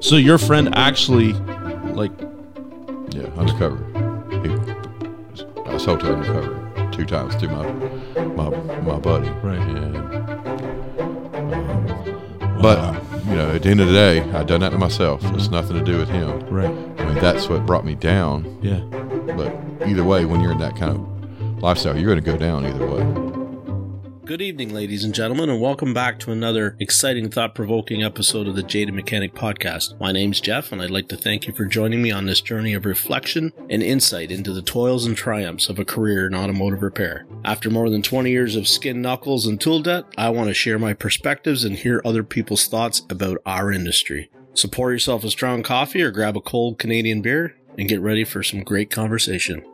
[0.00, 1.32] So your friend actually,
[1.94, 2.12] like,
[3.10, 3.78] Yeah, undercover.
[4.42, 4.50] He,
[5.70, 7.66] I sold to undercover two times through my
[8.34, 8.48] my
[8.82, 9.28] my buddy.
[9.42, 9.58] Right.
[9.58, 10.12] And, um,
[12.60, 12.94] but
[13.26, 15.20] you know, at the end of the day, I done that to myself.
[15.34, 16.40] It's nothing to do with him.
[16.48, 16.66] right?
[17.00, 18.58] I mean, that's what brought me down.
[18.62, 18.80] Yeah.
[19.36, 19.54] But
[19.88, 22.86] either way, when you're in that kind of lifestyle, you're going to go down either
[22.86, 23.02] way.
[24.24, 28.54] Good evening, ladies and gentlemen, and welcome back to another exciting, thought provoking episode of
[28.54, 29.98] the Jaded Mechanic Podcast.
[29.98, 32.72] My name's Jeff, and I'd like to thank you for joining me on this journey
[32.72, 37.26] of reflection and insight into the toils and triumphs of a career in automotive repair.
[37.44, 40.78] After more than 20 years of skin knuckles and tool debt, I want to share
[40.78, 44.30] my perspectives and hear other people's thoughts about our industry.
[44.54, 48.22] So pour yourself a strong coffee or grab a cold Canadian beer and get ready
[48.22, 49.64] for some great conversation.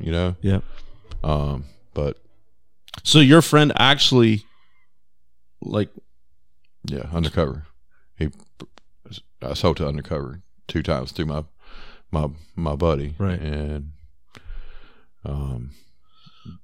[0.00, 0.36] You know.
[0.40, 0.60] Yeah.
[1.22, 1.64] Um,
[1.94, 2.16] but
[3.04, 4.44] So your friend actually,
[5.60, 5.90] like,
[6.84, 7.66] yeah, undercover.
[8.16, 8.30] He,
[9.42, 11.44] I sold to undercover two times through my
[12.10, 13.14] my my buddy.
[13.18, 13.38] Right.
[13.40, 13.92] And
[15.24, 15.70] um,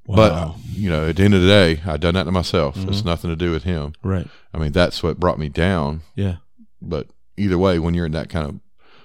[0.07, 0.17] wow.
[0.17, 2.77] but you know, at the end of the day, I done that to myself.
[2.77, 3.05] It's Mhm.
[3.05, 3.93] nothing to do with him.
[4.03, 4.27] right?
[4.55, 6.01] I mean, that's what brought me down.
[6.15, 6.37] Yeah.
[6.81, 8.61] But either way, when you're in that kind of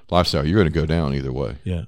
[0.09, 1.57] lifestyle, you're going to go down either way.
[1.66, 1.83] Yeah.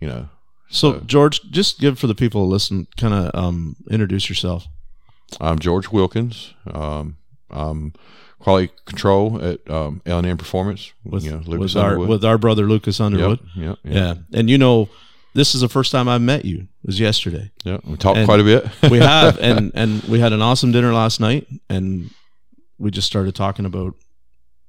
[0.00, 0.28] You know.
[0.70, 4.66] So So- George, just give for the people to listen, kind of um, introduce yourself.
[5.40, 6.54] I'm George Wilkins.
[6.72, 7.16] Um,
[7.50, 7.92] I'm
[8.40, 10.92] quality control at um, L&M Performance.
[11.04, 13.40] With, you know, Lucas with our with our brother Lucas Underwood.
[13.54, 14.14] Yep, yep, Yeah.
[14.38, 14.88] and you know,
[15.34, 16.58] this is the first time I met you.
[16.60, 17.50] It was yesterday.
[17.64, 18.66] Yeah, we talked And quite a bit.
[18.90, 22.10] we have, and and we had an awesome dinner last night, and
[22.78, 23.94] we just started talking about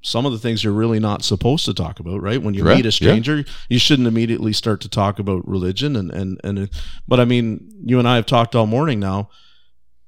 [0.01, 2.41] some of the things you're really not supposed to talk about, right?
[2.41, 2.91] When you Right, meet a yeah.
[2.91, 6.69] stranger, you shouldn't immediately start to talk about religion, and and and.
[7.07, 9.29] But I mean, you and I have talked all morning now.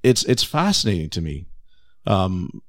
[0.01, 1.45] It's it's fascinating to me,
[2.07, 2.61] um,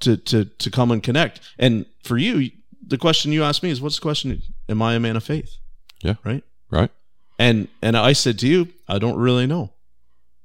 [0.00, 1.40] to to to come and connect.
[1.58, 2.50] And for you,
[2.86, 4.42] the question you asked me is, what's the question?
[4.68, 5.56] Am I a man of faith?
[6.02, 6.14] Yeah.
[6.24, 6.44] Right.
[6.70, 6.90] right?
[7.38, 9.72] And and I said to you, I don't really know,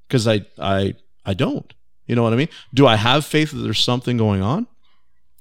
[0.07, 0.95] because I I
[1.25, 1.73] I don't.
[2.07, 2.49] You know what I mean?
[2.73, 4.65] Do I have faith that there's something going on?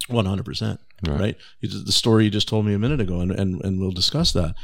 [0.09, 0.81] One hundred percent.
[1.07, 1.21] Right.
[1.21, 1.37] Right.
[1.61, 3.91] You just- The story you just told me a minute ago, and and and we'll
[3.93, 4.55] discuss that.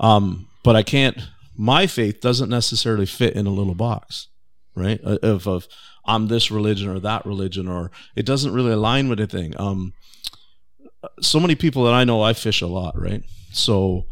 [0.00, 1.18] Um, but I can't.
[1.56, 4.28] My faith doesn't necessarily fit in a little box,
[4.74, 5.00] right?
[5.04, 5.68] Uh, Of of
[6.04, 9.58] I'm this religion or that religion, or it doesn't really align with anything.
[9.58, 9.92] Um,
[11.20, 13.22] so many people that I know, I fish a lot, right?
[13.52, 14.06] So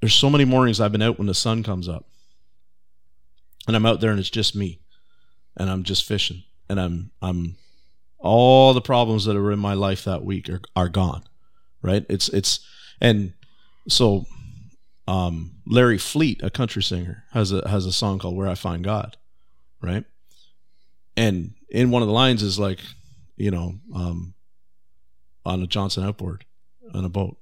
[0.00, 2.04] there's so many mornings I've been out when the sun comes up,
[3.66, 4.80] and I'm out there and it's just me,
[5.56, 7.56] and I'm just fishing, and I'm I'm
[8.24, 11.22] all the problems that are in my life that week are are gone,
[11.82, 12.04] right?
[12.08, 12.60] It's it's
[13.00, 13.34] and
[13.88, 14.24] so
[15.06, 18.82] um Larry Fleet, a country singer, has a has a song called Where I Find
[18.82, 19.16] God,
[19.82, 20.04] right?
[21.16, 22.80] And in one of the lines is like,
[23.36, 24.34] you know, um
[25.44, 26.44] on a Johnson outboard
[26.94, 27.36] on a boat,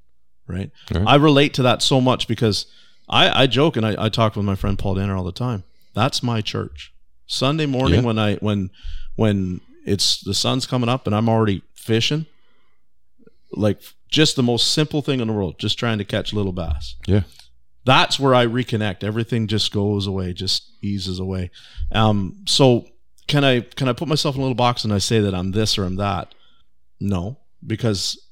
[0.48, 0.70] right?
[0.92, 1.04] Right.
[1.06, 2.66] I relate to that so much because
[3.08, 5.62] I, I joke and I, I talk with my friend Paul Danner all the time.
[5.94, 6.92] That's my church.
[7.26, 8.06] Sunday morning Yeah.
[8.06, 8.70] when I when
[9.14, 12.26] when it's the sun's coming up and I'm already fishing,
[13.52, 16.96] like just the most simple thing in the world, just trying to catch little bass.
[17.06, 17.22] Yeah.
[17.84, 19.02] That's where I reconnect.
[19.02, 21.50] Everything just goes away, just eases away.
[21.90, 22.86] Um, so
[23.26, 25.52] can I can I put myself in a little box and I say that I'm
[25.52, 26.34] this or I'm that?
[27.00, 28.22] No, because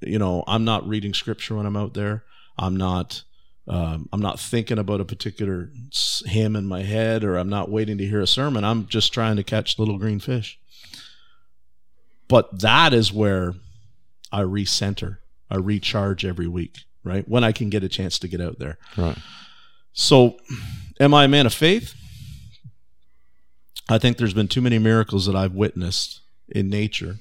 [0.00, 2.24] you know I'm not reading scripture when I'm out there.
[2.58, 3.22] I'm not
[3.68, 5.70] um, I'm not thinking about a particular
[6.26, 8.64] hymn in my head, or I'm not waiting to hear a sermon.
[8.64, 10.58] I'm just trying to catch little green fish.
[12.30, 13.54] But that is where
[14.30, 15.18] I recenter,
[15.50, 17.28] I recharge every week, right?
[17.28, 18.78] When I can get a chance to get out there.
[18.96, 19.18] Right.
[19.92, 20.38] So,
[21.00, 21.92] am I a man of faith?
[23.88, 27.16] I think there's been too many miracles that I've witnessed in nature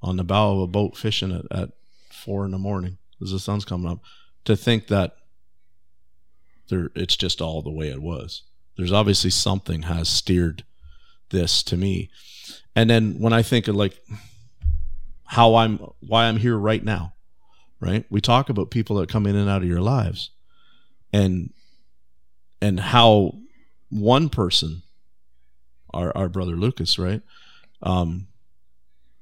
[0.00, 1.70] on the bow of a boat fishing at, at
[2.12, 3.98] four in the morning as the sun's coming up
[4.44, 5.16] to think that
[6.68, 8.44] there it's just all the way it was.
[8.76, 10.62] There's obviously something has steered
[11.30, 12.10] this to me.
[12.76, 13.98] And then when I think of like
[15.26, 17.14] how I'm why I'm here right now,
[17.80, 18.04] right?
[18.10, 20.30] We talk about people that come in and out of your lives
[21.12, 21.52] and
[22.62, 23.32] and how
[23.90, 24.82] one person
[25.92, 27.22] our our brother Lucas, right?
[27.82, 28.28] Um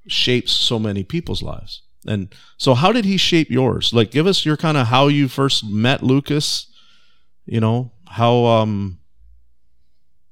[0.06, 1.82] shapes so many people's lives.
[2.06, 3.92] And so how did he shape yours?
[3.94, 6.66] Like give us your kind of how you first met Lucas,
[7.46, 8.98] you know, how um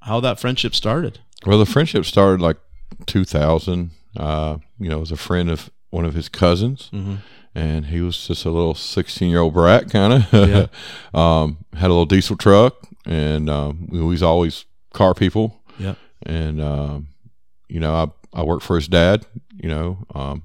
[0.00, 1.20] how that friendship started.
[1.46, 2.58] Well, the friendship started like
[3.06, 3.90] 2000.
[4.16, 7.16] Uh, you know, was a friend of one of his cousins, Mm-hmm.
[7.54, 10.32] and he was just a little 16 year old brat, kind of.
[10.32, 10.66] Yeah.
[11.14, 12.74] um, had a little diesel truck,
[13.06, 14.64] and um, we was always
[14.94, 15.60] car people.
[15.78, 15.94] Yeah.
[16.24, 17.08] And um,
[17.68, 19.26] you know, I I worked for his dad.
[19.56, 20.42] You know, um,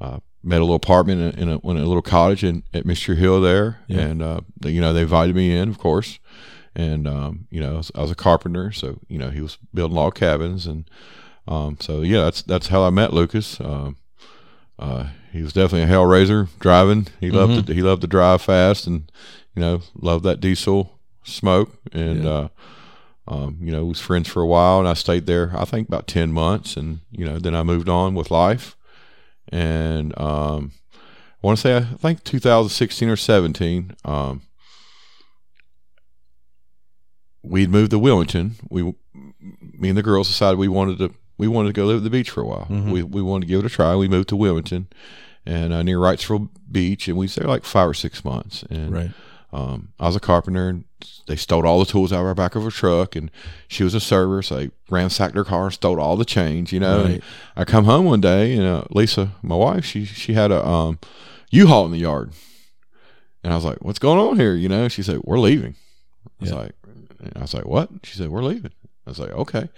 [0.00, 2.84] uh, met a little apartment in a, in a, in a little cottage in, at
[2.84, 3.16] Mr.
[3.16, 4.00] Hill there, Yeah.
[4.00, 6.18] and uh, they, you know they invited me in, of course.
[6.74, 9.58] And um, you know, I was, I was a carpenter, so you know he was
[9.74, 10.88] building log cabins, and
[11.48, 13.60] um, so yeah, that's that's how I met Lucas.
[13.60, 13.96] Um,
[14.78, 17.06] uh, he was definitely a hell raiser driving.
[17.20, 19.10] He loved to, he loved to drive fast, and
[19.54, 21.70] you know loved that diesel smoke.
[21.92, 22.30] And Yeah.
[22.30, 22.48] uh,
[23.28, 25.52] um, you know was friends for a while, and I stayed there.
[25.56, 28.76] I think about ten months, and you know then I moved on with life.
[29.52, 30.72] And um,
[31.42, 33.96] I want to say I think 2016 or 17.
[34.04, 34.42] Um,
[37.42, 38.56] we'd moved to Wilmington.
[38.68, 38.82] We,
[39.78, 42.10] me and the girls decided we wanted to we wanted to go live at the
[42.10, 42.66] beach for a while.
[42.70, 42.90] Mhm.
[42.92, 43.96] We we wanted to give it a try.
[43.96, 44.86] We moved to Wilmington,
[45.46, 48.62] and uh, near Wrightsville Beach, and we there like five or six months.
[48.70, 49.10] And Right.
[49.52, 50.84] um, I was a carpenter, and
[51.26, 53.30] they stole all the tools out of our back of her truck, and
[53.68, 56.80] she was a server, so they ransacked her car, and stole all the change, you
[56.80, 57.00] know.
[57.04, 57.22] And Right.
[57.56, 60.98] I come home one day, and uh, Lisa, my wife, she she had a um,
[61.50, 62.32] U-Haul in the yard,
[63.42, 64.88] and I was like, "What's going on here?" You know.
[64.88, 65.74] She said, "We're leaving."
[66.26, 66.56] I was Yeah.
[66.58, 66.72] like,
[67.36, 68.72] I was like, "What?" She said, "We're leaving."
[69.06, 69.68] I was like, "Okay,"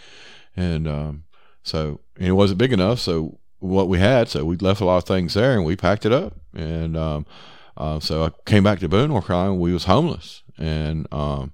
[0.57, 1.25] and um,
[1.63, 4.99] so and it wasn't big enough, so what we had, so we left a lot
[4.99, 7.27] of things there, and we packed it up, and um,
[7.77, 9.55] uh, so I came back to Boone, North Carolina.
[9.55, 11.53] We was homeless, and um,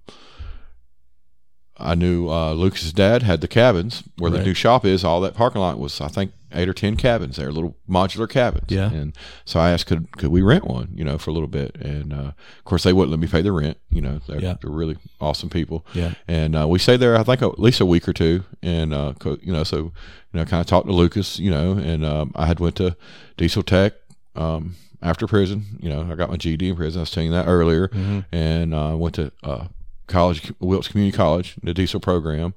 [1.76, 5.04] I knew uh, Lucas's dad had the cabins where the new shop is.
[5.04, 8.66] All that parking lot was, I think, eight or ten cabins there, little modular cabins.
[8.68, 8.90] Yeah.
[8.90, 9.14] And
[9.44, 11.76] so I asked, could could we rent one, you know, for a little bit?
[11.76, 13.78] And uh, of course, they wouldn't let me pay the rent.
[13.90, 14.54] You know, they're, Yeah.
[14.60, 15.84] they're really awesome people.
[15.94, 16.14] Yeah.
[16.26, 18.44] And uh, we stayed there, I think, at least a week or two.
[18.62, 19.92] And uh, you know, so you
[20.34, 22.96] know, kind of talked to Lucas, you know, and um, I had went to
[23.36, 23.92] Diesel Tech.
[24.36, 26.98] Um, after prison, you know, I got my GED in prison.
[26.98, 28.24] I was telling you that earlier, Mhm.
[28.32, 29.66] and uh, went to uh,
[30.08, 32.54] college, Wilkes Community College, the diesel program.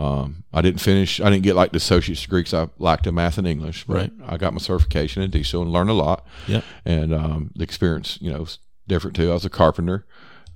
[0.00, 1.20] Um, I didn't finish.
[1.20, 3.84] I didn't get like the associate's degree because I lacked in math and English.
[3.84, 4.12] But Right.
[4.26, 6.26] I got my certification in diesel and learned a lot.
[6.46, 6.62] Yeah.
[6.86, 8.58] And um, the experience, you know, was
[8.88, 9.30] different too.
[9.30, 10.06] I was a carpenter,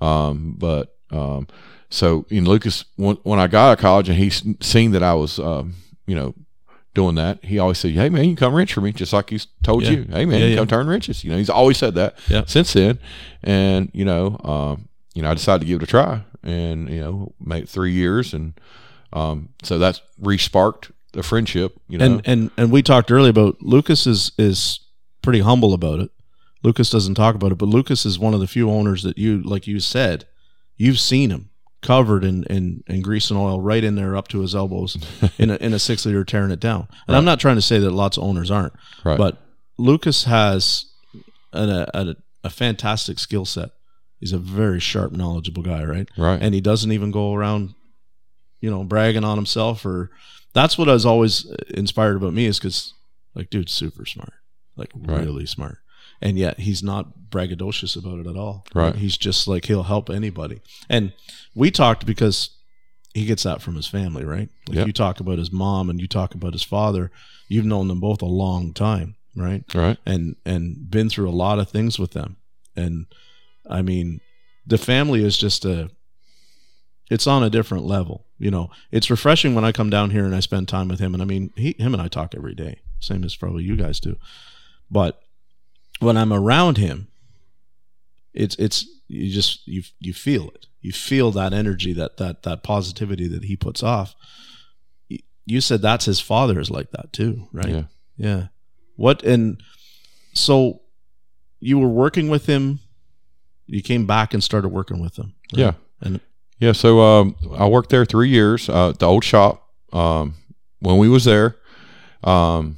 [0.01, 1.47] um, but um,
[1.91, 5.15] so in Lucas, when, when I got out of college and he seen that I
[5.15, 5.75] was, um,
[6.07, 6.35] you know,
[6.95, 9.29] doing that, he always said, "Hey man, you can come wrench for me," just like
[9.31, 9.91] he's told Yeah.
[9.91, 10.07] you.
[10.11, 10.59] Hey man, Yeah, you yeah.
[10.59, 11.23] come turn wrenches.
[11.23, 12.17] You know, he's always said that.
[12.29, 12.45] Yeah.
[12.47, 12.99] Since then,
[13.43, 17.01] and you know, um, you know, I decided to give it a try, and you
[17.01, 18.55] know, made three years, and
[19.15, 21.81] um, so that's re-sparked the friendship.
[21.89, 24.81] You know, And and and we talked earlier about Lucas is is
[25.23, 26.11] pretty humble about it.
[26.63, 29.43] Lucas doesn't talk about it, but Lucas is one of the few owners that you
[29.43, 30.27] like you said,
[30.77, 31.51] you've seen him
[31.81, 34.97] covered in in, in grease and oil right in there up to his elbows
[35.39, 36.89] in a in a six liter tearing it down.
[37.07, 38.73] And I'm not trying to say that lots of owners aren't,
[39.05, 39.19] right?
[39.19, 39.39] but
[39.79, 40.87] Lucas has
[41.53, 43.71] an, a, a a fantastic skill set.
[44.19, 46.09] He's a very sharp, knowledgeable guy, right?
[46.17, 47.75] right, and he doesn't even go around
[48.65, 50.11] you know bragging on himself or
[50.59, 51.33] that's what i was always
[51.83, 52.95] inspired about me is because
[53.35, 54.33] like dude's super smart
[54.77, 55.25] like Right.
[55.25, 55.79] really smart.
[56.23, 58.65] And yet he's not braggadocious about it at all.
[58.75, 58.95] Right.
[58.97, 60.59] he's just like he'll help anybody.
[60.89, 61.13] And
[61.55, 62.39] we talked because
[63.13, 64.49] he gets that from his family right?
[64.69, 64.87] Like Yeah.
[64.87, 67.11] you talk about his mom and you talk about his father
[67.49, 69.63] you've known them both a long time right?
[69.75, 72.31] Right, and and been through a lot of things with them.
[72.77, 73.07] And
[73.79, 74.21] i mean
[74.67, 75.91] the family is just a
[77.11, 80.35] it's on a different level you know it's refreshing when i come down here and
[80.35, 82.79] i spend time with him and i mean he him and i talk every day
[83.01, 84.17] same as probably you guys do
[84.91, 85.21] but
[86.01, 87.09] when i'm around him
[88.35, 92.63] it's it's you just you you feel it you feel that energy that that that
[92.63, 94.15] positivity that he puts off
[95.47, 97.85] you said that's his father is like that too right yeah.
[98.17, 98.47] yeah.
[98.97, 99.61] What and
[100.35, 100.83] so
[101.61, 102.81] you were working with him.
[103.67, 105.35] You came back and started working with him.
[105.53, 105.61] right?
[105.61, 105.73] Yeah.
[106.01, 106.21] And
[106.59, 109.69] Yeah, so um, I worked there three years uh, at the old shop.
[109.93, 110.35] Um,
[110.81, 111.57] when we was there,
[112.23, 112.77] um,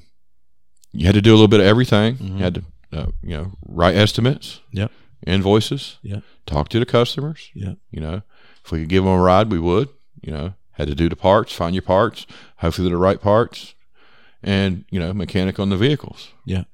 [0.92, 2.16] you had to do a little bit of everything.
[2.16, 2.38] Mhm.
[2.38, 4.90] You had to, uh, you know, write estimates, Yep.
[5.26, 6.20] invoices, Yeah.
[6.46, 7.50] talk to the customers.
[7.54, 7.74] Yeah.
[7.90, 8.22] You know,
[8.64, 9.88] if we could give them a ride, we would.
[10.22, 12.26] You know, had to do the parts, find your parts,
[12.58, 13.74] hopefully they're the right parts,
[14.42, 16.28] and you know, mechanic on the vehicles.
[16.44, 16.64] Yeah.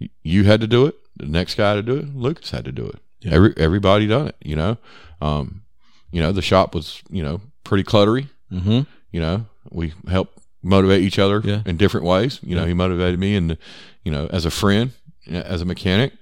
[0.00, 0.96] Y- You had to do it.
[1.16, 3.00] The next guy to do it, Lucas had to do it.
[3.20, 3.32] Yeah.
[3.32, 4.36] Every everybody done it.
[4.42, 4.76] You know,
[5.20, 5.62] um,
[6.10, 8.28] you know the shop was you know pretty cluttery.
[8.52, 8.80] mm-hmm.
[9.12, 11.62] You know, we helped motivate each other Yeah.
[11.64, 12.40] in different ways.
[12.42, 12.68] You know, Yeah.
[12.68, 13.56] he motivated me, and
[14.04, 14.92] you know, as a friend,
[15.30, 16.12] as a mechanic,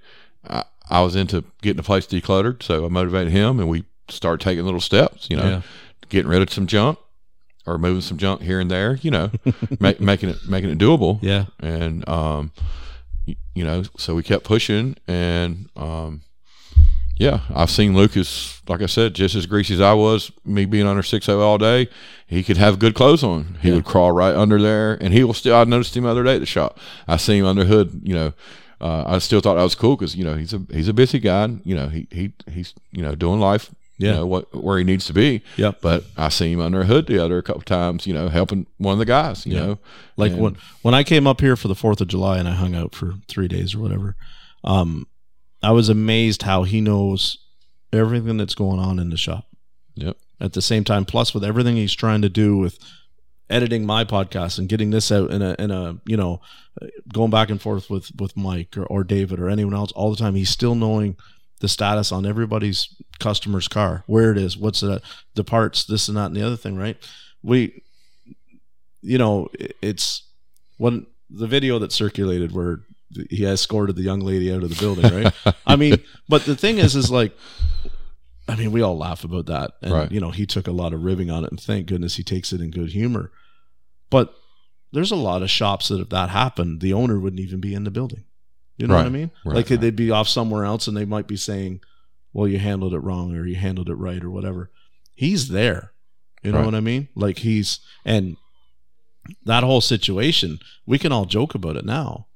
[0.49, 4.43] I, I was into getting the place decluttered, so I motivated him, and we started
[4.45, 5.29] taking little steps.
[5.31, 5.63] You know, Yeah.
[6.09, 6.99] getting rid of some junk
[7.67, 8.99] or moving some junk here and there.
[9.03, 9.31] You know,
[9.81, 11.47] make, making it making it doable Yeah.
[11.61, 12.53] and um,
[13.55, 16.23] you know, so we kept pushing, and um,
[17.19, 20.87] Yeah, I've seen Lucas, like I said, just as greasy as I was, me being
[20.87, 21.89] under 6 all day.
[22.27, 23.57] He could have good clothes on.
[23.63, 23.77] He Yeah.
[23.77, 25.57] would crawl right under there, and he will still.
[25.57, 26.79] I noticed him the other day at the shop.
[27.09, 28.01] I see him under hood.
[28.05, 28.33] You know,
[28.81, 31.19] uh, I still thought that was cool because you know he's a he's a busy
[31.19, 31.45] guy.
[31.45, 33.71] and, You know, he he he's you know doing life.
[33.99, 34.09] Yeah.
[34.11, 35.41] You know what where he needs to be.
[35.57, 35.79] Yep.
[35.81, 38.07] But I see him under a hood the other a couple times.
[38.07, 39.47] You know, helping one of the guys.
[39.47, 39.61] You Yeah.
[39.67, 39.79] know,
[40.19, 42.53] Like And- when when I came up here for the Fourth of July and I
[42.53, 44.17] hung out for three days or whatever,
[44.65, 45.07] um,
[45.67, 47.39] I was amazed how he knows
[47.93, 49.47] everything that's going on in the shop.
[49.97, 50.17] Yep.
[50.41, 52.79] At the same time, plus with everything he's trying to do with
[53.51, 56.41] editing my podcast and getting this out in a in a you know
[57.13, 60.17] going back and forth with with Mike or, or David or anyone else all the
[60.17, 61.17] time, he's still knowing
[61.59, 65.03] the status on everybody's customer's car, where it is, what's the
[65.35, 66.97] the parts, this and that and the other thing, right?
[67.43, 67.83] We
[69.03, 69.49] you know,
[69.83, 70.31] it's
[70.77, 72.83] when the video that circulated where
[73.31, 75.33] he escorted the young lady out of the building, right?
[75.67, 77.33] I mean, but the thing is, is like,
[78.49, 80.13] I mean, we all laugh about that, and Right.
[80.13, 82.53] you know, he took a lot of ribbing on it, and thank goodness he takes
[82.53, 83.33] it in good humor.
[84.11, 84.33] But
[84.93, 87.85] there's a lot of shops that if that happened, the owner wouldn't even be in
[87.85, 88.25] the building.
[88.79, 89.31] You know what I mean?
[89.45, 91.81] Right, like they'd be off somewhere else, and they might be saying,
[92.33, 94.71] "Well, you handled it wrong, or you handled it right, or whatever."
[95.15, 95.93] He's there.
[96.43, 96.65] You know Right.
[96.67, 97.09] what I mean?
[97.17, 98.37] Like he's and
[99.45, 102.27] that whole situation, we can all joke about it now,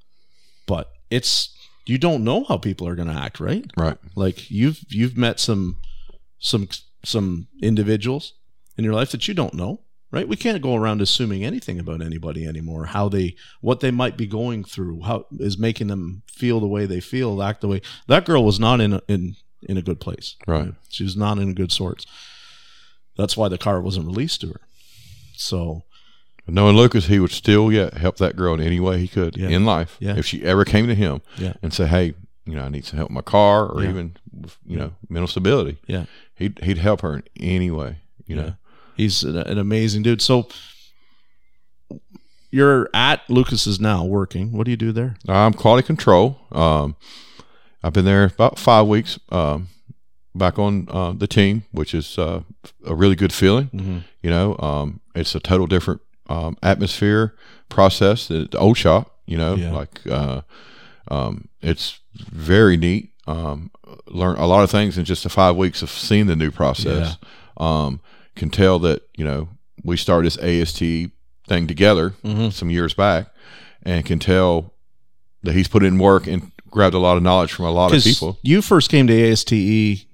[0.70, 1.52] but it's
[1.84, 3.68] you don't know how people are going to act, right?
[3.76, 3.98] right.
[4.14, 5.80] Like you've you've met some
[6.38, 6.68] some
[7.04, 8.34] some individuals
[8.78, 9.80] in your life that you don't know,
[10.12, 10.28] right?
[10.28, 12.84] We can't go around assuming anything about anybody anymore.
[12.86, 16.86] How they what they might be going through, how is making them feel the way
[16.86, 17.82] they feel, act the way.
[18.06, 19.34] That girl was not in a, in
[19.64, 20.36] in a good place.
[20.46, 20.72] Right.
[20.88, 22.06] She was not in good sorts.
[23.16, 24.60] That's why the car wasn't released to her.
[25.34, 25.82] So
[26.50, 29.48] Knowing Lucas, he would still yeah help that girl in any way he could Yeah.
[29.48, 29.96] in life.
[30.00, 30.16] Yeah.
[30.16, 31.54] If she ever came to him Yeah.
[31.62, 32.14] and say, "Hey,
[32.46, 34.16] you know, I need some help with my car, or even
[34.66, 36.04] you know mental stability," yeah,
[36.34, 37.98] he'd he'd help her in any way.
[38.26, 38.54] You know,
[38.96, 40.22] he's an, an amazing dude.
[40.22, 40.48] So
[42.50, 44.52] you're at Lucas's now working.
[44.52, 45.16] What do you do there?
[45.28, 46.40] I'm quality control.
[46.52, 46.96] Um,
[47.82, 49.18] I've been there about five weeks.
[49.30, 49.68] Um,
[50.34, 52.42] back on uh, the team, which is uh,
[52.86, 53.66] a really good feeling.
[53.74, 53.98] Mm-hmm.
[54.22, 57.34] You know, um, it's a total different um, atmosphere
[57.68, 59.16] process old shop.
[59.26, 59.72] You know, Yeah.
[59.72, 60.40] like uh,
[61.08, 63.12] um, it's very neat.
[63.26, 63.70] Um,
[64.06, 67.16] learn a lot of things in just the five weeks of seeing the new process.
[67.56, 68.00] Um,
[68.36, 69.48] can tell that you know
[69.84, 71.10] we started this AST
[71.48, 72.52] thing together Mhm.
[72.52, 73.26] some years back,
[73.84, 74.72] and can tell
[75.42, 78.02] that he's put in work and grabbed a lot of knowledge from a lot of
[78.02, 78.38] people.
[78.42, 80.06] you first came to ASTE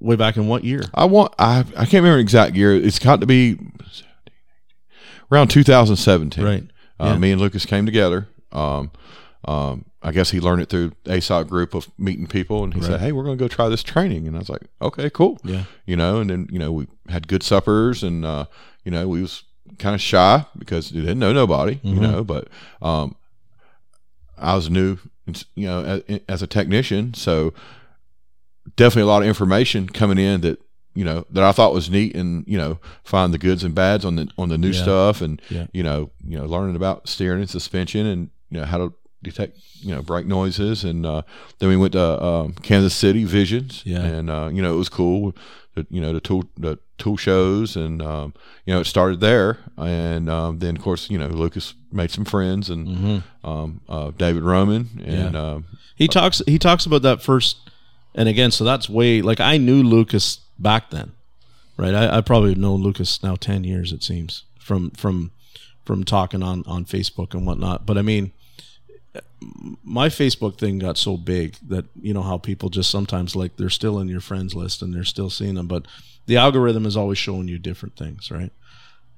[0.00, 0.82] way back in what year?
[0.94, 2.74] I want I I can't remember exact year.
[2.74, 3.58] It's got to be
[5.30, 6.44] around 2017.
[6.44, 6.64] Right.
[6.98, 7.18] Uh, Yeah.
[7.18, 8.28] Me and Lucas came together.
[8.52, 8.90] Um,
[9.44, 12.86] um, I guess he learned it through ASOC group of meeting people, and he Right.
[12.86, 15.38] said, "Hey, we're going to go try this training." And I was like, "Okay, cool."
[15.44, 15.64] Yeah.
[15.86, 18.46] You know, and then you know we had good suppers, and uh,
[18.84, 19.42] you know we was
[19.78, 21.80] kind of shy because we didn't know nobody.
[21.82, 22.00] You Mhm.
[22.00, 22.48] know, but
[22.80, 23.16] um,
[24.38, 24.98] I was new,
[25.54, 27.52] you know, as, as a technician, so
[28.76, 30.60] definitely a lot of information coming in that
[30.96, 34.04] you know that I thought was neat, and you know, find the goods and bads
[34.04, 34.82] on the on the new Yeah.
[34.82, 35.66] stuff, and Yeah.
[35.72, 39.58] you know, you know, learning about steering and suspension, and you know how to detect
[39.82, 41.22] you know brake noises, and uh,
[41.58, 44.02] then we went to um, Kansas City Visions, Yeah.
[44.02, 45.34] and uh, you know it was cool.
[45.74, 48.32] The, you know the tool the tool shows and um,
[48.64, 52.24] you know it started there and um, then of course you know Lucas made some
[52.24, 53.46] friends and Mm-hmm.
[53.46, 56.40] um, uh, David Roman and um, He talks.
[56.46, 57.58] He talks about that first,
[58.14, 58.50] and again.
[58.52, 61.12] So that's way like I knew Lucas back then,
[61.76, 61.94] right?
[61.94, 63.92] I, I probably known Lucas now ten years.
[63.92, 65.30] It seems from from
[65.84, 67.86] from talking on on Facebook and whatnot.
[67.86, 68.32] But I mean,
[69.84, 73.70] my Facebook thing got so big that you know how people just sometimes like they're
[73.70, 75.86] still in your friends list and they're still seeing them, but
[76.26, 78.50] the algorithm is always showing you different things, right?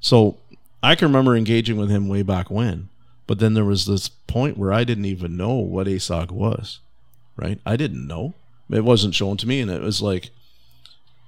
[0.01, 0.39] So
[0.83, 2.89] I can remember engaging with him way back when,
[3.27, 6.81] but then there was this point where I didn't even know what ASOG was,
[7.37, 7.59] right?
[7.65, 8.35] I didn't know.
[8.71, 10.31] It wasn't shown to me, and it was like,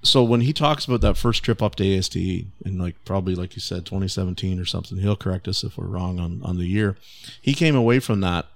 [0.02, 3.54] so when he talks about that first trip up to ASTE in like probably like
[3.54, 6.96] you said 2017 or something, he'll correct us if we're wrong on on the year.
[7.40, 8.46] He came away from that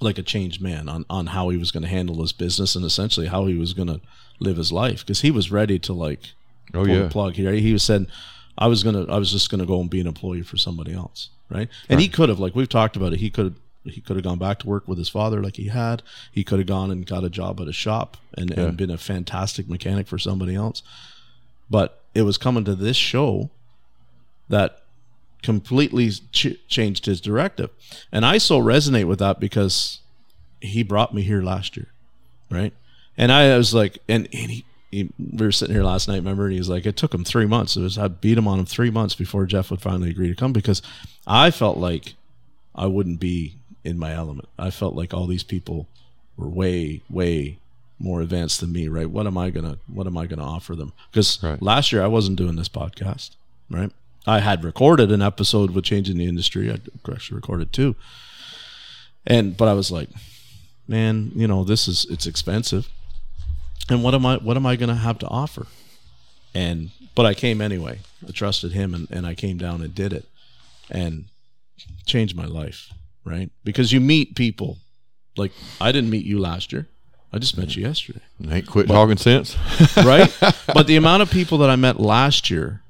[0.00, 2.84] like a changed man on on how he was going to handle his business and
[2.84, 4.00] essentially how he was going to
[4.40, 6.32] live his life because he was ready to like
[6.74, 7.52] oh pull yeah the plug here.
[7.52, 8.06] He was said,
[8.56, 11.30] I was gonna, I was just gonna go and be an employee for somebody else,
[11.48, 11.68] right?
[11.88, 13.54] And he could have, like we've talked about it, he could,
[13.84, 16.02] he could have gone back to work with his father, like he had.
[16.32, 18.64] He could have gone and got a job at a shop and, Yeah.
[18.64, 20.82] and been a fantastic mechanic for somebody else.
[21.70, 23.50] But it was coming to this show
[24.48, 24.82] that
[25.42, 27.70] completely ch- changed his directive,
[28.10, 30.00] and I so resonate with that because
[30.60, 31.86] he brought me here last year,
[32.50, 32.72] right?
[33.16, 36.44] And I was like, and, and he, he, we were sitting here last night, remember?
[36.44, 37.76] And he was like, it took him three months.
[37.76, 40.34] It was I beat him on him three months before Jeff would finally agree to
[40.34, 40.82] come because
[41.26, 42.14] I felt like
[42.74, 43.54] I wouldn't be
[43.88, 44.48] in my element.
[44.58, 45.88] I felt like all these people
[46.36, 47.58] were way, way
[47.98, 49.10] more advanced than me, right?
[49.10, 50.92] What am I gonna what am I gonna offer them?
[51.10, 51.60] Because Right.
[51.60, 53.30] last year I wasn't doing this podcast,
[53.70, 53.90] right?
[54.26, 56.70] I had recorded an episode with changing the industry.
[56.70, 56.78] I
[57.12, 57.96] actually recorded two.
[59.26, 60.10] And but I was like,
[60.86, 62.88] man, you know, this is it's expensive.
[63.90, 65.66] And what am I what am I gonna have to offer?
[66.54, 67.98] And but I came anyway.
[68.26, 70.26] I trusted him and, and I came down and did it
[70.90, 71.24] and
[72.06, 72.92] changed my life,
[73.28, 73.50] right?
[73.64, 74.78] Because you meet people
[75.36, 76.86] like I didn't meet you last year.
[77.32, 79.56] I just met you yesterday Ain't quit talking sense.
[79.98, 80.34] right?
[80.66, 82.80] but the amount of people that I met last year,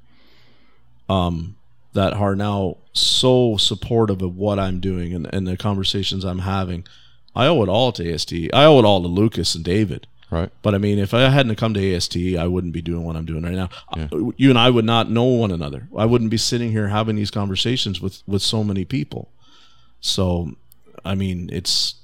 [1.09, 1.57] um,
[1.93, 6.85] that are now so supportive of what I'm doing and, and the conversations I'm having,
[7.35, 8.33] I owe it all to AST.
[8.53, 10.07] I owe it all to Lucas and David.
[10.31, 10.51] right.
[10.61, 13.25] But I mean, if I hadn't come to AST, I wouldn't be doing what I'm
[13.25, 13.69] doing right now.
[14.37, 15.89] You and I would not know one another.
[15.97, 19.31] I wouldn't be sitting here having these conversations with with so many people.
[20.01, 20.51] So,
[21.05, 21.95] I mean, it's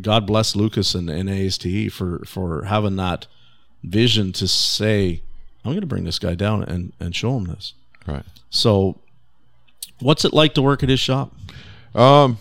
[0.00, 3.26] God bless Lucas and, and ASTE for for having that
[3.82, 5.22] vision to say,
[5.64, 7.74] I'm going to bring this guy down and and show him this.
[8.06, 8.24] Right.
[8.50, 8.98] So,
[10.00, 11.32] what's it like to work at his shop?
[11.94, 12.38] Um,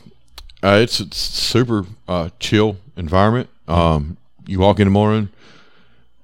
[0.64, 3.50] uh, it's a super uh, chill environment.
[3.68, 5.30] Um, you walk in the morning,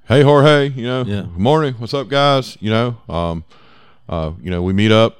[0.08, 1.22] hey Jorge, you know, Yeah.
[1.24, 2.58] good morning, what's up, guys?
[2.62, 3.44] You know, um,
[4.08, 5.18] uh, you know, we meet up.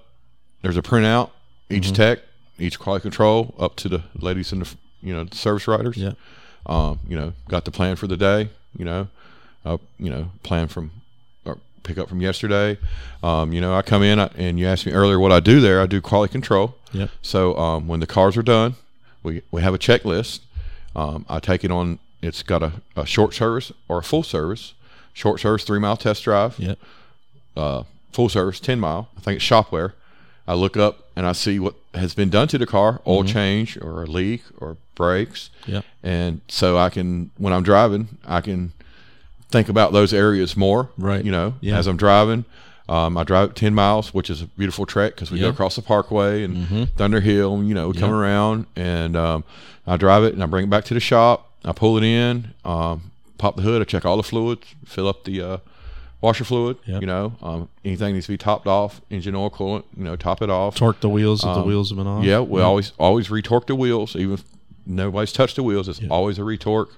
[0.62, 1.32] There's a printout,
[1.70, 1.94] each Mm-hmm.
[1.96, 2.20] tech,
[2.60, 5.98] each quality control, up to the ladies and the you know the service riders.
[5.98, 6.14] Yeah.
[6.66, 8.50] Um, you know, got the plan for the day.
[8.78, 9.08] You know,
[9.66, 10.92] uh, you know, plan from
[11.46, 12.78] or pick up from yesterday.
[13.22, 15.60] Um, you know, I come in I, and you asked me earlier what I do
[15.60, 15.82] there.
[15.82, 16.76] I do quality control.
[16.94, 17.10] Yep.
[17.22, 18.76] So um, when the cars are done,
[19.22, 20.42] we we have a checklist.
[20.96, 22.00] Um, I take it on.
[22.22, 24.74] It's got a, a short service or a full service.
[25.14, 26.58] Short service, three mile test drive.
[26.58, 26.76] Yeah.
[27.56, 29.10] Uh, full service, ten mile.
[29.18, 29.94] I think it's shopware.
[30.48, 33.78] I look up and I see what has been done to the car, oil change
[33.78, 35.50] or a leak or brakes.
[35.66, 35.82] Yeah.
[36.04, 38.74] And so I can, when I'm driving, I can
[39.50, 40.90] think about those areas more.
[40.98, 41.24] Right.
[41.24, 41.78] You know, Yeah.
[41.78, 42.46] as I'm driving.
[42.90, 45.44] Um, I drive 10 miles, which is a beautiful trek because we Yeah.
[45.46, 46.84] go across the parkway and Mm-hmm.
[46.98, 47.56] Thunder Hill.
[47.56, 49.44] And, you know, we come around and um,
[49.88, 51.50] I drive it and I bring it back to the shop.
[51.64, 55.24] I pull it in, um, pop the hood, I check all the fluids, fill up
[55.24, 55.58] the uh,
[56.24, 56.78] washer fluid.
[56.86, 57.02] Yep.
[57.02, 60.42] You know, um, anything needs to be topped off, engine oil coolant, you know, top
[60.42, 60.76] it off.
[60.76, 62.20] Torque the wheels if the wheels have been on.
[62.20, 64.44] Um, Yeah, we always always retorque the wheels, even if
[64.86, 65.88] nobody's touched the wheels.
[65.90, 66.92] It's always a retorque.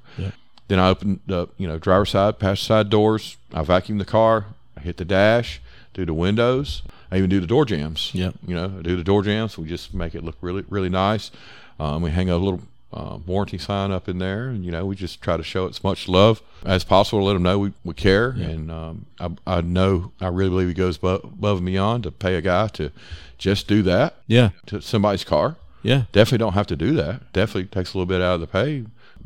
[0.68, 3.38] Then I open the you know driver's side, passenger side doors.
[3.54, 4.46] I vacuum the car.
[4.78, 5.60] I hit the dash,
[5.94, 6.82] do the windows.
[7.12, 8.12] I even do the door jambs.
[8.14, 8.32] Yeah.
[8.48, 9.58] You know, I do the door jambs.
[9.58, 11.32] We just make it look really really nice.
[11.80, 12.62] Um, we hang up a little
[12.96, 15.84] uh, warranty sign up in there, and you know we just try to show as
[15.84, 18.30] much love as possible to let them know we, we care.
[18.30, 22.36] And um, I, I know I really believe he goes above, and beyond to pay
[22.36, 22.92] a guy to
[23.38, 24.50] just do that Yeah.
[24.68, 25.58] to somebody's car.
[25.84, 26.04] Yeah.
[26.14, 27.32] Definitely don't have to do that.
[27.34, 28.86] Definitely takes a little bit out of the pay,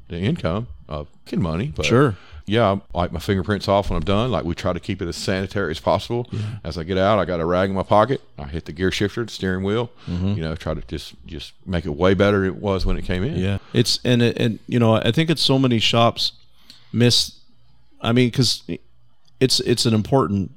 [0.09, 1.71] the income of making money.
[1.75, 2.17] But Sure.
[2.49, 4.31] Yeah, I wipe my fingerprints off when I'm done.
[4.31, 6.29] Like we try to keep it as sanitary as possible.
[6.63, 8.21] As I get out, I got a rag in my pocket.
[8.37, 9.91] I hit the gear shifter, the steering wheel.
[10.07, 10.29] Mm-hmm.
[10.29, 13.03] You know, try to just just make it way better than it was when it
[13.03, 13.37] came in.
[13.37, 16.33] Yeah, it's and it, and you know I think it's so many shops
[16.91, 17.35] miss.
[18.01, 18.63] I mean, because
[19.39, 20.51] it's it's an important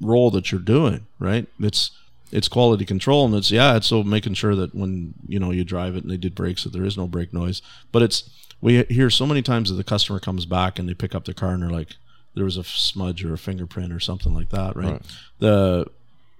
[0.00, 1.46] role that you're doing, right?
[1.60, 1.90] It's
[2.32, 5.64] it's quality control, and it's yeah, it's so making sure that when you know you
[5.64, 7.62] drive it and they did brakes that there is no brake noise.
[7.92, 8.30] But it's
[8.62, 11.34] we hear so many times that the customer comes back and they pick up the
[11.34, 11.96] car and they're like,
[12.34, 14.92] there was a smudge or a fingerprint or something like that, right?
[14.92, 15.02] Right.
[15.40, 15.86] The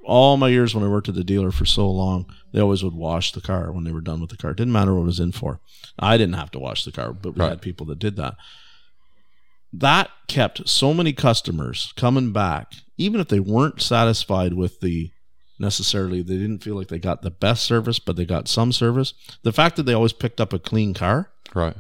[0.05, 2.95] all my years when I worked at the dealer for so long, they always would
[2.95, 4.53] wash the car when they were done with the car.
[4.53, 5.61] It didn't matter what it was in for.
[5.99, 7.51] I didn't have to wash the car, but we Right.
[7.51, 8.35] had people that did that.
[9.73, 15.11] That kept so many customers coming back, even if they weren't satisfied with the
[15.59, 19.15] necessarily, they didn't feel like they got the best service, but they got some service.
[19.45, 21.77] The fact that they always picked up a clean car Right.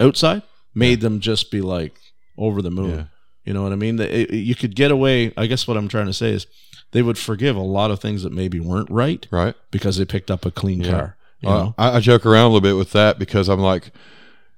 [0.00, 0.42] Outside
[0.74, 1.94] made them just be like
[2.36, 2.90] over the moon.
[2.90, 3.04] Yeah.
[3.44, 3.98] You know what I mean?
[4.00, 5.32] It- you could get away.
[5.36, 6.46] I guess what I'm trying to say is
[6.92, 9.54] they would forgive a lot of things that maybe weren't right Right.
[9.70, 10.90] because they picked up a clean Yeah.
[10.90, 11.16] car.
[11.40, 11.74] You Uh, know?
[11.76, 13.92] I, I joke around a little bit with that because I'm like,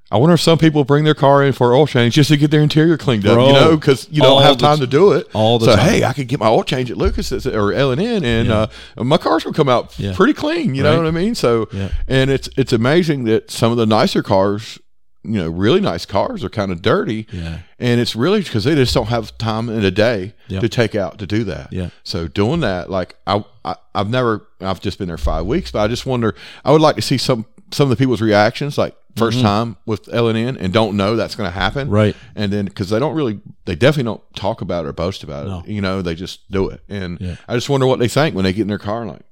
[0.08, 2.52] I wonder if some people bring their car in for oil change just to get
[2.52, 5.10] their interior cleaned up, Bro, you know, because you don't have time t- to do
[5.10, 5.26] it.
[5.34, 5.84] all the so time.
[5.88, 8.66] hey, I could get my oil change at Lucas or L and N, and Yeah.
[8.96, 10.14] uh, my car's will come out Yeah.
[10.14, 10.76] pretty clean.
[10.76, 10.92] You Right.
[10.92, 11.34] know what I mean?
[11.34, 11.88] So, Yeah.
[12.06, 14.78] and it's it's amazing that some of the nicer cars,
[15.26, 17.26] you know, really nice cars are kind of dirty.
[17.32, 17.60] Yeah.
[17.78, 20.60] And it's really because they just don't have time in a day Yeah.
[20.60, 21.72] to take out to do that.
[21.72, 21.90] Yeah.
[22.04, 25.80] So doing that, like I, I, I've never, I've just been there five weeks, but
[25.80, 26.34] I just wonder,
[26.64, 29.42] I would like to see some, some of the people's reactions, like 1st mm-hmm.
[29.42, 32.14] time with L and N and don't know that's going to happen, Right.
[32.34, 35.46] And then because they don't really, they definitely don't talk about it or boast about
[35.46, 35.48] it.
[35.48, 35.62] No.
[35.66, 36.82] You know, they just do it.
[36.88, 37.36] And Yeah.
[37.48, 39.22] I just wonder what they think when they get in their car like,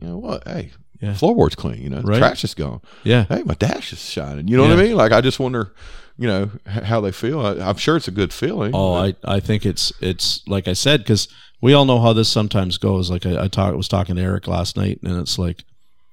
[0.00, 0.46] you know what?
[0.46, 0.70] Hey,
[1.04, 1.14] Yeah.
[1.14, 1.82] floorboard's clean.
[1.82, 2.18] You know, Right.
[2.18, 2.80] trash is gone.
[3.02, 3.24] Yeah.
[3.28, 4.48] Hey, my dash is shining.
[4.48, 4.96] You know what I mean?
[4.96, 5.72] Like I just wonder,
[6.16, 7.40] you know, how they feel.
[7.40, 8.72] I, I'm sure it's a good feeling.
[8.74, 11.28] Oh, I, I think it's it's like I said because
[11.60, 13.10] we all know how this sometimes goes.
[13.10, 15.64] Like I, I talk, was talking to Eric last night, and it's like,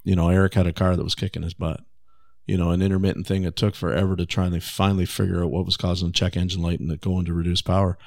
[0.04, 1.82] you know, Eric had a car that was kicking his butt.
[2.48, 3.44] You know, an intermittent thing.
[3.44, 6.36] It took forever to try and they finally figure out what was causing the check
[6.36, 7.98] engine light and it going to reduce power.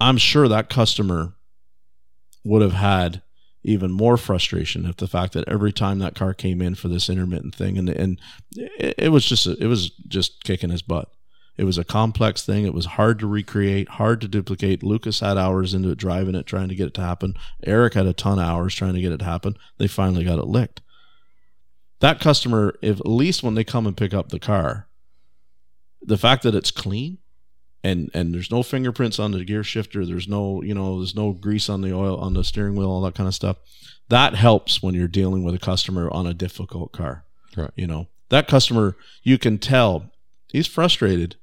[0.00, 1.34] I'm sure that customer
[2.44, 3.22] would have had
[3.64, 7.08] even more frustration at the fact that every time that car came in for this
[7.08, 8.20] intermittent thing and and
[8.56, 11.08] it, it was just it was just kicking his butt.
[11.56, 12.64] It was a complex thing.
[12.64, 14.82] It was hard to recreate, hard to duplicate.
[14.82, 17.34] Lucas had hours into it, driving it, trying to get it to happen.
[17.64, 19.56] Eric had a ton of hours trying to get it to happen.
[19.76, 20.80] They finally got it licked.
[22.00, 24.88] That customer, if at least when they come and pick up the car,
[26.00, 27.18] the fact that it's clean
[27.84, 31.32] and and there's no fingerprints on the gear shifter, there's no you know there's no
[31.32, 33.56] grease on the oil on the steering wheel, all that kind of stuff.
[34.08, 37.24] That helps when you're dealing with a customer on a difficult car.
[37.56, 37.70] Right.
[37.76, 40.10] You know that customer, you can tell
[40.50, 41.36] he's frustrated.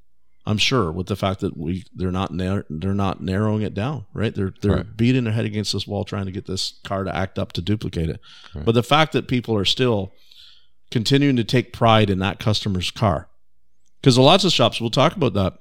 [0.45, 4.05] I'm sure with the fact that we they're not nar- they're not narrowing it down,
[4.13, 4.33] right?
[4.33, 4.97] They're they're Right.
[4.97, 7.61] beating their head against this wall trying to get this car to act up to
[7.61, 8.19] duplicate it.
[8.55, 8.65] Right.
[8.65, 10.11] But the fact that people are still
[10.89, 13.29] continuing to take pride in that customer's car,
[14.01, 15.59] because lots of shops we'll talk about that.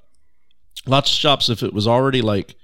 [0.86, 2.54] Lots of shops, if it was already like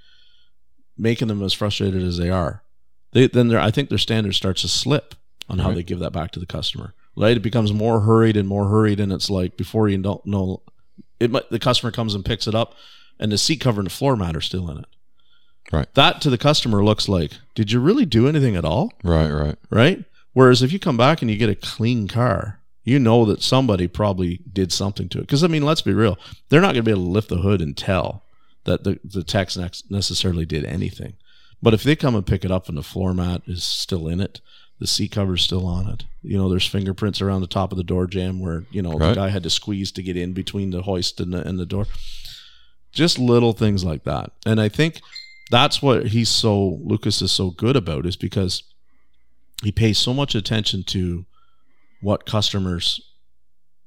[0.97, 2.63] making them as frustrated as they are,
[3.11, 5.15] they then their I think their standard starts to slip
[5.49, 5.75] on how Right.
[5.75, 6.93] they give that back to the customer.
[7.17, 7.37] Right?
[7.37, 10.61] It becomes more hurried and more hurried, and it's like before you don't know,
[11.19, 12.73] it might, the customer comes and picks it up,
[13.19, 14.85] and the seat cover and the floor mat are still in it.
[15.71, 15.87] Right.
[15.95, 18.91] That to the customer looks like, did you really do anything at all?
[19.03, 20.03] right, right, Right.
[20.33, 23.87] Whereas if you come back and you get a clean car, you know that somebody
[23.87, 25.21] probably did something to it.
[25.21, 26.17] Because I mean, let's be real,
[26.47, 28.23] they're not going to be able to lift the hood and tell
[28.63, 29.23] that the the
[29.57, 31.13] nex- necessarily did anything.
[31.61, 34.21] But if they come and pick it up and the floor mat is still in
[34.21, 34.39] it,
[34.79, 36.05] the seat cover's still on it.
[36.21, 39.13] You know, there's fingerprints around the top of the door jamb where you know the
[39.15, 41.87] guy had to squeeze to get in between the hoist and the and the door.
[42.91, 45.01] Just little things like that, and I think
[45.49, 48.63] that's what he's so Lucas is so good about is because
[49.63, 51.25] he pays so much attention to
[52.05, 53.01] what customers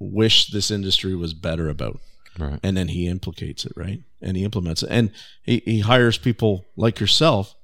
[0.01, 2.01] wish this industry was better about
[2.39, 2.61] right.
[2.63, 5.11] and then he implicates it right and he implements it and
[5.43, 7.55] he, he hires people like yourself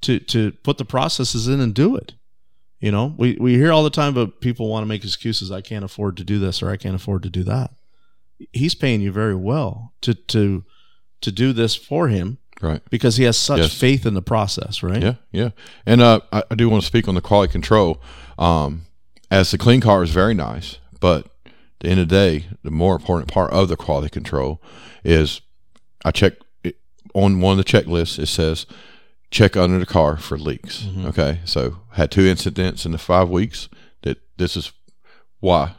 [0.00, 2.12] to to put the processes in and do it
[2.80, 5.60] you know we, we hear all the time about people want to make excuses i
[5.60, 7.70] can't afford to do this or i can't afford to do that
[8.52, 10.64] he's paying you very well to to
[11.20, 12.80] to do this for him Right.
[12.88, 13.74] because he has such Yes.
[13.78, 15.50] faith in the process right Yeah, yeah.
[15.84, 18.00] And uh, I, I do want to speak on the quality control.
[18.38, 18.86] Um,
[19.30, 22.70] as the clean car is very nice, but at the end of the day, the
[22.70, 24.60] more important part of the quality control
[25.04, 25.40] is
[26.04, 26.76] I check it,
[27.14, 28.18] on one of the checklists.
[28.18, 28.66] It says
[29.30, 30.82] check under the car for leaks.
[30.84, 31.06] Mm-hmm.
[31.06, 33.68] Okay, so had two incidents in the five weeks.
[34.02, 34.72] That this is
[35.40, 35.74] why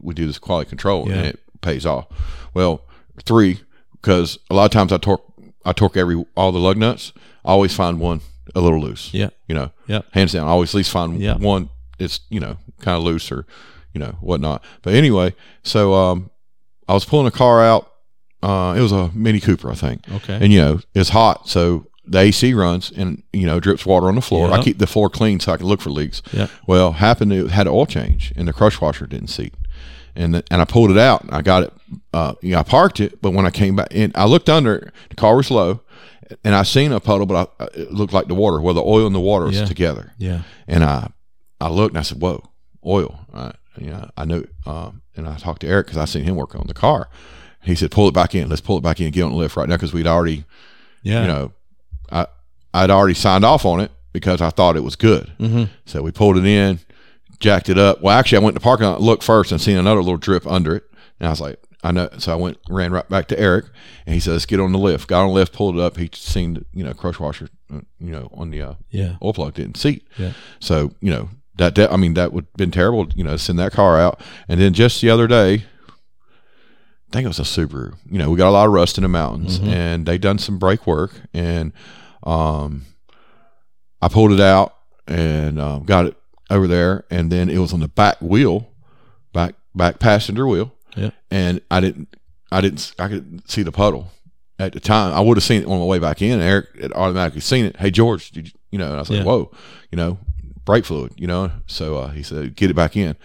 [0.00, 1.14] we do this quality control, Yeah.
[1.16, 2.06] and it pays off.
[2.54, 2.82] Well,
[3.24, 3.60] three
[3.92, 5.22] because a lot of times I torque
[5.64, 7.12] I torque every all the lug nuts.
[7.44, 8.20] I always find one
[8.54, 9.12] a little loose.
[9.12, 10.46] yeah You know, yeah hands down.
[10.46, 11.36] I always at least find Yeah.
[11.36, 11.68] one
[11.98, 13.46] it's you know kind of loose or
[13.92, 14.62] you know whatnot.
[14.82, 16.30] But anyway, so um,
[16.88, 17.92] I was pulling a car out.
[18.42, 21.86] Uh, it was a Mini Cooper, I think, okay and you know it's hot, so
[22.06, 24.50] the AC runs and you know drips water on the floor.
[24.52, 26.22] I keep the floor clean so I can look for leaks.
[26.32, 26.46] Yeah.
[26.66, 29.54] Well, happened to had an oil change and the crush washer didn't seat,
[30.14, 31.72] and the, and I pulled it out and I got it.
[32.14, 34.74] Uh, you know, I parked it, but when I came back and I looked under
[34.76, 34.92] it.
[35.10, 35.80] The car was low,
[36.44, 38.60] and I seen a puddle, but I, it looked like the water.
[38.60, 39.64] Well, the oil and the water was Yeah.
[39.66, 40.12] together.
[40.16, 41.08] yeah And I,
[41.60, 42.42] I looked and I said, "Whoa,
[42.84, 44.44] oil!" I, you know, I knew.
[44.66, 47.08] Um, and I talked to Eric because I seen him working on the car.
[47.62, 48.48] He said, "Pull it back in.
[48.48, 49.06] Let's pull it back in.
[49.06, 50.44] And get on the lift right now because we'd already,
[51.02, 51.52] yeah you know,
[52.10, 52.26] I,
[52.72, 55.32] I'd already signed off on it because I thought it was good.
[55.38, 55.64] mm-hmm.
[55.86, 56.80] So we pulled it in,
[57.40, 58.00] jacked it up.
[58.00, 60.46] Well, actually, I went to the parking lot, looked first, and seen another little drip
[60.46, 60.84] under it.
[61.18, 62.08] And I was like, I know.
[62.18, 63.66] So I went, ran right back to Eric,
[64.04, 65.96] and he said, "Let's get on the lift." Got on the lift, pulled it up.
[65.96, 69.54] He seen, you know, crush washer, uh, you know, on the uh, yeah oil plug
[69.54, 70.06] didn't seat.
[70.16, 70.32] Yeah.
[70.58, 73.06] So you know that, that I mean that would have been terrible.
[73.14, 75.64] You know, to send that car out, and then just the other day.
[77.10, 77.94] I think it was a Subaru.
[78.10, 79.68] You know, we got a lot of rust in the mountains, Mhm.
[79.68, 81.72] and they done some brake work, and
[82.22, 82.84] um,
[84.02, 84.74] I pulled it out
[85.06, 86.16] and um, got it
[86.50, 88.68] over there, and then it was on the back wheel,
[89.32, 91.10] back back passenger wheel, Yeah.
[91.30, 92.14] and I didn't,
[92.52, 94.12] I didn't, I could see the puddle
[94.58, 95.14] at the time.
[95.14, 96.40] I would have seen it on my way back in.
[96.40, 97.76] Eric had automatically seen it.
[97.78, 98.86] Hey George, did you, you know?
[98.88, 99.24] And I was like, Yeah.
[99.24, 99.50] whoa,
[99.90, 100.18] you know,
[100.68, 101.50] brake fluid, you know.
[101.66, 103.16] So uh, he said, get it back in.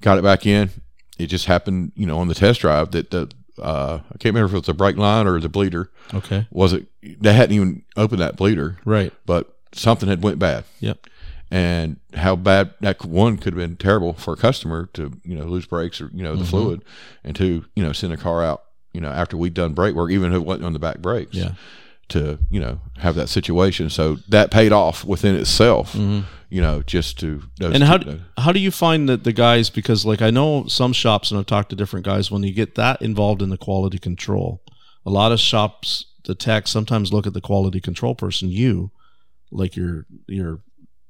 [0.00, 0.70] Got it back in.
[1.18, 3.28] it just happened, you know, on the test drive that the
[3.60, 5.90] uh, I can't remember if it was the brake line or the bleeder.
[6.14, 6.46] Okay.
[6.52, 6.86] Was it?
[7.02, 9.12] They hadn't even opened that bleeder, Right.
[9.26, 10.64] but something had went bad.
[10.80, 11.06] Yep.
[11.50, 15.44] And how bad that one could have been terrible for a customer to you know
[15.44, 16.48] lose brakes or you know the Mhm.
[16.48, 16.84] fluid,
[17.24, 18.62] and to you know send a car out
[18.94, 21.34] you know after we'd done brake work, even if it wasn't on the back brakes.
[21.34, 21.52] Yeah.
[22.12, 25.92] To you know have that situation, so that paid off within itself.
[25.94, 26.24] Mhm.
[26.50, 30.04] You know, just to And how two- how do you find that the guys because
[30.04, 33.00] like I know some shops and I've talked to different guys when you get that
[33.00, 34.60] involved in the quality control,
[35.06, 38.90] a lot of shops the tech sometimes look at the quality control person you
[39.50, 40.60] like you're you're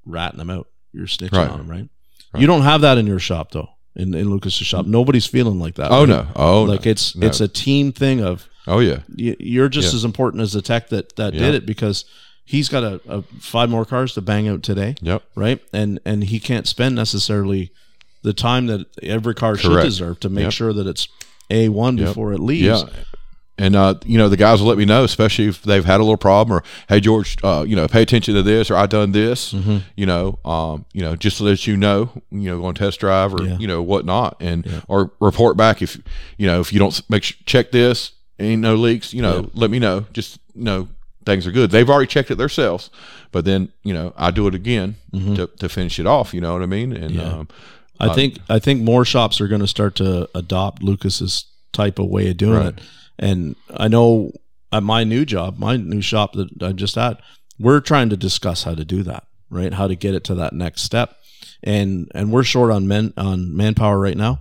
[0.06, 1.50] ratting them out, you're snitching Right.
[1.50, 1.88] on them, right?
[2.32, 2.40] Right.
[2.40, 3.68] You don't have that in your shop though.
[3.94, 5.90] In in Lucas's shop, nobody's feeling like that.
[5.90, 6.08] Oh right?
[6.08, 6.26] no!
[6.36, 6.90] Oh like no.
[6.92, 7.26] it's No.
[7.26, 9.00] it's a team thing of oh yeah.
[9.16, 9.96] you're just Yeah.
[9.98, 11.40] as important as the tech that that Yeah.
[11.40, 12.04] did it because
[12.44, 15.22] he's got a, a five more cars to bang out today Yep.
[15.34, 15.60] right?
[15.72, 17.70] And and he can't spend necessarily
[18.22, 20.52] the time that every car should deserve to make Yep.
[20.52, 21.08] sure that it's
[21.50, 22.06] a one Yep.
[22.08, 22.82] before it leaves.
[22.84, 22.88] Yeah.
[23.58, 26.02] And uh, you know, the guys will let me know, especially if they've had a
[26.02, 29.12] little problem or hey George, uh, you know, pay attention to this or I done
[29.12, 29.76] this, Mm-hmm.
[29.94, 32.98] you know, um, you know, just to let you know, you know, go on test
[33.00, 33.58] drive or Yeah.
[33.58, 34.80] you know, whatnot and Yeah.
[34.88, 36.00] or report back if
[36.38, 38.12] you know, if you don't make sh- check this,
[38.42, 39.46] ain't no leaks, you know, Yeah.
[39.54, 40.04] let me know.
[40.12, 40.88] Just you know
[41.24, 41.70] things are good.
[41.70, 42.90] They've already checked it themselves,
[43.30, 46.52] but then, you know, I do it again to, to finish it off, you know
[46.52, 46.92] what I mean?
[46.92, 47.20] And Mm-hmm.
[47.20, 47.32] Yeah.
[47.40, 47.48] um
[48.00, 52.06] I think I think more shops are going to start to adopt Lucas's type of
[52.08, 52.66] way of doing Right.
[52.74, 52.80] it.
[53.20, 54.32] And I know
[54.72, 57.20] at my new job, my new shop that I'm just at,
[57.60, 59.72] we're trying to discuss how to do that, right?
[59.72, 61.14] How to get it to that next step.
[61.62, 64.40] And and we're short on men on manpower right now.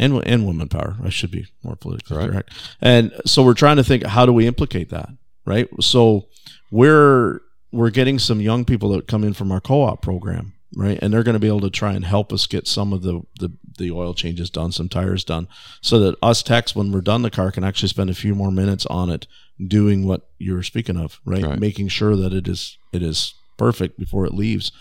[0.00, 0.96] And, and women power.
[1.04, 2.30] I should be more politically Right.
[2.30, 2.50] correct.
[2.80, 5.10] And so we're trying to think how do we implicate that,
[5.44, 5.68] right?
[5.80, 6.26] So
[6.70, 7.40] we're
[7.72, 10.98] we're getting some young people that come in from our co-op program, right?
[11.00, 13.20] And they're going to be able to try and help us get some of the
[13.38, 15.46] the, the oil changes done, some tires done,
[15.80, 18.50] so that us techs, when we're done the car, can actually spend a few more
[18.50, 19.26] minutes on it,
[19.64, 21.44] doing what you were speaking of, right?
[21.44, 21.58] Right.
[21.60, 24.72] Making sure that it is it is perfect before it leaves,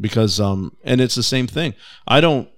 [0.00, 1.74] because um, and it's the same thing.
[2.08, 2.48] I don't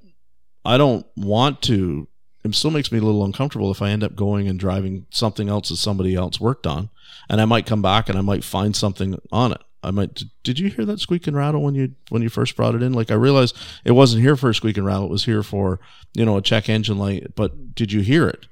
[0.66, 2.08] I don't want to.
[2.44, 5.48] It still makes me a little uncomfortable if I end up going and driving something
[5.48, 6.90] else that somebody else worked on,
[7.28, 9.60] and I might come back and I might find something on it.
[9.82, 10.22] I might.
[10.42, 12.92] Did you hear that squeak and rattle when you when you first brought it in?
[12.92, 15.06] Like I realized it wasn't here for a squeak and rattle.
[15.06, 15.78] It was here for
[16.12, 17.34] you know a check engine light.
[17.36, 18.46] But did you hear it?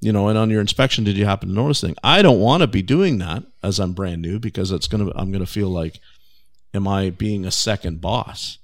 [0.00, 1.96] You know, and on your inspection, did you happen to notice thing?
[2.02, 5.12] I don't want to be doing that as I'm brand new because it's gonna.
[5.14, 6.00] I'm gonna feel like,
[6.74, 8.58] am I being a second boss?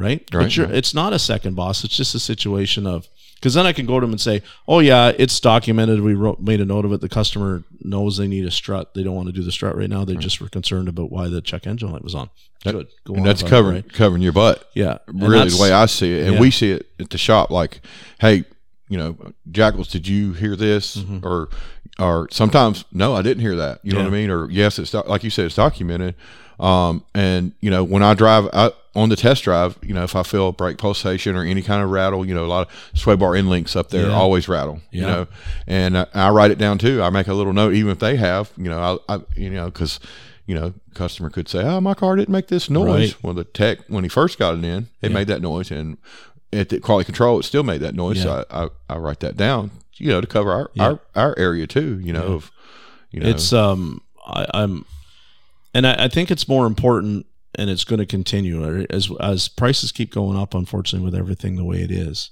[0.00, 0.20] Right.
[0.32, 0.74] Right, But right.
[0.74, 1.84] it's not a second boss.
[1.84, 4.80] It's just a situation of because then I can go to them and say, "Oh
[4.80, 6.00] yeah, it's documented.
[6.02, 7.00] We wrote, made a note of it.
[7.00, 8.94] The customer knows they need a strut.
[8.94, 10.04] They don't want to do the strut right now.
[10.04, 12.28] They just were concerned about why the check engine light was on.
[12.64, 13.92] That- Good, go and on that's about it, covering right?
[13.92, 14.68] covering your butt.
[14.74, 16.40] Yeah, really the way I see it, and yeah.
[16.40, 17.50] we see it at the shop.
[17.50, 17.80] Like,
[18.20, 18.44] hey,
[18.90, 19.16] you know,
[19.50, 20.96] Jackals, did you hear this?
[20.96, 21.26] Mm-hmm.
[21.26, 21.48] Or,
[21.98, 23.80] or sometimes no, I didn't hear that.
[23.82, 24.28] You know what I mean?
[24.30, 26.14] Or yes, it's like you said, it's documented.
[26.58, 30.14] Um, and you know, when I drive out on the test drive, you know, if
[30.14, 32.98] I feel a brake pulsation or any kind of rattle, you know, a lot of
[32.98, 34.14] sway bar end links up there Yeah.
[34.14, 34.80] always rattle.
[34.90, 35.26] You know,
[35.66, 37.02] and I, I write it down too.
[37.02, 38.50] I make a little note, even if they have.
[38.58, 40.00] You know, I, I you know, because
[40.46, 43.22] you know, customer could say, "Oh, my car didn't make this noise." Right.
[43.22, 45.14] Well, the tech when he first got it in, it Yeah.
[45.14, 45.96] made that noise, and
[46.52, 48.18] at the quality control, it still made that noise.
[48.18, 48.22] Yeah.
[48.24, 50.84] So I, I, I write that down, you know, to cover our Yeah.
[50.84, 52.00] our, our area too.
[52.00, 52.34] You know, Yeah.
[52.34, 52.50] of
[53.12, 54.84] you know, It's um, I, I'm,
[55.74, 59.92] and I, I think it's more important, and it's going to continue as as prices
[59.92, 60.54] keep going up.
[60.54, 62.30] Unfortunately, with everything the way it is,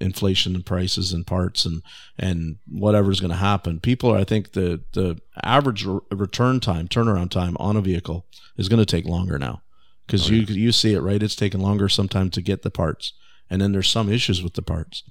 [0.00, 1.82] inflation and prices and parts and
[2.18, 4.18] and whatever's going to happen, people are.
[4.18, 8.26] I think the the average re- return time, turnaround time on a vehicle
[8.56, 9.62] is going to take longer now
[10.06, 11.22] because Oh, you you see it right.
[11.22, 13.12] It's taking longer sometimes to get the parts,
[13.50, 15.02] and then there's some issues with the parts.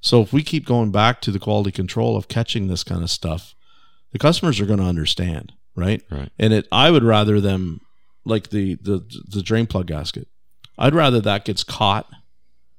[0.00, 3.10] So if we keep going back to the quality control of catching this kind of
[3.10, 3.54] stuff,
[4.12, 6.02] the customers are going to understand, right?
[6.10, 6.30] Right.
[6.38, 7.80] And it, I would rather them
[8.24, 10.28] like the the the drain plug gasket.
[10.78, 12.10] I'd rather that gets caught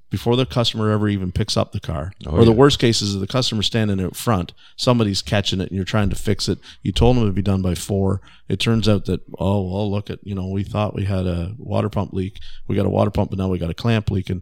[0.09, 2.11] before the customer ever even picks up the car.
[2.27, 5.75] Oh, or the worst case is the customer standing out front, somebody's catching it, and
[5.75, 6.59] you're trying to fix it.
[6.83, 8.21] You told them it'd be done by four.
[8.49, 11.55] It turns out that oh well, look at you know we thought we had a
[11.57, 12.39] water pump leak.
[12.67, 14.41] We got a water pump, but now we got a clamp leaking.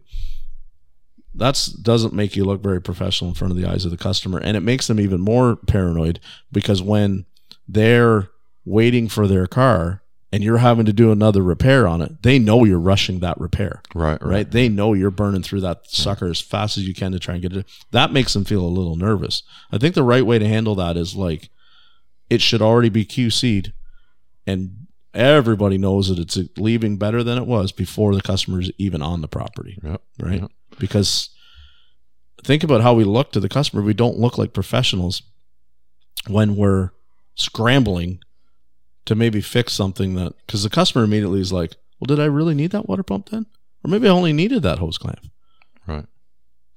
[1.34, 4.38] That's doesn't make you look very professional in front of the eyes of the customer,
[4.38, 6.18] and it makes them even more paranoid
[6.50, 7.24] because when
[7.68, 8.28] they're
[8.64, 12.64] waiting for their car and you're having to do another repair on it, they know
[12.64, 14.50] you're rushing that repair right, right, right?
[14.50, 17.42] They know you're burning through that sucker as fast as you can to try and
[17.42, 17.66] get it.
[17.92, 19.42] That makes them feel a little nervous.
[19.72, 21.48] I think the right way to handle that is like
[22.28, 23.72] it should already be QC'd
[24.46, 29.20] and everybody knows that it's leaving better than it was before the customer's even on
[29.20, 30.02] the property, Yep.
[30.20, 30.40] right?
[30.42, 30.50] Yep.
[30.80, 31.30] Because
[32.42, 33.82] think about how we look to the customer.
[33.82, 35.22] We don't look like professionals
[36.26, 36.90] when we're
[37.34, 38.20] scrambling
[39.06, 42.54] to maybe fix something that because the customer immediately is like, "Well, did I really
[42.54, 43.46] need that water pump then?
[43.84, 45.26] Or maybe I only needed that hose clamp."
[45.86, 46.06] Right.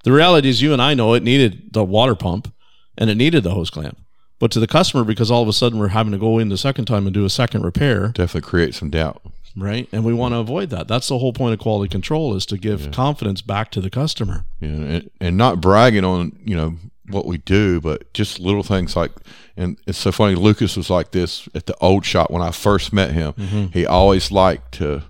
[0.04, 2.54] The reality is, you and I know it needed the water pump
[2.98, 3.98] and it needed the hose clamp.
[4.40, 6.58] But to the customer, because all of a sudden we're having to go in the
[6.58, 9.22] second time and do a second repair, Definitely create some doubt.
[9.56, 9.88] Right?
[9.92, 10.88] And we want to avoid that.
[10.88, 14.46] That's the whole point of quality control is to give confidence back to the customer.
[14.62, 16.76] know, and, and not bragging on you know
[17.10, 19.12] what we do, but just little things like.
[19.56, 20.36] And it's so funny.
[20.36, 23.34] Lucas was like this at the old shop when I first met him.
[23.34, 23.66] Mm-hmm.
[23.74, 25.04] He always liked to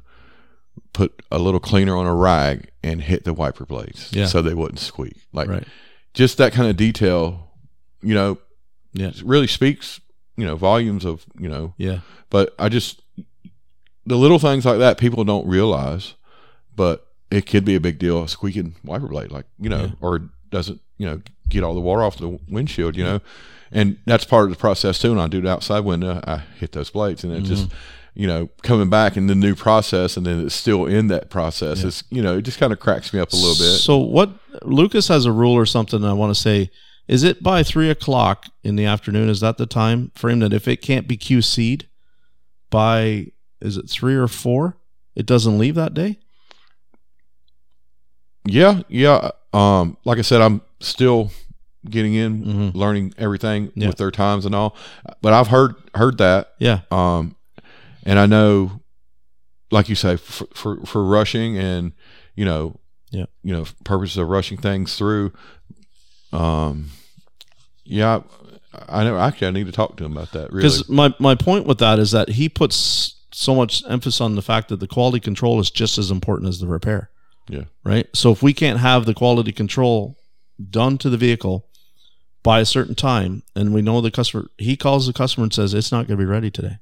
[0.91, 4.25] put a little cleaner on a rag and hit the wiper blades, Yeah.
[4.25, 5.15] so they wouldn't squeak.
[5.31, 5.67] Like Right.
[6.13, 7.51] just that kind of detail,
[8.01, 8.37] you know,
[8.93, 9.11] Yeah.
[9.23, 9.99] really speaks
[10.35, 11.73] you know volumes of you know.
[11.77, 11.99] Yeah.
[12.31, 13.01] But I just
[14.05, 16.15] the little things like that people don't realize,
[16.75, 18.23] but it could be a big deal.
[18.23, 19.91] A squeaking wiper blade, like you know, Yeah.
[20.01, 23.19] or doesn't you know get all the water off the windshield, you know,
[23.71, 25.11] and that's part of the process too.
[25.11, 27.77] And I do the outside window, I hit those blades, and it just Mm-hmm.
[28.21, 31.83] you know coming back in the new process, and then it's still in that process.
[31.83, 33.79] It's you know it just kind of cracks me up a little bit.
[33.79, 34.29] So what
[34.63, 36.69] Lucas has a rule or something I want to say.
[37.05, 39.27] Is it by three o'clock in the afternoon?
[39.27, 41.85] Is that the time frame that if it can't be QC'd
[42.69, 43.27] by
[43.63, 44.77] is it three or four,
[45.15, 46.19] it doesn't leave that day?
[48.45, 49.31] Yeah, yeah.
[49.53, 51.31] Um, like I said, I'm still
[51.89, 52.75] getting in, Mhm.
[52.75, 53.87] learning everything Yeah.
[53.87, 54.75] with their times and all.
[55.21, 56.81] But I've heard heard that, Yeah.
[56.91, 57.35] um,
[58.03, 58.81] and I know,
[59.71, 61.93] like you say, for for, for rushing and
[62.35, 62.79] you know,
[63.11, 63.25] Yeah.
[63.43, 65.31] you know, purposes of rushing things through.
[66.31, 66.89] Um,
[67.85, 68.21] yeah,
[68.89, 69.17] I know.
[69.19, 70.51] Actually, I need to talk to him about that.
[70.51, 74.35] Really, Because my, my point with that is that he puts so much emphasis on
[74.35, 77.09] the fact that the quality control is just as important as the repair.
[77.49, 77.65] Yeah.
[77.83, 78.07] Right.
[78.13, 80.17] So if we can't have the quality control
[80.69, 81.65] done to the vehicle
[82.41, 85.73] by a certain time, and we know the customer, he calls the customer and says
[85.73, 86.77] it's not going to be ready today.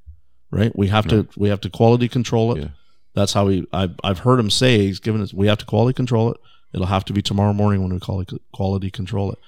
[0.50, 0.76] Right.
[0.76, 2.62] We have to we have to quality control it.
[2.62, 2.68] Yeah.
[3.14, 3.66] That's how we.
[3.72, 5.32] I've I've heard him say he's given us.
[5.32, 6.36] We have to quality control it.
[6.74, 9.38] It'll have to be tomorrow morning when we call it quality control it.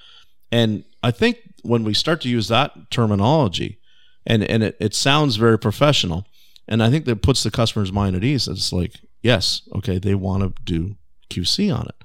[0.51, 3.79] And I think when we start to use that terminology,
[4.25, 6.25] and and it, it sounds very professional,
[6.67, 8.47] and I think that puts the customer's mind at ease.
[8.47, 10.95] It's like, yes, okay, they want to do
[11.29, 11.95] QC on it.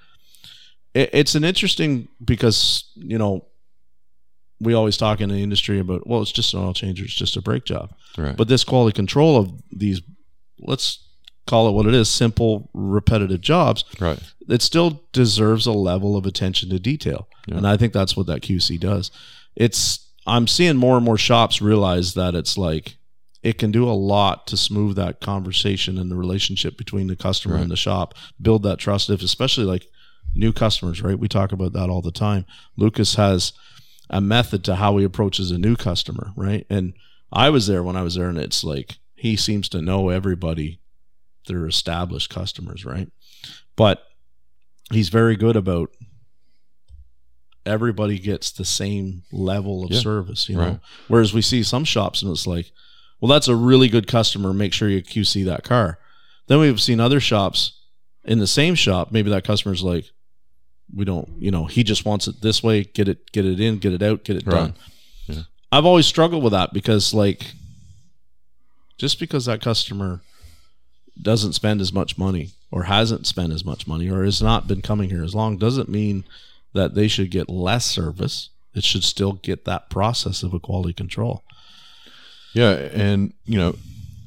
[0.94, 1.10] it.
[1.12, 3.46] It's an interesting because you know
[4.60, 7.36] we always talk in the industry about well, it's just an oil change, it's just
[7.36, 7.94] a brake job.
[8.18, 8.36] right.
[8.36, 10.02] But this quality control of these,
[10.60, 11.06] let's
[11.46, 14.20] call it what it is, simple, repetitive jobs, right.
[14.48, 17.28] it still deserves a level of attention to detail.
[17.46, 17.56] Yeah.
[17.56, 19.10] And I think that's what that QC does.
[19.56, 22.96] It's I'm seeing more and more shops realize that it's like
[23.42, 27.54] it can do a lot to smooth that conversation and the relationship between the customer
[27.54, 27.62] Right.
[27.62, 29.86] and the shop, build that trust if especially like
[30.34, 31.18] new customers, right?
[31.18, 32.44] We talk about that all the time.
[32.76, 33.52] Lucas has
[34.10, 36.66] a method to how he approaches a new customer, right?
[36.68, 36.92] And
[37.32, 40.80] I was there when I was there and it's like he seems to know everybody
[41.46, 43.10] they're established customers, right?
[43.74, 44.02] But
[44.92, 45.90] he's very good about
[47.66, 50.62] everybody gets the same level of Yeah, service, you know.
[50.62, 50.80] right.
[51.08, 52.70] Whereas we see some shops and it's like,
[53.20, 54.52] well, that's a really good customer.
[54.52, 55.98] Make sure you QC that car.
[56.46, 57.78] Then we've seen other shops
[58.24, 59.12] in the same shop.
[59.12, 60.06] Maybe that customer's like,
[60.94, 62.82] we don't, you know, he just wants it this way.
[62.84, 64.54] Get it, get it in, get it out, get it Right.
[64.54, 64.74] done.
[65.28, 65.42] Yeah.
[65.70, 67.52] I've always struggled with that because, like,
[68.98, 70.20] just because that customer
[71.20, 74.82] doesn't spend as much money or hasn't spent as much money or has not been
[74.82, 76.24] coming here as long doesn't mean
[76.72, 78.50] that they should get less service.
[78.74, 81.42] It should still get that process of a quality control.
[82.52, 83.76] Yeah, and you know,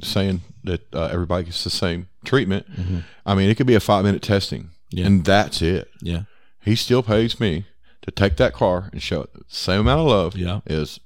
[0.02, 2.66] saying that uh, everybody gets the same treatment.
[2.72, 3.00] Mm-hmm.
[3.26, 5.06] I mean, it could be a five minute testing, Yeah.
[5.08, 5.90] and that's it.
[6.02, 6.24] Yeah.
[6.62, 7.66] He still pays me
[8.04, 10.62] to take that car and show it the same amount of love Yeah.
[10.66, 11.00] is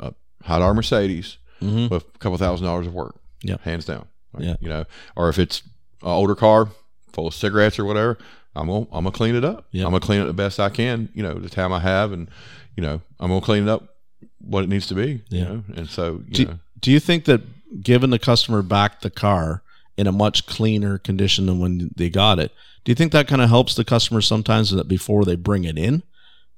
[0.00, 1.94] a hot R Mercedes Mm-hmm.
[1.94, 3.14] with a couple thousand dollars of work.
[3.42, 3.56] Yeah.
[3.62, 4.06] hands down.
[4.32, 4.56] Like, Yeah.
[4.60, 4.84] you know,
[5.16, 5.62] or if it's
[6.02, 6.68] an older car
[7.12, 8.18] full of cigarettes or whatever,
[8.56, 9.66] I'm gonna I'm gonna clean it up.
[9.70, 9.84] Yeah.
[9.84, 11.08] I'm gonna clean it the best I can.
[11.14, 12.28] You know, the time I have, and
[12.76, 13.94] you know, I'm gonna clean it up
[14.40, 15.22] what it needs to be.
[15.28, 15.38] Yeah.
[15.40, 17.40] You know, and so you Do, know, do you think that
[17.82, 19.62] giving the customer back the car
[19.96, 22.52] in a much cleaner condition than when they got it,
[22.84, 25.78] do you think that kind of helps the customer sometimes that before they bring it
[25.78, 26.02] in,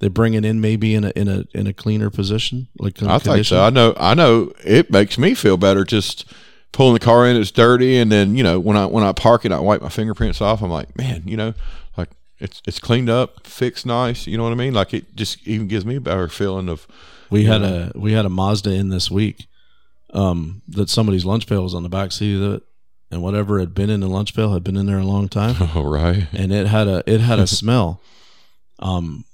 [0.01, 3.21] they bring it in maybe in a in a in a cleaner position, like I
[3.21, 3.63] think so.
[3.63, 3.95] I know.
[3.97, 4.53] I know.
[4.65, 6.25] It makes me feel better just
[6.73, 7.37] pulling the car in.
[7.37, 9.89] It's dirty, and then you know when I when I park it, I wipe my
[9.91, 10.61] fingerprints off.
[10.61, 11.55] I'm like, man, you know,
[11.97, 12.11] like
[12.41, 14.27] it's it's cleaned up, fixed nice.
[14.27, 14.75] You know what I mean?
[14.75, 16.89] Like it just even gives me a better feeling of
[17.31, 17.91] We had know.
[17.95, 19.47] a we had a Mazda in this week
[20.17, 22.63] um, that somebody's lunch pail was on the back seat of it,
[23.11, 25.55] and whatever had been in the lunch pail had been in there a long time,
[25.75, 28.01] oh right, and it had a it had a smell.
[28.79, 29.25] Um,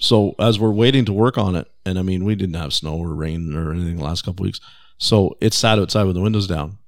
[0.00, 2.96] so as we're waiting to work on it, and I mean, we didn't have snow
[2.96, 4.60] or rain or anything the last couple weeks,
[4.98, 6.78] so it sat outside with the windows down.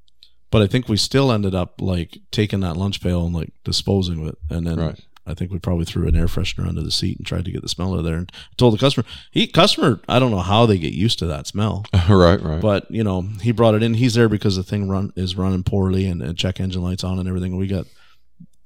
[0.51, 4.23] But I think we still ended up like taking that lunch pail and like disposing
[4.23, 5.01] of it, and then Right.
[5.25, 7.63] I think we probably threw an air freshener under the seat and tried to get
[7.63, 8.17] the smell out of there.
[8.17, 11.47] And told the customer, he customer, I don't know how they get used to that
[11.47, 12.61] smell, right, right.
[12.61, 13.95] but you know he brought it in.
[13.95, 17.19] He's there because the thing run is running poorly and, and check engine lights on
[17.19, 17.57] and everything.
[17.57, 17.87] We got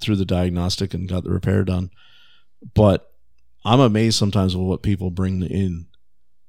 [0.00, 1.90] through the diagnostic and got the repair done.
[2.74, 3.10] But
[3.64, 5.86] I'm amazed sometimes with what people bring in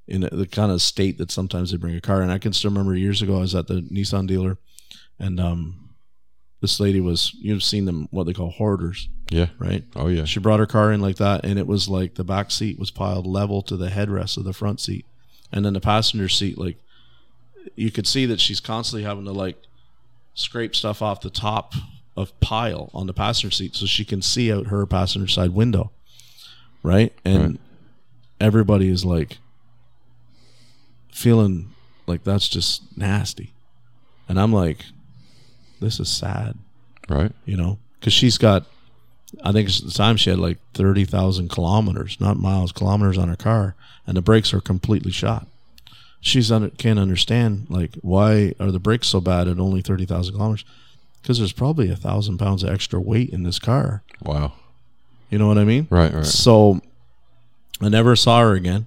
[0.07, 2.21] in the kind of state that sometimes they bring a car.
[2.21, 4.57] And I can still remember years ago I was at the Nissan dealer,
[5.19, 5.95] and um,
[6.61, 9.47] this lady was you've seen them what they call hoarders, yeah.
[9.59, 9.83] right?
[9.95, 10.25] Oh yeah.
[10.25, 12.91] She brought her car in like that, and it was like the back seat was
[12.91, 15.05] piled level to the headrest of the front seat,
[15.51, 16.77] and then the passenger seat, like
[17.75, 19.57] you could see that she's constantly having to like
[20.33, 21.73] scrape stuff off the top
[22.15, 25.91] of pile on the passenger seat so she can see out her passenger side window,
[26.83, 27.13] right?
[27.25, 27.59] And Right.
[28.39, 29.37] everybody is like
[31.11, 31.73] feeling
[32.05, 33.53] like that's just nasty,
[34.29, 34.85] and I'm like,
[35.81, 36.57] this is sad
[37.09, 37.31] Right.
[37.45, 38.65] you know, because she's got,
[39.43, 43.35] I think at the time she had like 30,000 kilometers, not miles, kilometers on her
[43.35, 43.75] car,
[44.05, 45.47] and the brakes are completely shot.
[46.21, 50.65] She's under, can't understand, like, why are the brakes so bad at only 30,000 kilometers?
[51.21, 54.01] Because there's probably a thousand pounds of extra weight in this car.
[54.23, 54.53] Wow.
[55.29, 55.87] You know what I mean?
[55.89, 56.25] Right, right.
[56.25, 56.81] So
[57.81, 58.85] I never saw her again.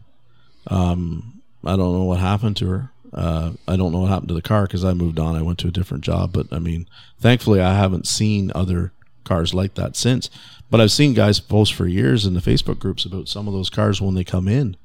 [0.66, 2.90] Um, I don't know what happened to her.
[3.12, 5.36] Uh, I don't know what happened to the car because I moved on.
[5.36, 6.32] I went to a different job.
[6.32, 6.88] But I mean,
[7.18, 8.92] thankfully, I haven't seen other
[9.24, 10.30] cars like that since.
[10.70, 13.70] But I've seen guys post for years in the Facebook groups about some of those
[13.70, 14.76] cars when they come in.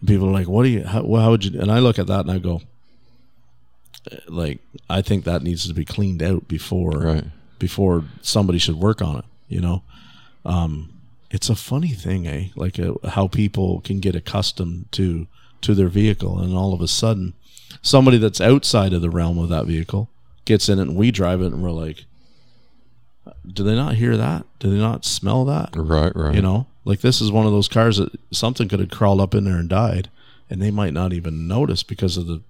[0.00, 0.84] And people are like, "What do you?
[0.84, 2.60] How, how would you?" And I look at that and I go,
[4.10, 4.58] eh, "Like,
[4.88, 7.24] I think that needs to be cleaned out before Right.
[7.58, 9.82] before somebody should work on it." You know,
[10.44, 10.90] um,
[11.30, 12.48] it's a funny thing, eh?
[12.56, 15.26] Like uh, how people can get accustomed to
[15.62, 17.32] to their vehicle, and all of a sudden,
[17.80, 20.10] somebody that's outside of the realm of that vehicle
[20.44, 22.04] gets in it, and we drive it, and we're like,
[23.46, 24.44] "Do they not hear that?
[24.58, 26.34] Do they not smell that?" Right, right.
[26.34, 29.34] You know, like this is one of those cars that something could have crawled up
[29.34, 30.10] in there and died,
[30.50, 32.40] and they might not even notice because of the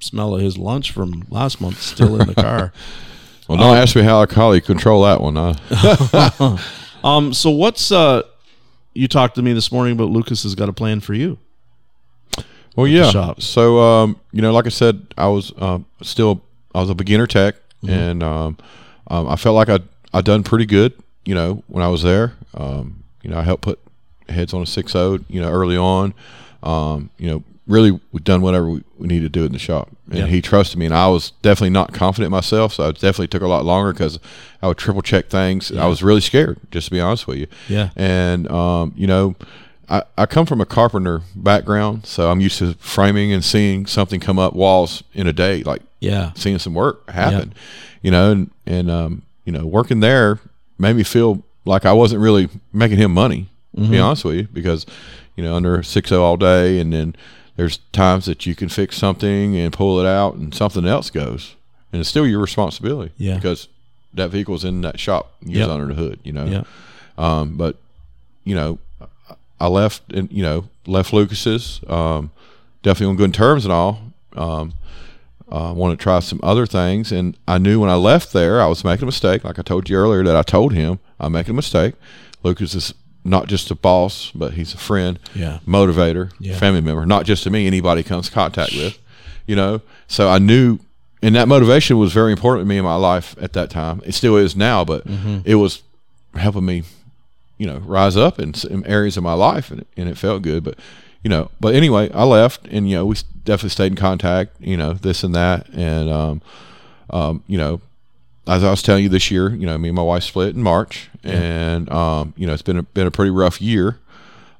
[0.00, 2.72] smell of his lunch from last month still in the car.
[3.48, 5.36] Well, don't ask me how I call you control that one.
[5.36, 6.56] Huh?
[7.04, 8.22] Um, so what's uh,
[8.92, 11.38] you talked to me this morning about Lucas has got a plan for you.
[12.74, 13.10] Well, yeah.
[13.10, 13.40] shop.
[13.40, 16.42] So, um, you know, like I said, I was um, still
[16.74, 17.54] I was a beginner tech,
[17.84, 17.94] Mm-hmm.
[17.94, 18.58] and um,
[19.06, 19.78] um, I felt like I
[20.12, 20.92] I done pretty good.
[21.24, 23.78] You know, when I was there, um, you know, I helped put
[24.28, 25.18] heads on a six zero.
[25.28, 26.14] You know, early on,
[26.62, 29.90] um, you know, really we done whatever we, we needed to do in the shop,
[30.10, 30.26] and Yeah.
[30.26, 33.46] he trusted me, and I was definitely not confident myself, so it definitely took a
[33.46, 34.18] lot longer because
[34.62, 35.70] I would triple check things.
[35.70, 37.46] I was really scared, just to be honest with you.
[37.68, 37.90] Yeah.
[37.94, 39.34] And um, you know,
[39.90, 44.18] I, I come from a carpenter background, so I'm used to framing and seeing something
[44.20, 46.32] come up walls in a day, like Yeah.
[46.36, 47.52] seeing some work happen.
[48.02, 50.40] You know, and and um, you know, working there
[50.78, 53.46] made me feel like I wasn't really making him money.
[53.74, 54.84] To be honest with you, because
[55.36, 57.16] you know, under six oh all day, and then
[57.56, 61.54] there's times that you can fix something and pull it out, and something else goes,
[61.92, 63.12] and it's still your responsibility.
[63.16, 63.36] Yeah.
[63.36, 63.68] because
[64.14, 65.68] that vehicle's in that shop, you Yep.
[65.70, 66.18] under the hood.
[66.24, 66.64] You know, Yeah.
[67.16, 67.76] um, but
[68.44, 68.78] you know,
[69.60, 72.30] I left and you know left Lucas's um,
[72.82, 74.00] definitely on good terms and all.
[74.36, 74.74] Um,
[75.50, 78.66] uh, want to try some other things, and I knew when I left there I
[78.66, 79.44] was making a mistake.
[79.44, 81.94] Like I told you earlier, that I told him I'm making a mistake.
[82.42, 82.94] Lucas is
[83.24, 85.58] not just a boss, but he's a friend, Yeah.
[85.66, 86.56] motivator, Yeah.
[86.56, 87.04] family member.
[87.06, 88.98] Not just to me, anybody comes contact with,
[89.46, 89.80] you know.
[90.06, 90.78] So I knew,
[91.22, 94.00] and that motivation was very important to me in my life at that time.
[94.04, 95.38] It still is now, but Mm-hmm.
[95.44, 95.82] it was
[96.34, 96.82] helping me
[97.60, 100.62] you know, rise up in some areas of my life, and, and it felt good.
[100.62, 100.78] But
[101.22, 104.52] you know, but anyway, I left, and you know, we definitely stayed in contact.
[104.60, 106.42] You know, this and that, and um,
[107.10, 107.80] um, you know,
[108.46, 110.62] as I was telling you this year, you know, me and my wife split in
[110.62, 113.98] March, and um, you know, it's been a, been a pretty rough year.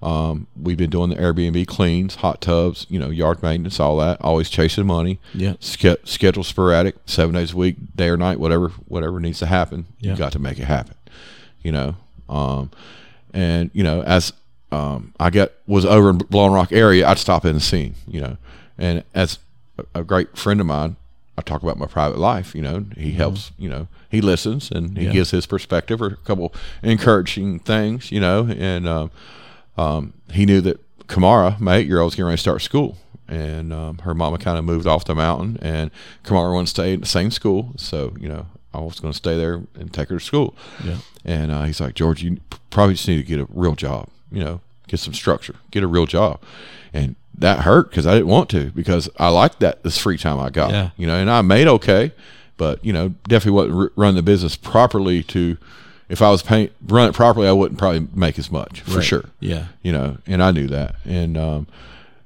[0.00, 4.20] Um, we've been doing the Airbnb cleans, hot tubs, you know, yard maintenance, all that.
[4.20, 5.18] Always chasing money.
[5.34, 5.54] Yeah.
[5.58, 9.86] Ske- schedule sporadic, seven days a week, day or night, whatever, whatever needs to happen.
[9.98, 10.12] Yeah.
[10.12, 10.94] You got to make it happen.
[11.62, 11.96] You know,
[12.28, 12.70] um,
[13.34, 14.32] and you know, as
[14.70, 17.94] um, I got was over in Blowing Rock area, I'd stop in and sing.
[18.06, 18.36] You know,
[18.76, 19.38] and as
[19.78, 20.96] a, a great friend of mine,
[21.36, 22.54] I talk about my private life.
[22.54, 23.52] You know, he helps.
[23.58, 25.12] You know, he listens and he Yeah.
[25.12, 26.52] gives his perspective or a couple
[26.82, 28.10] encouraging things.
[28.12, 29.10] You know, and um,
[29.76, 32.96] um, he knew that Kamara, my eight year old, was getting ready to start school.
[33.30, 35.90] And um, her mama kind of moved off the mountain, and
[36.24, 37.72] Kamara wanted to stay in the same school.
[37.76, 40.54] So, you know, I was going to stay there and take her to school.
[40.82, 40.96] Yeah.
[41.26, 42.38] And uh, he's like, George, you
[42.70, 45.86] probably just need to get a real job, you know, get some structure, get a
[45.86, 46.40] real job,
[46.92, 50.38] and that hurt because I didn't want to because I liked that this free time
[50.40, 50.70] I got.
[50.72, 50.90] Yeah.
[50.96, 52.12] You know, and I made okay,
[52.56, 55.56] but you know, definitely wasn't run the business properly to.
[56.08, 59.04] If I was paying run it properly, I wouldn't probably make as much for Right.
[59.04, 59.66] sure Yeah.
[59.82, 61.66] you know, and I knew that, and um,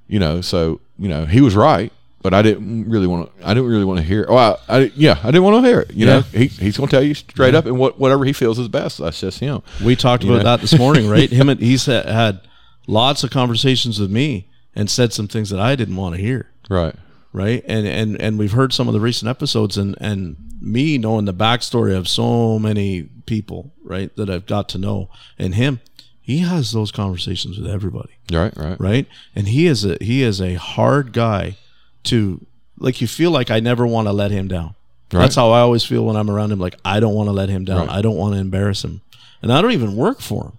[0.07, 1.93] you know, so you know, he was right,
[2.23, 3.47] but I didn't really want to.
[3.49, 4.25] I didn't really want to hear.
[4.29, 5.93] Oh, I, I yeah, I didn't want to hear it.
[5.93, 8.59] You know, he, he's going to tell you straight up, and what whatever he feels
[8.59, 8.99] is best.
[8.99, 9.63] That's just him.
[9.85, 10.51] We talked You about know?
[10.57, 11.29] that this morning, right?
[11.41, 12.41] Him and he's had- had
[12.87, 16.51] lots of conversations with me and said some things that I didn't want to hear,
[16.71, 16.95] Right.
[17.33, 17.65] right?
[17.69, 21.35] And and and we've heard some of the recent episodes, and and me knowing the
[21.35, 25.81] backstory of so many people, right, that I've got to know, and him,
[26.21, 28.57] he has those conversations with everybody, Right.
[28.57, 28.81] Right.
[28.81, 29.07] right?
[29.35, 31.57] And he is a he is a hard guy
[32.05, 32.45] to
[32.79, 33.01] like.
[33.01, 34.75] You feel like I never want to let him down.
[35.13, 35.21] Right.
[35.21, 36.59] That's how I always feel when I'm around him.
[36.59, 37.87] Like I don't want to let him down.
[37.87, 37.99] Right.
[37.99, 39.03] I don't want to embarrass him,
[39.43, 40.59] and I don't even work for him,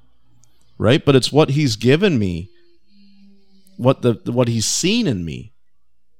[0.77, 1.03] right?
[1.03, 2.49] But it's what he's given me,
[3.77, 5.51] what the what he's seen in me,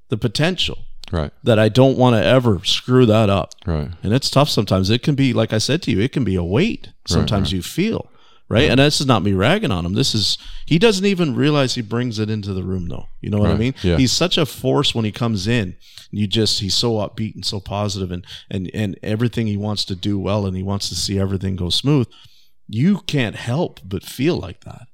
[0.09, 0.79] the potential
[1.11, 1.31] Right.
[1.43, 3.53] that I don't want to ever screw that up.
[3.67, 3.91] Right.
[4.01, 4.89] And it's tough sometimes.
[4.89, 6.89] It can be, like I said to you, it can be a weight.
[7.05, 8.09] Sometimes you feel
[8.53, 8.69] right.
[8.69, 9.93] And this is not me ragging on him.
[9.93, 13.07] This is he doesn't even realize he brings it into the room, though.
[13.21, 13.73] You know what I mean?
[13.83, 13.97] Yeah.
[13.97, 15.75] He's such a force when he comes in.
[16.11, 19.95] You just he's so upbeat and so positive, and and and everything he wants to
[19.95, 22.07] do well, and he wants to see everything go smooth.
[22.67, 24.87] You can't help but feel like that.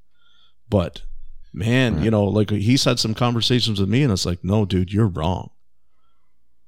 [0.70, 1.01] But
[1.53, 2.05] man, Right.
[2.05, 5.07] you know, like he's had some conversations with me, and it's like, no, dude, you're
[5.07, 5.49] wrong.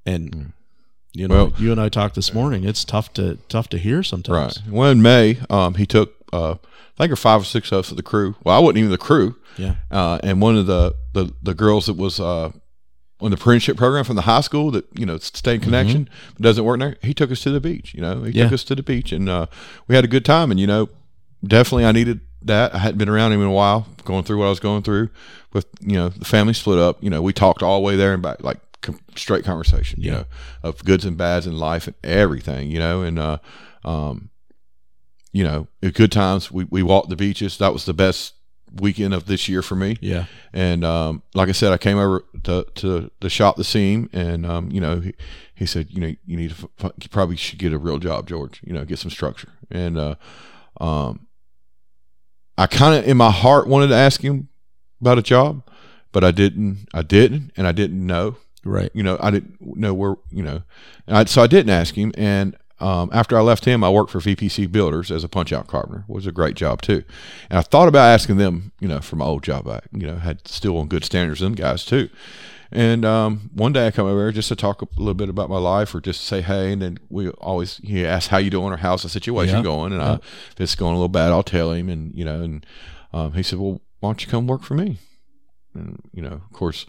[0.04, 0.52] And
[1.14, 2.64] you know, Well- you and I talked this morning.
[2.64, 4.06] It's tough to tough to hear Right.
[4.06, 4.62] sometimes.
[4.68, 6.54] Well, in May, um, he took uh,
[6.98, 8.34] I think or five or six of us of the crew.
[8.44, 9.36] Well, I wasn't even the crew.
[9.56, 9.76] Yeah.
[9.90, 12.50] Uh, and one of the, the, the girls that was uh,
[13.20, 16.64] on the apprenticeship program from the high school that you know stayed connection but doesn't
[16.64, 16.96] work there.
[17.02, 17.94] He took us to the beach.
[17.94, 18.38] You know, he Mm-hmm.
[18.38, 18.44] Yeah.
[18.44, 19.46] took us to the beach, and uh,
[19.88, 20.50] we had a good time.
[20.50, 20.88] And you know,
[21.44, 22.74] definitely I needed that.
[22.74, 25.10] I hadn't been around him in a while, going through what I was going through.
[25.52, 27.02] With you know, the family split up.
[27.02, 30.00] You know, we talked all the way there and back, like com- straight conversation.
[30.02, 30.24] You know,
[30.62, 32.70] of goods and bads in life and everything.
[32.70, 33.38] You know, and uh,
[33.84, 34.30] um,
[35.32, 37.58] you know, good times we we walked the beaches.
[37.58, 38.34] That was the best
[38.80, 39.96] weekend of this year for me.
[40.00, 40.26] Yeah.
[40.52, 44.46] And um, like I said, I came over to, to the shop see him, and
[44.46, 45.14] um, you know, he,
[45.54, 48.28] he said, you know, you need to, f- you probably should get a real job,
[48.28, 48.60] George.
[48.64, 49.48] You know, get some structure.
[49.70, 50.14] And uh,
[50.80, 51.26] um,
[52.58, 54.48] I kind of in my heart wanted to ask him
[55.00, 55.68] about a job,
[56.12, 56.88] but I didn't.
[56.92, 58.36] I didn't, and I didn't know.
[58.64, 58.90] Right.
[58.94, 60.16] You know, I didn't know where.
[60.30, 60.62] You know,
[61.06, 62.12] and I, so I didn't ask him.
[62.16, 65.66] And um, after I left him, I worked for VPC Builders as a punch out
[65.68, 66.04] carpenter.
[66.08, 67.04] It was a great job too.
[67.48, 69.84] And I thought about asking them, you know, for my old job back.
[69.92, 72.08] You know, had still on good standards them guys too.
[72.74, 75.50] And um, one day I come over there just to talk a little bit about
[75.50, 76.72] my life or just to say hey.
[76.72, 79.62] And then we always he asks how you doing or how's the situation Yeah.
[79.62, 79.92] going.
[79.92, 81.88] And I, if it's going a little bad, I'll tell him.
[81.90, 82.66] And you know, and
[83.12, 84.98] um, he said, well, why don't you come work for me?
[85.74, 86.86] And you know, of course,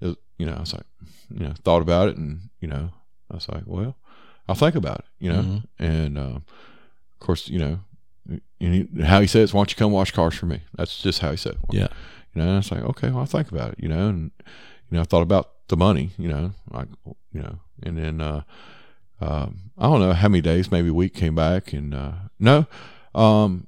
[0.00, 0.86] was- you know, I was like,
[1.30, 2.90] you know, thought about it, and you know,
[3.30, 3.96] I was like, well,
[4.48, 5.04] I'll think about it.
[5.18, 5.62] You know, Mhm.
[5.78, 6.36] and um,
[7.12, 7.80] of course, you know.
[8.28, 8.40] And
[8.74, 11.30] he, how he says, "Why don't you come wash cars for me?" That's just how
[11.32, 11.54] he said.
[11.54, 11.58] it.
[11.72, 11.88] Yeah.
[12.34, 13.78] You know, and I was like, okay, well, I'll think about it.
[13.80, 14.30] You know, and
[14.90, 16.10] you know, I thought about the money.
[16.18, 16.88] You know, like
[17.32, 18.42] you know, and then uh,
[19.20, 22.66] um, I don't know how many days, maybe a week, came back, and uh, no,
[23.14, 23.66] um,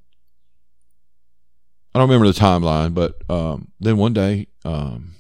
[1.95, 5.15] I don't remember the timeline, but um, then one day, um,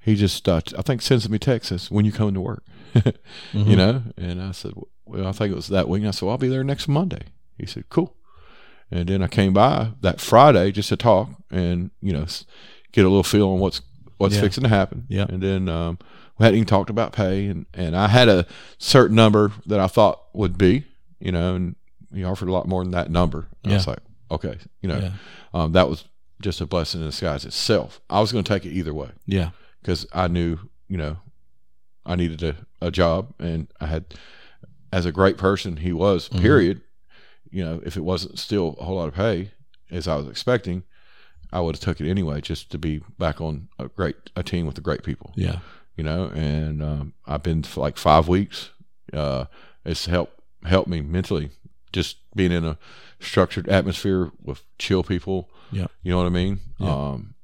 [0.00, 2.64] he just uh, I think sends me text says, "When you coming to work?"
[2.94, 3.14] Mhm.
[3.52, 4.72] you know, and I said,
[5.06, 6.88] "Well, I think it was that week." And I said, well, "I'll be there next
[6.88, 7.22] Monday."
[7.58, 8.14] He said, "Cool."
[8.90, 12.26] And then I came by that Friday just to talk and you know
[12.92, 13.82] get a little feel on what's
[14.18, 14.40] what's Yeah.
[14.40, 15.06] fixing to happen.
[15.08, 15.26] Yeah.
[15.28, 15.98] And then um,
[16.38, 18.46] we hadn't even talked about pay, and and I had a
[18.78, 20.84] certain number that I thought would be,
[21.20, 21.76] you know, and
[22.12, 23.46] he offered a lot more than that number.
[23.62, 25.12] And I was like, okay, you know, Yeah.
[25.54, 26.04] um, that was
[26.42, 28.00] just a blessing in disguise itself.
[28.10, 29.50] I was going to take it either way Yeah.
[29.82, 31.18] because I knew, you know,
[32.04, 34.14] I needed a, a job and I had,
[34.92, 36.40] as a great person he was, Mhm.
[36.40, 36.80] period,
[37.50, 39.52] you know, if it wasn't still a whole lot of pay
[39.90, 40.84] as I was expecting,
[41.52, 44.66] I would have took it anyway just to be back on a great, a team
[44.66, 45.58] with the great people, Yeah.
[45.96, 48.70] you know, and um, I've been for like five weeks.
[49.12, 49.46] Uh,
[49.84, 51.50] it's helped, helped me mentally
[51.92, 52.78] just being in a
[53.18, 55.50] structured atmosphere with chill people.
[55.72, 55.88] Yeah.
[56.02, 56.60] You know what I mean?
[56.78, 56.94] Yeah.
[56.94, 57.34] Um,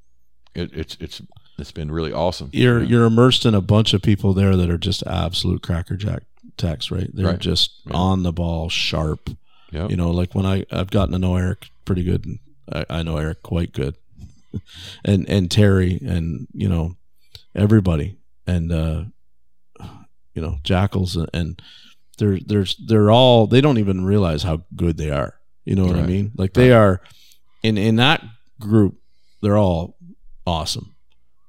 [0.55, 1.21] it, it's, it's,
[1.57, 2.49] it's been really awesome.
[2.53, 2.87] You're Yeah.
[2.89, 6.23] you're immersed in a bunch of people there that are just absolute crackerjack
[6.57, 7.09] techs, right?
[7.13, 7.39] They're Right.
[7.39, 7.93] just Yeah.
[7.95, 9.29] on the ball, sharp.
[9.71, 9.89] Yep.
[9.91, 12.25] You know, like when I I've gotten to know Eric pretty good.
[12.25, 12.39] And
[12.71, 13.95] I, I know Eric quite good,
[15.05, 16.95] and and Terry and you know
[17.55, 19.03] everybody and uh
[20.33, 21.61] you know Jackals and, and
[22.17, 25.35] they're there's they're all they don't even realize how good they are.
[25.65, 26.31] You know what I mean?
[26.35, 27.01] Like they are
[27.63, 28.23] in in that
[28.59, 28.95] group.
[29.41, 29.97] they're all
[30.45, 30.95] awesome,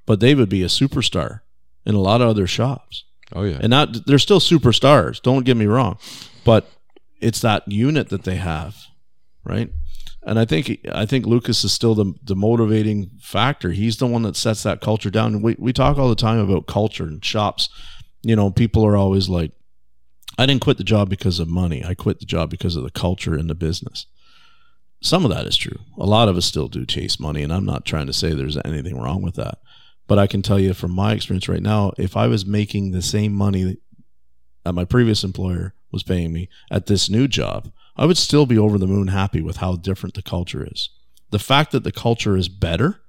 [0.09, 1.41] but they would be a superstar
[1.85, 3.05] in a lot of other shops.
[3.35, 3.59] Oh yeah.
[3.61, 5.21] And not they're still superstars.
[5.21, 5.99] Don't get me wrong,
[6.45, 6.67] but
[7.21, 8.75] it's that unit that they have,
[9.45, 9.71] right?
[10.23, 13.73] And I think I think Lucas is still the the motivating factor.
[13.73, 15.35] He's the one that sets that culture down.
[15.35, 17.69] And we we talk all the time about culture and shops.
[18.23, 19.53] You know, people are always like,
[20.39, 21.85] "I didn't quit the job because of money.
[21.85, 24.07] I quit the job because of the culture in the business."
[25.03, 25.79] Some of that is true.
[25.99, 28.59] A lot of us still do chase money, and I'm not trying to say there's
[28.65, 29.59] anything wrong with that.
[30.09, 33.03] But I can tell you from my experience right now, if I was making the
[33.03, 33.77] same money
[34.65, 38.59] that my previous employer was paying me at this new job, I would still be
[38.59, 40.91] over the moon happy with how different the culture is.
[41.31, 43.01] The fact that the culture is better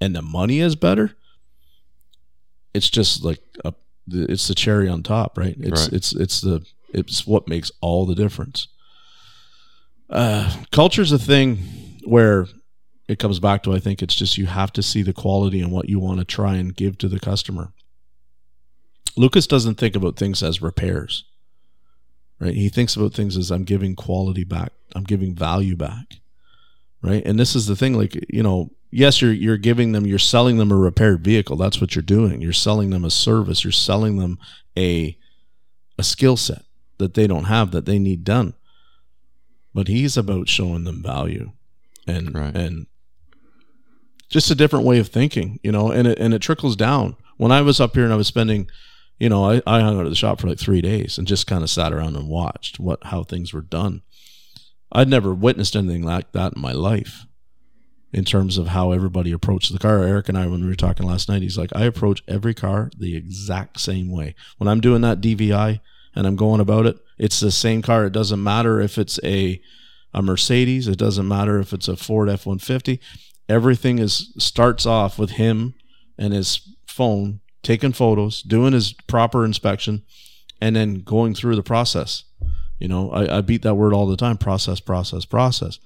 [0.00, 1.16] and the money is better,
[2.72, 3.74] it's just like a,
[4.08, 5.56] it's the cherry on top, right?
[5.58, 5.92] It's Right.
[5.92, 8.68] it's it's the it's what makes all the difference.
[10.08, 11.56] Uh, culture's a thing
[12.04, 12.46] where
[13.08, 15.70] it comes back to I think it's just you have to see the quality and
[15.70, 17.72] what you want to try and give to the customer.
[19.16, 21.24] Lucas doesn't think about things as repairs.
[22.38, 22.54] Right?
[22.54, 24.72] He thinks about things as I'm giving quality back.
[24.94, 26.16] I'm giving value back.
[27.00, 27.24] Right?
[27.24, 30.56] And this is the thing like, you know, yes, you're you're giving them you're selling
[30.58, 31.56] them a repaired vehicle.
[31.56, 32.42] That's what you're doing.
[32.42, 33.64] You're selling them a service.
[33.64, 34.38] You're selling them
[34.76, 35.16] a
[35.98, 36.62] a skill set
[36.98, 38.54] that they don't have that they need done.
[39.72, 41.52] But he's about showing them value
[42.06, 42.54] and Right.
[42.54, 42.86] and
[44.28, 47.16] just a different way of thinking, you know, and it and it trickles down.
[47.36, 48.68] When I was up here and I was spending,
[49.18, 51.46] you know, I, I hung out at the shop for like three days and just
[51.46, 54.02] kind of sat around and watched what how things were done.
[54.92, 57.26] I'd never witnessed anything like that in my life
[58.12, 60.02] in terms of how everybody approached the car.
[60.02, 62.90] Eric and I, when we were talking last night, he's like, I approach every car
[62.96, 64.34] the exact same way.
[64.58, 65.80] When I'm doing that DVI
[66.14, 68.06] and I'm going about it, it's the same car.
[68.06, 69.60] It doesn't matter if it's a
[70.14, 70.88] a Mercedes.
[70.88, 73.00] It doesn't matter if it's a Ford F one fifty.
[73.48, 75.74] Everything is starts off with him
[76.18, 80.02] and his phone taking photos, doing his proper inspection,
[80.60, 82.24] and then going through the process.
[82.78, 85.78] You know, I, I beat that word all the time: process, process, process.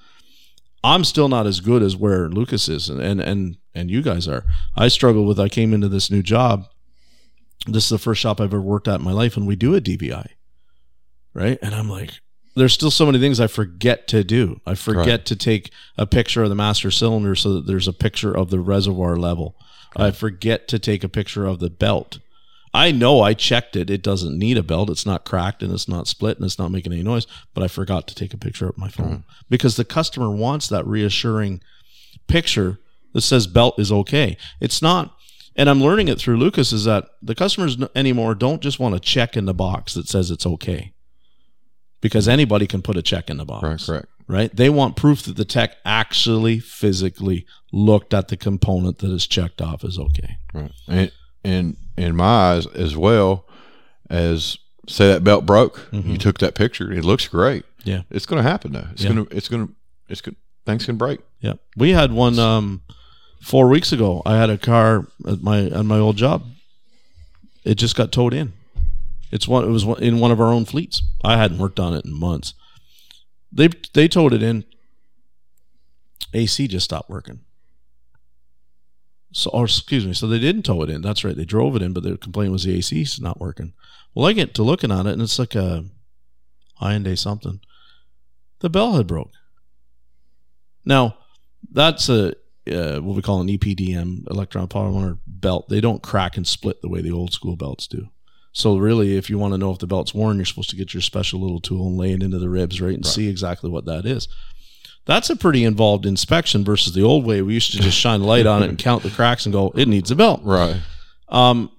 [0.83, 4.29] I'm still not as good as where Lucas is, and and and, and you guys
[4.29, 4.45] are.
[4.77, 5.39] I struggle with.
[5.39, 6.67] I came into this new job.
[7.67, 9.75] This is the first shop I've ever worked at in my life, and we do
[9.75, 10.29] a DVI,
[11.35, 11.59] right?
[11.61, 12.21] And I'm like,
[12.57, 14.61] there's still so many things I forget to do.
[14.67, 15.25] I forget Right.
[15.27, 18.61] to take a picture of the master cylinder so that there's a picture of the
[18.61, 19.55] reservoir level.
[19.97, 22.19] I forget to take a picture of the belt.
[22.73, 23.91] I know I checked it.
[23.91, 24.91] It doesn't need a belt.
[24.91, 27.69] It's not cracked and it's not split and it's not making any noise, but I
[27.69, 29.33] forgot to take a picture of my phone hmm.
[29.49, 31.61] because the customer wants that reassuring
[32.29, 32.79] picture
[33.13, 34.37] that says belt is okay.
[34.61, 35.17] It's not
[35.57, 39.01] and I'm learning it through Lucas is that the customers anymore don't just want to
[39.01, 40.93] check in the box that says it's okay.
[42.01, 44.07] Because anybody can put a check in the box Right, correct.
[44.27, 44.55] right?
[44.57, 49.61] They want proof that the tech actually physically looked at the component that is checked
[49.61, 50.37] off as okay.
[50.55, 50.73] Right.
[50.89, 51.13] And
[51.45, 53.47] and in my eyes as well
[54.09, 54.57] as
[54.89, 57.65] say that belt broke, you took that picture, it looks great.
[57.85, 58.03] Yeah.
[58.11, 58.89] It's gonna happen though.
[58.93, 59.11] It's Yeah.
[59.11, 59.69] gonna it's gonna
[60.09, 60.37] it's gonna
[60.67, 61.21] things can break.
[61.41, 62.83] Yeah, we had one um,
[63.43, 64.21] four weeks ago.
[64.27, 66.45] I had a car at my at my old job.
[67.65, 68.53] It just got towed in.
[69.31, 69.65] It's one.
[69.65, 71.03] It was in one of our own fleets.
[71.25, 72.55] I hadn't worked on it in months.
[73.53, 74.65] They they towed it in.
[76.33, 77.41] AC just stopped working.
[79.33, 80.13] So, or excuse me.
[80.13, 81.03] So they didn't tow it in.
[81.03, 81.37] That's right.
[81.37, 83.73] They drove it in, but the complaint was the AC is not working.
[84.15, 85.85] Well, I get to looking at it, and it's like a
[86.81, 87.61] Hyundai something.
[88.61, 89.33] The bell had broke.
[90.85, 91.17] Now,
[91.71, 92.35] that's a
[92.71, 95.69] uh, what we call an EPDM electron polymer belt.
[95.69, 98.09] They don't crack and split the way the old school belts do.
[98.53, 100.93] So really, if you want to know if the belt's worn, you're supposed to get
[100.93, 103.85] your special little tool and lay it into the ribs, right, and see exactly what
[103.85, 104.29] that is.
[105.07, 108.47] That's a pretty involved inspection versus the old way we used to just shine light
[108.47, 110.41] on it and count the cracks and go, it needs a belt.
[110.45, 110.81] Right.
[111.29, 111.71] Um,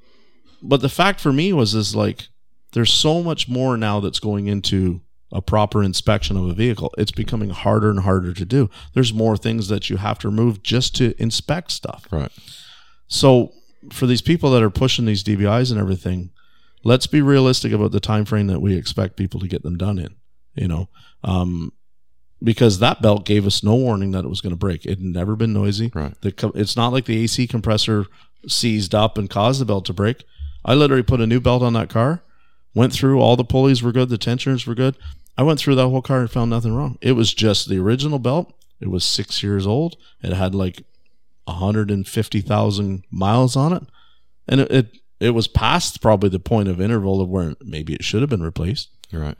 [0.61, 2.27] but the fact for me was is like
[2.73, 5.01] there's so much more now that's going into
[5.31, 6.93] a proper inspection of a vehicle.
[6.97, 8.69] It's becoming harder and harder to do.
[8.93, 12.07] There's more things that you have to remove just to inspect stuff.
[12.11, 12.31] Right.
[13.07, 13.51] So
[13.91, 16.31] for these people that are pushing these DVIs and everything,
[16.83, 19.99] let's be realistic about the time frame that we expect people to get them done
[19.99, 20.15] in.
[20.55, 20.89] You know,
[21.23, 21.71] um,
[22.43, 24.85] because that belt gave us no warning that it was going to break.
[24.85, 25.91] It had never been noisy.
[25.93, 26.19] Right.
[26.21, 28.05] The it's not like the AC compressor
[28.47, 30.23] seized up and caused the belt to break.
[30.65, 32.21] I literally put a new belt on that car,
[32.73, 34.95] went through all the pulleys were good, the tensioners were good.
[35.37, 36.97] I went through that whole car and found nothing wrong.
[37.01, 38.53] It was just the original belt.
[38.79, 39.95] It was six years old.
[40.21, 40.83] It had like
[41.45, 43.83] 150,000 miles on it.
[44.47, 48.03] And it, it, it was past probably the point of interval of where maybe it
[48.03, 49.39] should have been replaced, right.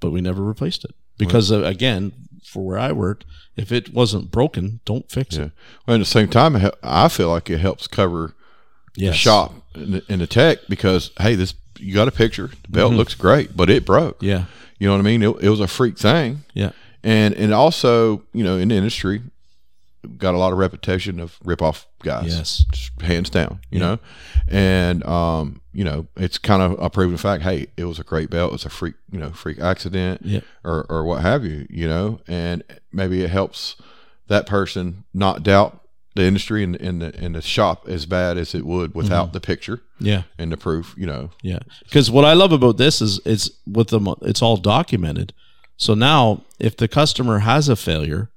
[0.00, 0.94] but we never replaced it.
[1.18, 2.12] Because, uh, again,
[2.44, 3.24] for where I worked,
[3.56, 5.44] if it wasn't broken, don't fix Yeah.
[5.44, 5.52] it.
[5.86, 8.34] Well, at the same time, I feel like it helps cover
[8.96, 9.12] Yes.
[9.14, 12.48] the shop and the, and the tech because hey, this you got a picture.
[12.62, 12.98] The belt Mm-hmm.
[12.98, 14.22] looks great, but it broke.
[14.22, 14.44] Yeah.
[14.78, 15.22] You know what I mean?
[15.22, 16.70] It, it was a freak thing, Yeah.
[17.04, 19.22] and and also you know in the industry,
[20.06, 22.36] got a lot of reputation of rip off guys.
[22.36, 22.64] Yes.
[22.72, 23.60] Just hands down.
[23.70, 23.86] You Yeah.
[23.86, 23.98] know,
[24.48, 27.42] and um you know it's kind of a proven fact.
[27.42, 28.54] Hey, it was a great belt.
[28.54, 30.40] It's a freak you know freak accident Yeah.
[30.64, 31.66] or or what have you.
[31.70, 33.76] You know, and maybe it helps
[34.28, 35.82] that person not doubt
[36.14, 39.40] the industry and, and the and the shop as bad as it would without the
[39.40, 40.22] picture Yeah.
[40.38, 40.94] and the proof.
[40.96, 44.08] You know, Yeah, because what I love about this is it's with them.
[44.22, 45.32] It's all documented.
[45.76, 48.30] So now, if the customer has a failure,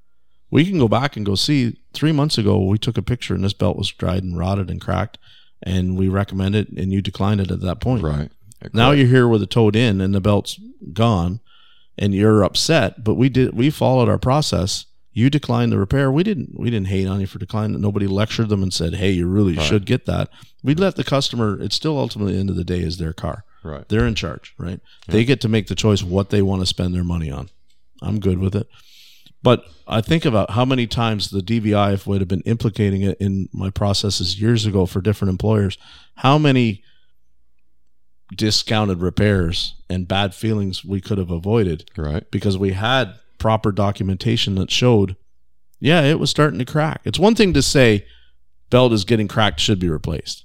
[0.52, 1.78] we can go back and go see.
[1.94, 4.80] Three months ago, we took a picture and this belt was dried and rotted and
[4.82, 5.18] cracked,
[5.64, 8.04] and we recommend it, and you declined it at that point.
[8.04, 8.32] right?
[8.74, 10.60] Now you're here with a towed in and the belt's
[10.94, 11.40] gone,
[11.98, 13.04] and you're upset.
[13.04, 13.54] But we did.
[13.56, 14.86] We followed our process.
[15.12, 16.12] You declined the repair.
[16.12, 16.52] We didn't.
[16.60, 17.80] We didn't hate on you for declining.
[17.82, 19.66] Nobody lectured them and said, "Hey, you really Right.
[19.66, 20.30] should get that."
[20.64, 21.60] We let the customer.
[21.62, 23.44] It's still ultimately, the end of the day, is their car.
[23.64, 23.88] right.
[23.90, 24.80] They're in charge, right?
[25.10, 27.50] They get to make the choice what they want to spend their money on.
[28.02, 28.68] I'm good with it.
[29.42, 33.18] But I think about how many times the DVI, if would have been implicating it
[33.20, 35.78] in my processes years ago for different employers,
[36.16, 36.84] how many
[38.36, 42.30] discounted repairs and bad feelings we could have avoided Right.
[42.32, 45.16] because we had proper documentation that showed,
[45.80, 47.02] yeah, it was starting to crack.
[47.06, 48.06] It's one thing to say
[48.70, 50.44] belt is getting cracked, should be replaced.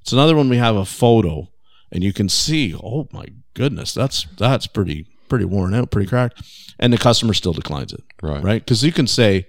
[0.00, 1.48] It's another when we have a photo
[1.92, 6.42] and you can see, oh my goodness, that's that's pretty pretty worn out, pretty cracked,
[6.78, 8.42] and the customer still declines it, Right.
[8.44, 8.62] right?
[8.62, 9.46] Because you can say,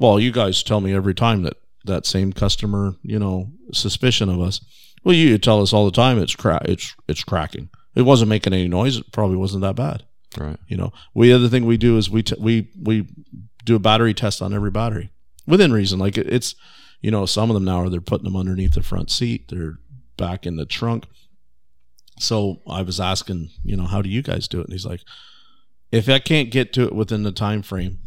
[0.00, 1.54] well, you guys tell me every time that
[1.84, 4.60] that same customer, you know, suspicion of us.
[5.04, 7.68] Well, you tell us all the time it's crack, it's it's cracking.
[7.94, 8.96] It wasn't making any noise.
[8.96, 10.04] It probably wasn't that bad.
[10.38, 10.56] Right.
[10.66, 13.06] You know, we the other thing we do is we t- we we
[13.64, 15.10] do a battery test on every battery
[15.46, 15.98] within reason.
[15.98, 16.54] Like it, it's,
[17.00, 19.78] you know, some of them now are they're putting them underneath the front seat, they're
[20.16, 21.04] back in the trunk.
[22.22, 24.64] So I was asking, you know, how do you guys do it?
[24.66, 25.00] And he's like,
[25.90, 27.98] if I can't get to it within the time frame,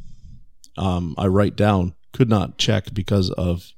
[0.78, 3.72] um, I write down could not check because of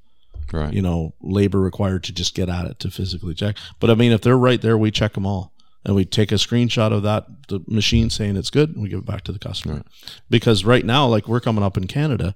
[0.53, 0.71] Right.
[0.73, 3.57] you know labor required to just get at it to physically check.
[3.81, 5.51] But I mean, if they're right there, we check them all,
[5.83, 8.99] and we take a screenshot of that the machine saying it's good, and we give
[8.99, 9.73] it back to the customer.
[9.75, 9.85] Right.
[10.29, 12.33] Because right now, like we're coming up in Canada,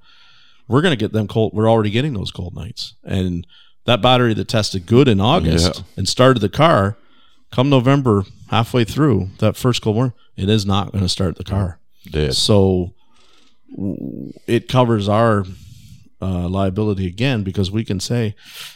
[0.67, 1.53] we're gonna get them cold.
[1.53, 3.47] We're already getting those cold nights, and
[3.85, 5.83] that battery that tested good in August Yeah.
[5.95, 6.97] and started the car,
[7.51, 11.43] come November halfway through that first cold morning, it is not going to start the
[11.43, 11.79] car.
[12.09, 12.33] Dead.
[12.33, 12.93] So
[14.47, 15.45] it covers our
[16.21, 18.35] uh, liability again because we can say,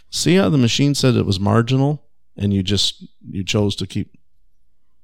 [0.10, 2.06] see how the machine said it was marginal
[2.38, 4.12] and you just you chose to keep.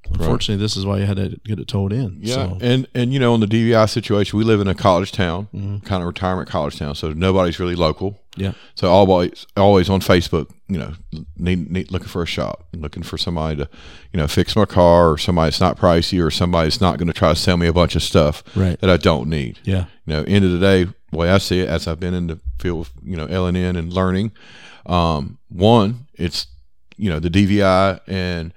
[0.09, 2.17] Unfortunately, this is why you had to get it towed in.
[2.21, 5.11] Yeah, So, and and you know, in the DVI situation, we live in a college
[5.11, 5.83] town, Mhm.
[5.85, 8.19] kind of retirement college town, so nobody's really local.
[8.35, 8.53] Yeah.
[8.75, 10.93] So always, always on Facebook, you know,
[11.37, 13.69] need, need looking for a shop, looking for somebody to,
[14.13, 17.07] you know, fix my car, or somebody that's not pricey, or somebody that's not going
[17.07, 18.79] to try to sell me a bunch of stuff Right.
[18.81, 19.59] that I don't need.
[19.63, 19.85] yeah.
[20.05, 22.27] You know, end of the day, the way I see it, as I've been in
[22.27, 24.31] the field of you know L and N and learning,
[24.85, 26.47] um, one, it's
[26.97, 28.53] you know the DVI and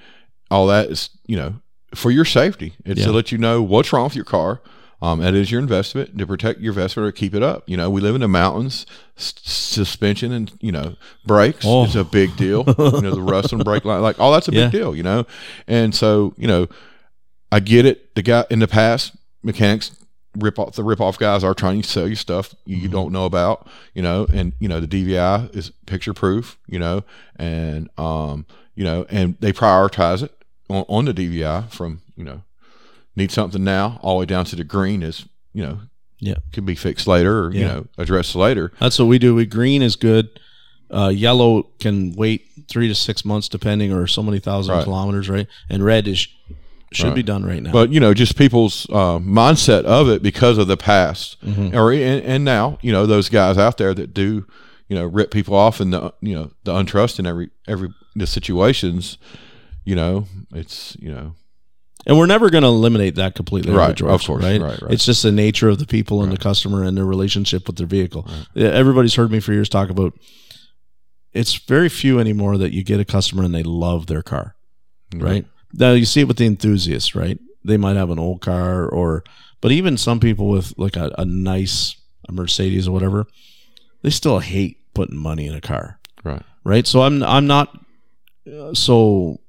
[0.51, 1.55] all that is you know
[1.95, 2.75] for your safety.
[2.85, 3.07] It's Yeah.
[3.07, 4.61] to let you know what's wrong with your car.
[5.03, 7.65] Um, that is your investment to protect your investment or keep it up.
[7.69, 8.87] You know, we live in the mountains.
[9.19, 11.85] S- suspension and you know brakes Oh.
[11.85, 12.65] is a big deal.
[12.79, 14.95] you know, the rust on brake line, like all that's a big deal.
[14.97, 15.27] You know,
[15.69, 16.69] and so you know,
[17.53, 18.15] I get it.
[18.15, 19.93] The guy in the past, mechanics
[20.39, 23.13] rip off the rip off guys are trying to sell you stuff you, you don't
[23.13, 27.05] know about, you know, and you know the DVI is picture proof, you know,
[27.37, 30.33] and um, you know, and they prioritize it
[30.68, 32.43] on, on the DVI from you know
[33.16, 35.79] need something now all the way down to the green is you know
[36.18, 36.35] Yeah.
[36.53, 38.72] can be fixed later or you know addressed later.
[38.81, 39.35] That's what we do.
[39.35, 40.29] We green is good.
[40.91, 44.85] Uh, yellow can wait three to six months depending, or so many thousand Right.
[44.85, 45.47] kilometers, right?
[45.70, 46.29] And red is
[46.93, 47.14] should Right.
[47.16, 47.72] be done right now.
[47.72, 51.75] But you know, just people's uh, mindset of it because of the past, Mhm.
[51.75, 54.47] or and, and now you know those guys out there that do
[54.89, 58.27] you know rip people off and the you know the untrust in every every the
[58.27, 59.19] situations.
[59.85, 61.35] You know, it's you know
[62.07, 64.61] And we're never going to eliminate that completely, Right, George, of course, right?
[64.61, 64.93] right, right.
[64.93, 67.87] It's just the nature of the people and the customer and their relationship with their
[67.87, 68.27] vehicle.
[68.57, 70.15] Everybody's heard me for years talk about.
[71.33, 74.55] It's very few anymore that you get a customer and they love their car,
[75.15, 75.45] right?
[75.73, 77.39] Now you see it with the enthusiasts, right?
[77.65, 79.25] They might have an old car, or
[79.61, 81.97] but even some people with like a, a nice
[82.29, 83.27] a Mercedes or whatever,
[84.03, 86.87] they still hate putting money in a car right, right?
[86.87, 87.84] So I'm I'm not
[88.75, 89.41] so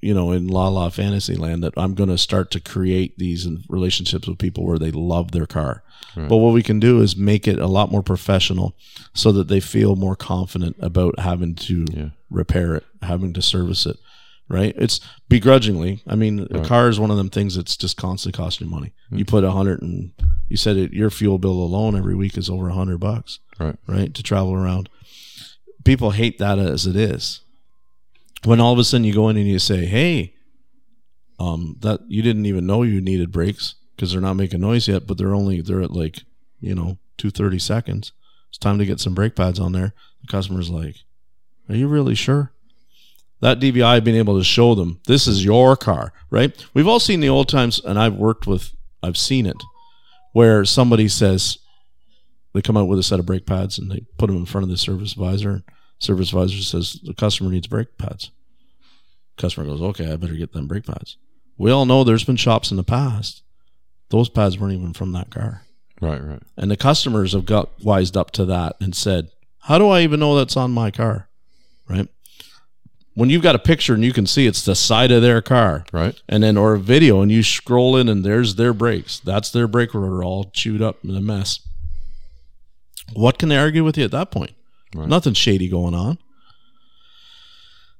[0.00, 3.46] you know, in La La Fantasy Land that I'm going to start to create these
[3.68, 5.82] relationships with people where they love their car.
[6.16, 6.28] Right.
[6.28, 8.76] But what we can do is make it a lot more professional
[9.14, 12.08] so that they feel more confident about having to yeah.
[12.30, 13.96] repair it, having to service it.
[14.48, 14.74] Right?
[14.76, 14.98] It's
[15.28, 16.02] begrudgingly.
[16.08, 16.64] I mean, right.
[16.64, 18.92] a car is one of them things that's just constantly costing money.
[19.06, 19.18] Mm-hmm.
[19.18, 20.12] You put a hundred and
[20.48, 23.38] you said it, your fuel bill alone every week is over a hundred bucks.
[23.60, 23.76] Right.
[23.86, 24.12] Right.
[24.12, 24.88] To travel around.
[25.84, 27.42] People hate that as it is
[28.44, 30.34] when all of a sudden you go in and you say, "Hey,
[31.38, 35.06] um, that you didn't even know you needed brakes because they're not making noise yet,
[35.06, 36.22] but they're only they're at like
[36.60, 38.12] you know two thirty seconds.
[38.48, 40.96] It's time to get some brake pads on there." The customer's like,
[41.68, 42.52] "Are you really sure?"
[43.40, 46.52] That DVI being able to show them this is your car, right?
[46.74, 49.56] We've all seen the old times, and I've worked with, I've seen it,
[50.34, 51.56] where somebody says
[52.52, 54.64] they come out with a set of brake pads and they put them in front
[54.64, 55.62] of the service advisor
[56.00, 58.30] Service advisor says the customer needs brake pads.
[59.36, 61.16] Customer goes, okay, I better get them brake pads.
[61.56, 63.42] We all know there's been shops in the past.
[64.08, 65.62] Those pads weren't even from that car.
[66.00, 66.42] Right, right.
[66.56, 69.28] And the customers have got wised up to that and said,
[69.60, 71.28] how do I even know that's on my car?
[71.88, 72.08] Right.
[73.14, 75.84] When you've got a picture and you can see it's the side of their car,
[75.92, 79.50] right, and then or a video and you scroll in and there's their brakes, that's
[79.50, 81.60] their brake rotor all chewed up in a mess.
[83.12, 84.52] What can they argue with you at that point?
[84.94, 85.08] Right.
[85.08, 86.18] Nothing shady going on.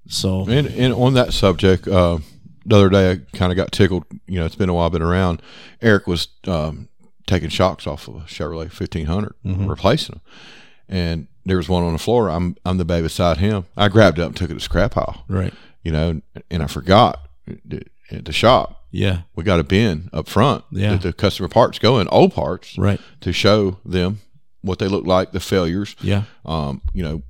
[0.09, 2.19] So, and, and on that subject, uh,
[2.67, 4.05] the other day I kind of got tickled.
[4.27, 5.41] You know, it's been a while, been around.
[5.81, 6.89] Eric was um,
[7.27, 9.67] taking shocks off of a Chevrolet 1500, mm-hmm.
[9.67, 10.23] replacing them,
[10.89, 12.29] and there was one on the floor.
[12.29, 13.67] I'm I'm the bay beside him.
[13.77, 15.25] I grabbed it up and took it to scrap pile.
[15.29, 15.55] Right.
[15.83, 16.21] You know,
[16.51, 17.29] and I forgot
[18.11, 18.85] at the shop.
[18.91, 19.23] Yeah.
[19.35, 20.97] We got a bin up front yeah.
[20.97, 24.21] the customer parts go in, old parts, right, to show them
[24.63, 25.97] what they look like, the failures.
[26.01, 26.25] Yeah.
[26.45, 27.23] Um, you know,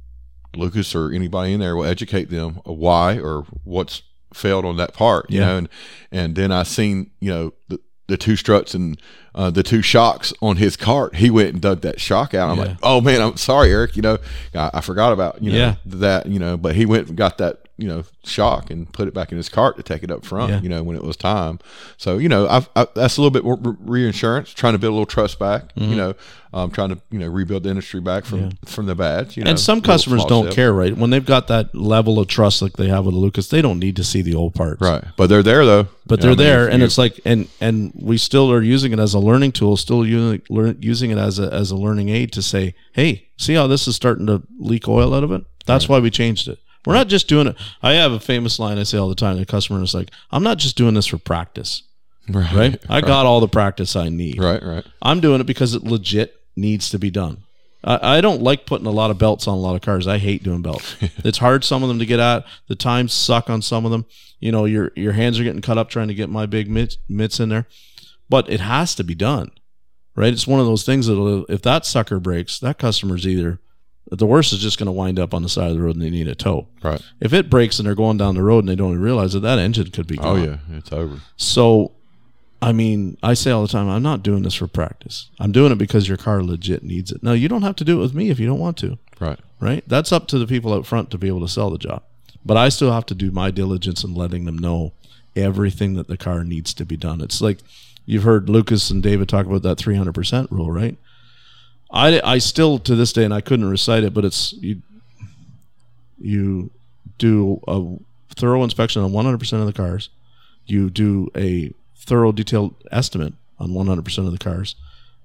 [0.57, 4.03] Lucas or anybody in there will educate them why or what's
[4.35, 5.31] failed on that part.
[5.31, 5.47] You yeah.
[5.47, 5.69] know, and
[6.11, 9.01] and then I seen you know the the two struts and
[9.37, 11.17] uh, the two shocks on his cart.
[11.17, 12.51] He went and dug that shock out.
[12.51, 12.65] I'm yeah.
[12.65, 13.95] like, oh man, I'm sorry, Eric.
[13.97, 14.19] You know,
[14.55, 15.75] I, I forgot about you know yeah.
[15.87, 16.27] that.
[16.27, 19.31] You know, but he went and got that you know shock and put it back
[19.31, 20.53] in his cart to take it up front.
[20.53, 20.61] Yeah.
[20.61, 21.61] You know, when it was time.
[21.97, 24.95] So you know, I've, I, that's a little bit more reinsurance, trying to build a
[24.95, 25.73] little trust back.
[25.77, 25.91] Mm-hmm.
[25.91, 26.15] You know,
[26.53, 28.51] um, trying to you know rebuild the industry back from yeah.
[28.65, 29.37] from the bad.
[29.37, 30.55] You know, and some customers don't step.
[30.55, 30.97] care, right?
[30.97, 33.97] When they've got that level of trust like they have with Lucas, they don't need
[33.97, 35.05] to see the old parts, right?
[35.17, 35.89] But they're there though.
[36.07, 39.15] But they're there, and you, it's like, and and we still are using it as
[39.15, 40.43] a learning tool, still using
[40.81, 43.95] using it as a as a learning aid to say, hey, see how this is
[43.95, 45.45] starting to leak oil out of it?
[45.67, 45.97] That's right.
[45.97, 46.59] why we changed it.
[46.87, 47.57] We're not just doing it.
[47.83, 50.11] I have a famous line I say all the time to the customer is like,
[50.31, 51.83] I'm not just doing this for practice.
[52.29, 52.53] Right.
[52.53, 52.85] right?
[52.89, 54.39] I got all the practice I need.
[54.39, 54.87] Right, right.
[55.03, 57.45] I'm doing it because it legit needs to be done.
[57.83, 60.07] I, I don't like putting a lot of belts on a lot of cars.
[60.07, 60.97] I hate doing belts.
[61.01, 62.45] it's hard some of them to get at.
[62.69, 64.07] The times suck on some of them.
[64.39, 66.99] You know, your your hands are getting cut up trying to get my big mitts,
[67.09, 67.67] mitts in there.
[68.29, 69.51] But it has to be done.
[70.15, 70.33] Right?
[70.33, 73.61] It's one of those things that if that sucker breaks, that customer's either
[74.11, 76.03] the worst is just going to wind up on the side of the road and
[76.03, 76.69] they need a tow.
[76.83, 77.01] Right.
[77.21, 79.41] If it breaks and they're going down the road and they don't even realize that
[79.41, 80.39] that engine could be oh, gone.
[80.39, 81.21] Oh yeah, it's over.
[81.37, 81.93] So
[82.63, 85.31] I mean, I say all the time, I'm not doing this for practice.
[85.39, 87.23] I'm doing it because your car legit needs it.
[87.23, 88.99] Now, you don't have to do it with me if you don't want to.
[89.19, 89.39] Right.
[89.61, 89.83] Right?
[89.87, 92.03] That's up to the people out front to be able to sell the job.
[92.45, 94.93] But I still have to do my diligence in letting them know
[95.37, 97.21] everything that the car needs to be done.
[97.21, 97.59] It's like
[98.05, 100.97] you've heard Lucas and David talk about that 300% rule, right?
[101.91, 104.81] I, I still to this day, and I couldn't recite it, but it's you,
[106.21, 106.71] you
[107.19, 107.97] do a
[108.37, 110.09] thorough inspection on 100% of the cars.
[110.67, 114.75] You do a thorough detailed estimate on 100% of the cars.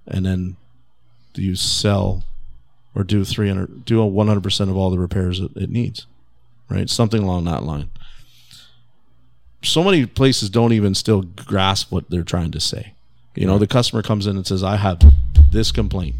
[0.07, 0.57] And then
[1.33, 2.23] do you sell
[2.93, 6.05] or do 300 do a 100% of all the repairs that it needs
[6.69, 6.89] right?
[6.89, 7.89] Something along that line.
[9.63, 12.93] So many places don't even still grasp what they're trying to say.
[13.35, 14.99] You know the customer comes in and says i have
[15.51, 16.15] this complaint.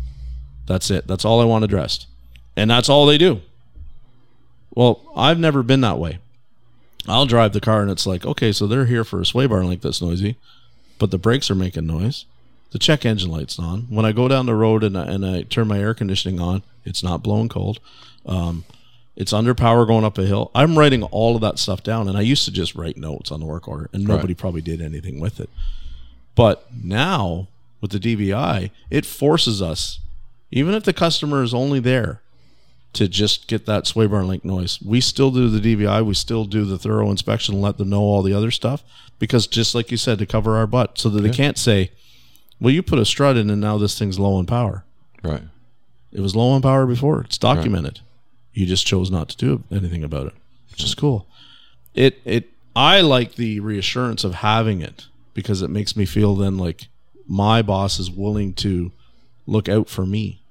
[0.68, 1.08] That's it.
[1.08, 2.08] That's all i want addressed.
[2.58, 3.42] And that's all they do.
[4.74, 6.20] Well i've never been that way
[7.08, 9.64] I'll drive the car and it's like, okay, so they're here for a sway bar
[9.64, 10.38] link that's noisy,
[10.98, 12.26] but the brakes are making noise.
[12.72, 13.84] The check engine light's on.
[13.84, 16.64] When I go down the road and I, and I turn my air conditioning on,
[16.84, 17.80] it's not blowing cold.
[18.26, 18.66] Um,
[19.16, 20.52] it's under power going up a hill.
[20.54, 23.40] I'm writing all of that stuff down, and I used to just write notes on
[23.40, 24.38] the work order, and nobody right.
[24.38, 25.50] probably did anything with it.
[26.36, 27.48] But now
[27.80, 30.00] with the DVI, it forces us,
[30.52, 32.22] even if the customer is only there
[32.96, 34.80] to just get that sway bar link noise.
[34.82, 38.02] We still do the DVI, we still do the thorough inspection and let them know
[38.02, 38.84] all the other stuff
[39.20, 41.30] because just like you said, to cover our butt so that yeah.
[41.30, 41.92] they can't say,
[42.60, 44.84] well, you put a strut in and now this thing's low in power.
[45.24, 45.44] Right.
[46.12, 47.22] It was low in power before.
[47.22, 48.00] It's documented.
[48.00, 48.08] Right.
[48.54, 50.34] You just chose not to do anything about it,
[50.72, 51.28] which is cool.
[51.94, 56.58] It it I like the reassurance of having it because it makes me feel then
[56.58, 56.88] like
[57.28, 58.94] my boss is willing to
[59.46, 60.42] look out for me.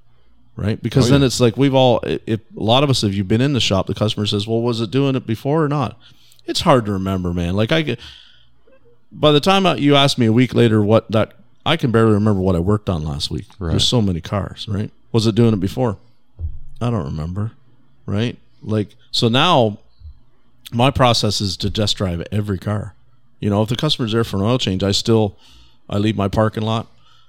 [0.57, 0.79] Right?
[0.79, 3.29] Oh, because Oh, then it's like we've all if a lot of us if you've
[3.29, 5.99] been in the shop, the customer says, Well, was it doing it before or not?
[6.47, 7.55] It's hard to remember, man.
[7.57, 7.99] Like I get
[9.11, 11.33] by the time you ask me a week later what that
[11.67, 13.47] I can barely remember what I worked on last week.
[13.59, 13.71] Right.
[13.71, 14.91] There's so many cars, right?
[15.13, 15.97] Was it doing it before?
[16.81, 17.53] I don't remember,
[18.07, 18.37] right?
[18.63, 19.79] Like so now
[20.73, 22.95] my process is to just drive every car.
[23.41, 25.37] You know, if the customer's there for an oil change, I still
[25.89, 26.87] I leave my parking lot.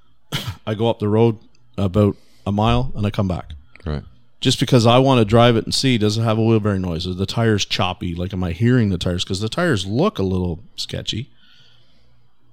[0.67, 1.37] I go up the road
[1.77, 2.15] about
[2.45, 3.51] a mile and I come back.
[3.85, 4.03] Right.
[4.41, 6.81] Just because I want to drive it and see does it have a wheel bearing
[6.81, 7.07] noise?
[7.07, 8.13] Are the tires choppy?
[8.15, 9.23] Like am I hearing the tires?
[9.23, 11.29] Because the tires look a little sketchy.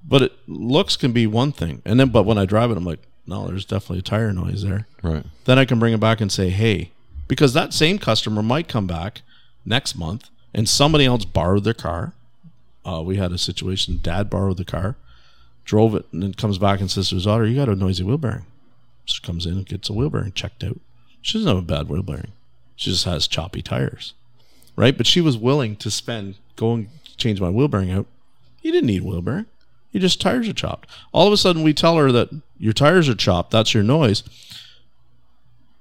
[0.07, 1.83] But it looks can be one thing.
[1.85, 4.63] And then but when I drive it, I'm like, no, there's definitely a tire noise
[4.65, 5.25] there Right.
[5.45, 6.91] then I can bring it back and say, hey,
[7.29, 9.23] because that same customer might come back
[9.65, 12.15] next month and somebody else borrowed their car.
[12.85, 14.97] Uh, we had a situation, dad borrowed the car,
[15.65, 18.03] drove it, and then comes back and says to his daughter, you got a noisy
[18.03, 18.45] wheel bearing.
[19.05, 20.81] She comes in and gets a wheel bearing checked out.
[21.21, 22.33] She doesn't have a bad wheel bearing.
[22.77, 24.15] She just has choppy tires.
[24.77, 24.97] Right?
[24.97, 28.07] But she was willing to spend, go and change my wheel bearing out.
[28.63, 29.47] You didn't need wheel bearing.
[29.91, 30.89] You just tires are chopped.
[31.13, 33.51] All of a sudden, we tell her that your tires are chopped.
[33.51, 34.23] That's your noise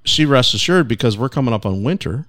[0.03, 2.25] she rests assured because we're coming up on winter.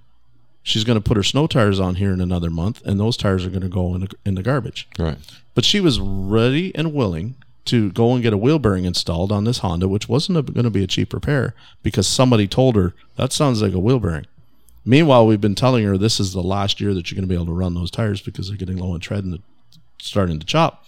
[0.61, 3.45] She's going to put her snow tires on here in another month, and those tires
[3.45, 4.87] are going to go in the, in the garbage.
[4.97, 5.17] Right.
[5.55, 7.35] But she was ready and willing
[7.65, 10.69] to go and get a wheel bearing installed on this Honda, which wasn't going to
[10.69, 14.25] be a cheap repair because somebody told her that sounds like a wheel bearing.
[14.85, 17.35] Meanwhile, we've been telling her this is the last year that you're going to be
[17.35, 19.37] able to run those tires because they're getting low in tread and uh,
[19.97, 20.85] starting to chop.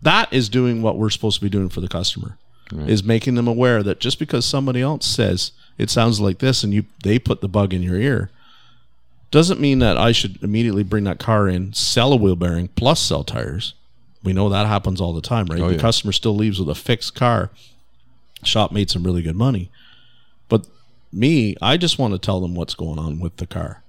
[0.00, 2.38] That is doing what we're supposed to be doing for the customer.
[2.86, 6.74] Is making them aware that just because somebody else says it sounds like this and
[6.74, 8.30] you they put the bug in your ear
[9.30, 13.00] doesn't mean that I should immediately bring that car in, sell a wheel bearing plus
[13.00, 13.74] sell tires.
[14.22, 15.60] We know that happens all the time, right?
[15.60, 15.80] Oh, the yeah.
[15.80, 17.50] customer still leaves with a fixed car.
[18.42, 19.70] Shop made some really good money.
[20.48, 20.66] But
[21.12, 23.82] me, I just want to tell them what's going on with the car.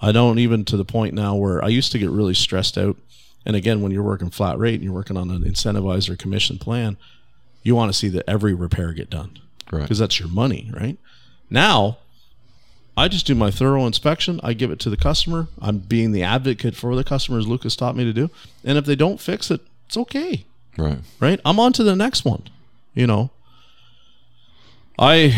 [0.00, 2.96] I don't even to the point now where I used to get really stressed out.
[3.46, 6.58] And again, when you're working flat rate and you're working on an incentivized or commission
[6.58, 6.96] plan,
[7.62, 9.38] you want to see that every repair get done
[9.70, 9.82] Right.
[9.82, 10.98] because that's your money, right?
[11.48, 11.98] Now,
[12.96, 14.40] I just do my thorough inspection.
[14.42, 15.48] I give it to the customer.
[15.60, 18.30] I'm being the advocate for the customer, as Lucas taught me to do.
[18.64, 19.60] And if they don't fix it,
[19.90, 20.44] it's okay,
[20.78, 20.98] Right.
[21.18, 21.40] right?
[21.44, 22.44] I'm on to the next one.
[22.94, 23.30] You know,
[24.96, 25.30] I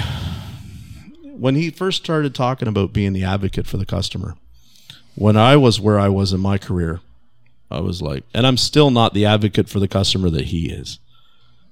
[1.23, 4.35] when he first started talking about being the advocate for the customer,
[5.15, 7.01] when I was where I was in my career,
[7.71, 10.99] I was like, and I'm still not the advocate for the customer that he is.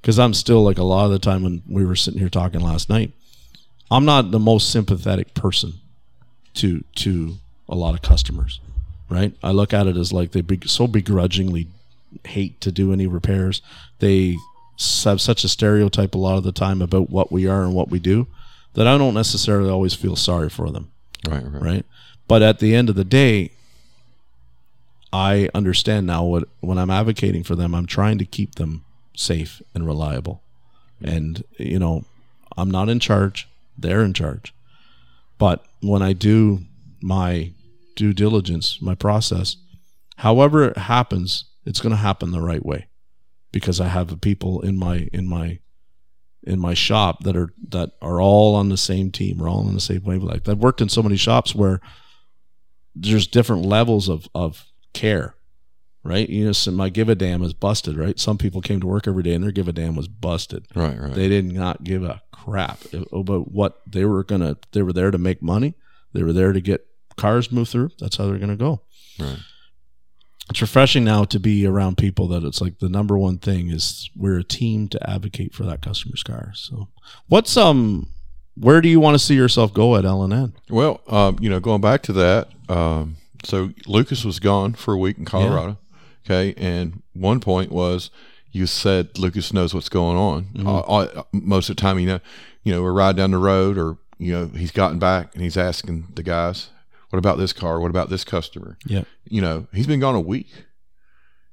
[0.01, 2.61] Because I'm still like a lot of the time when we were sitting here talking
[2.63, 3.13] last night,
[3.91, 5.75] I'm not the most sympathetic person
[6.55, 7.37] to to
[7.69, 8.59] a lot of customers,
[9.11, 9.35] right?
[9.43, 11.67] I look at it as like they be, so begrudgingly
[12.25, 13.63] hate to do any repairs.
[13.99, 14.37] They
[15.05, 17.91] have such a stereotype a lot of the time about what we are and what
[17.91, 18.27] we do
[18.75, 20.91] that I don't necessarily always feel sorry for them
[21.29, 21.45] Right.
[21.45, 21.63] Right.
[21.63, 21.87] right?
[22.27, 23.51] But at the end of the day,
[25.13, 28.85] I understand now what when I'm advocating for them, I'm trying to keep them
[29.17, 30.43] safe and reliable.
[31.03, 32.05] And you know,
[32.57, 34.55] I'm not in charge; they're in charge.
[35.39, 36.61] But when I do
[37.03, 37.51] my
[37.97, 39.57] due diligence, my process,
[40.19, 42.89] however it happens, it's going to happen the right way,
[43.53, 45.61] because I have the people in my in my
[46.43, 49.39] in my shop that are that are all on the same team.
[49.39, 50.49] We're all on the same wavelength.
[50.49, 51.81] I've worked in so many shops where
[52.95, 55.35] there's different levels of of care,
[56.03, 56.29] right?
[56.29, 58.19] You know, so my give a damn is busted, right?
[58.19, 60.67] Some people came to work every day and their give a damn was busted.
[60.75, 60.99] Right.
[60.99, 61.15] Right.
[61.15, 62.81] They did not give a crap
[63.13, 64.57] about what they were gonna.
[64.73, 65.75] They were there to make money.
[66.13, 67.91] They were there to get cars moved through.
[68.01, 68.83] That's how they're gonna go.
[69.19, 69.39] right.
[70.51, 74.11] It's refreshing now to be around people that it's like the number one thing is
[74.17, 76.53] we're a team to advocate for that customer's car.
[76.55, 76.89] So,
[77.29, 78.09] what's um,
[78.57, 80.53] where do you want to see yourself go at L and N?
[80.69, 84.99] Well, um, you know, going back to that, um, so Lucas was gone for a
[84.99, 85.79] week in Colorado.
[86.27, 88.11] Okay, and one point was
[88.53, 90.49] you said Lucas knows what's going on.
[90.67, 92.21] Uh, uh, most of the time, you know,
[92.65, 95.57] you know, we're riding down the road, or you know, he's gotten back and he's
[95.57, 96.71] asking the guys,
[97.11, 97.81] "What about this car?
[97.81, 100.67] What about this customer?" Yeah, You know, he's been gone a week,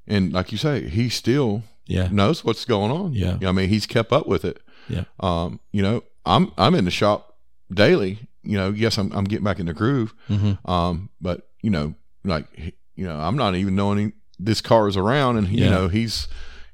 [0.07, 3.13] and like you say, he still yeah, knows what's going on.
[3.13, 3.37] Yeah.
[3.45, 4.61] I mean, he's kept up with it.
[4.89, 5.03] Yeah.
[5.19, 7.37] Um, you know, I'm I'm in the shop
[7.71, 8.19] daily.
[8.43, 10.13] You know, yes, I'm I'm getting back in the groove.
[10.29, 10.69] mm-hmm.
[10.69, 12.45] Um, but you know, like
[12.95, 16.27] you know, I'm not even knowing this car is around, and you know, he's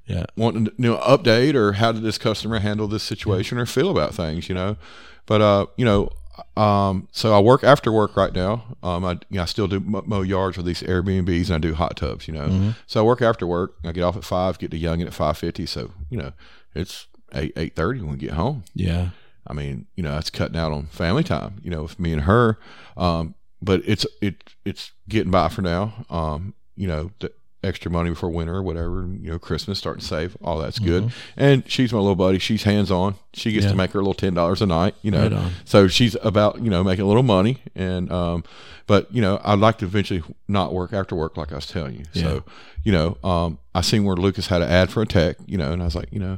[0.05, 3.65] yeah, wanting to you know update or how did this customer handle this situation or
[3.65, 4.49] feel about things.
[4.49, 4.77] You know,
[5.25, 6.09] but uh, you know,
[6.57, 8.63] um, so I work after work right now.
[8.81, 11.57] Um, I, you know, I still do mo mow yards with these Airbnbs and I
[11.59, 12.47] do hot tubs, you know.
[12.47, 12.69] Mm-hmm.
[12.87, 13.75] So I work after work.
[13.83, 15.65] I get off at five, get to Youngin at five fifty.
[15.65, 16.33] So you know,
[16.73, 18.63] it's eight eight thirty when we get home.
[18.73, 19.09] Yeah.
[19.45, 22.21] I mean, you know, that's cutting out on family time, you know, with me and
[22.21, 22.57] her.
[22.95, 26.05] Um, but it's it it's getting by for now.
[26.09, 27.31] Um, you know, the
[27.63, 31.11] extra money before winter or whatever, you know, Christmas, starting to save, all that's good.
[31.37, 32.39] And she's my little buddy.
[32.39, 33.15] She's hands on.
[33.33, 33.69] She gets Mm-hmm.
[33.69, 33.71] Yeah.
[33.71, 35.29] to make her little ten dollars a night, you know.
[35.29, 35.51] Right.
[35.65, 38.43] So she's about, you know, making a little money and um
[38.85, 41.95] but you know, I'd like to eventually not work after work like I was telling
[41.95, 42.03] you.
[42.13, 42.23] Yeah.
[42.23, 42.43] So,
[42.83, 45.71] you know, um I seen where Lucas had an ad for a tech, you know,
[45.71, 46.37] and I was like, you know,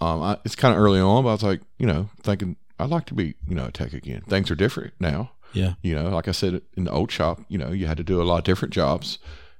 [0.00, 2.90] um, I, it's kind of early on, but I was like, you know, thinking I'd
[2.90, 4.22] like to be, you know, a tech again.
[4.28, 5.30] Things are different now.
[5.52, 5.74] Yeah.
[5.82, 8.20] You know, like I said in the old shop, you know, you had to do
[8.20, 9.18] a lot of different jobs,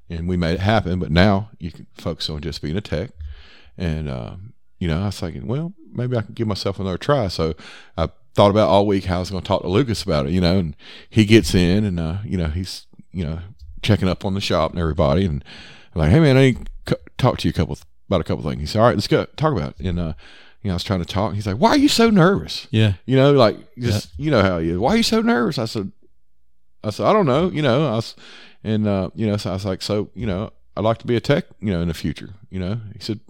[0.08, 0.98] and we made it happen.
[0.98, 3.10] But now you can focus on just being a tech,
[3.76, 7.28] and um, you know, I was thinking, well, maybe I can give myself another try.
[7.28, 7.54] So
[7.96, 10.32] I thought about all week how I was going to talk to Lucas about it,
[10.32, 10.76] you know, and
[11.08, 13.40] he gets in, and uh, you know, he's you know
[13.82, 15.44] checking up on the shop and everybody, and
[15.94, 17.78] I'm like, hey man, I need to talk to you a couple
[18.08, 18.60] about a couple things.
[18.60, 20.14] He said, all right, let's go talk about it, and uh,
[20.62, 21.34] you know, I was trying to talk.
[21.34, 22.66] He's like, why are you so nervous?
[22.70, 22.94] Yeah.
[23.04, 24.78] You know, like just you know how he is.
[24.78, 25.58] Why are you so nervous?
[25.58, 25.92] I said,
[26.82, 27.50] I said, I don't know.
[27.50, 28.16] You know, I was,
[28.66, 31.16] and uh, you know, so I was like, so you know, I'd like to be
[31.16, 32.30] a tech, you know, in the future.
[32.50, 33.20] You know, he said,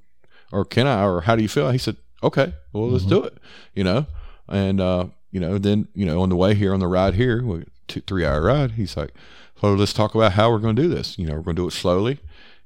[0.52, 1.04] or can I?
[1.04, 1.70] Or how do you feel?
[1.70, 3.38] He said, okay, well, let's do it.
[3.74, 4.06] You know,
[4.48, 7.42] and uh, you know, then you know, on the way here, on the ride here,
[7.44, 9.12] we- two three hour ride, he's like,
[9.60, 11.16] so let's talk about how we're going to do this.
[11.18, 12.18] You know, we're going to do it slowly.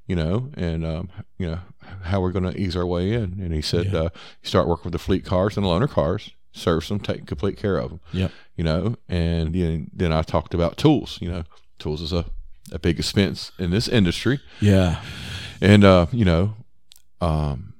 [0.07, 1.59] You know, and um, you know
[2.03, 3.39] how we're going to ease our way in.
[3.39, 3.99] And he said, Yeah.
[3.99, 4.09] uh,
[4.41, 7.55] you start working with the fleet cars and the loaner cars, service them, take complete
[7.57, 8.27] care of them Yeah.
[8.57, 11.43] you know, and then, then I talked about tools, you know,
[11.79, 12.25] tools is a,
[12.71, 14.39] a big expense in this industry.
[14.59, 15.01] Yeah.
[15.61, 16.55] And, uh, you know,
[17.19, 17.73] um,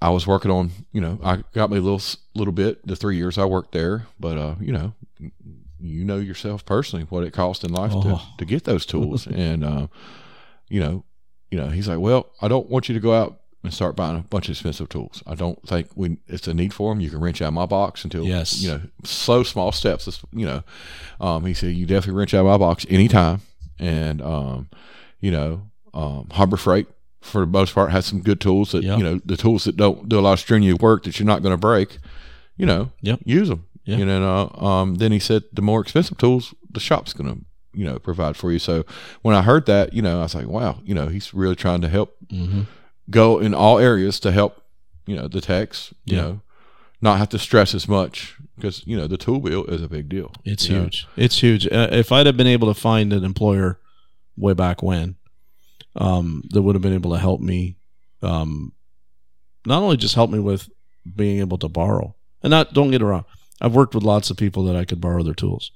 [0.00, 2.00] I was working on, you know, I got me a little,
[2.34, 4.92] little bit the three years I worked there, but, uh, you know,
[5.80, 8.02] you know yourself personally what it cost in life Oh.
[8.02, 9.26] to, to get those tools.
[9.26, 9.86] and, uh,
[10.68, 11.04] you know,
[11.50, 14.16] you know, he's like, well, I don't want you to go out and start buying
[14.16, 15.22] a bunch of expensive tools.
[15.26, 17.00] I don't think we it's a need for them.
[17.00, 18.60] You can wrench out my box until Yes.
[18.62, 20.22] you know slow small steps.
[20.32, 20.62] You know,
[21.20, 23.40] um, he said you definitely wrench out my box anytime,
[23.78, 24.68] and um,
[25.20, 26.86] you know, um, Harbor Freight
[27.20, 28.96] for the most part has some good tools that Yeah.
[28.96, 31.42] you know the tools that don't do a lot of strenuous work that you're not
[31.42, 31.98] going to break.
[32.56, 33.20] You know, Yep.
[33.24, 33.64] use them.
[33.84, 33.96] Yeah.
[33.96, 37.40] You know, uh, um, then he said the more expensive tools the shop's going to
[37.72, 38.58] you know provide for you.
[38.58, 38.84] So
[39.22, 41.80] when I heard that, you know, I was like, wow, you know, he's really trying
[41.82, 42.62] to help Mm-hmm.
[43.10, 44.62] go in all areas to help
[45.06, 46.40] you know the techs you know
[47.00, 50.08] not have to stress as much because you know the tool bill is a big
[50.08, 50.82] deal It's you know?
[50.82, 51.06] huge.
[51.16, 51.66] It's huge.
[51.66, 53.78] Uh, if I'd have been able to find an employer
[54.36, 55.16] way back when,
[55.96, 57.76] um, that would have been able to help me,
[58.22, 58.72] um,
[59.66, 60.68] not only just help me with
[61.16, 63.24] being able to borrow, and not don't get it wrong,
[63.60, 65.72] I've worked with lots of people that I could borrow their tools,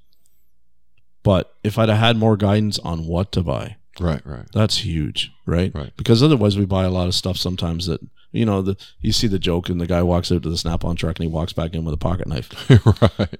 [1.22, 5.30] but if I'd have had more guidance on what to buy, right right that's huge,
[5.46, 5.72] right?
[5.74, 5.92] Right.
[5.96, 8.00] Because otherwise, we buy a lot of stuff sometimes that
[8.32, 10.96] you know the you see the joke, and the guy walks out to the Snap-on
[10.96, 12.50] truck and he walks back in with a pocket knife.
[13.18, 13.38] right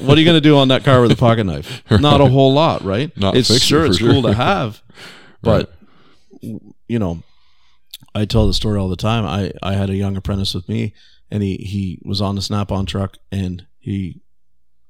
[0.00, 1.82] what are you going to do on that car with a pocket knife?
[1.90, 3.16] Not a whole lot, right?
[3.16, 4.12] Not it's sure it's sure.
[4.12, 4.82] cool to have,
[5.42, 5.72] but
[6.40, 7.22] you know,
[8.14, 9.24] I tell the story all the time.
[9.24, 10.94] I I had a young apprentice with me,
[11.30, 14.20] and he he was on the Snap-on truck, and he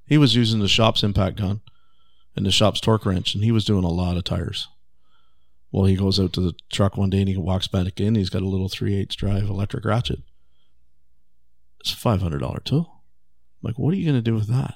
[0.07, 1.61] he was using the shop's impact gun
[2.37, 4.69] and the shop's torque wrench, and he was doing a lot of tires.
[5.75, 8.15] Well, he goes out to the truck one day and he walks back in.
[8.15, 10.21] He's got a little 3 8 drive electric ratchet.
[11.81, 13.03] It's a $500 tool.
[13.61, 14.75] I'm like, what are you going to do with that?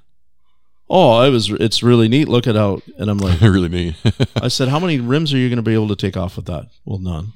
[0.91, 1.51] Oh, it was.
[1.51, 2.27] It's really neat.
[2.27, 2.83] Look at how.
[2.99, 3.95] And I'm like, really neat
[4.43, 6.47] I said, how many rims are you going to be able to take off with
[6.47, 6.67] that?
[6.85, 7.33] Well, none.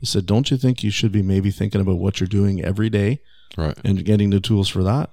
[0.00, 2.90] He said, don't you think you should be maybe thinking about what you're doing every
[2.90, 3.20] day
[3.56, 5.10] right and getting the tools for that?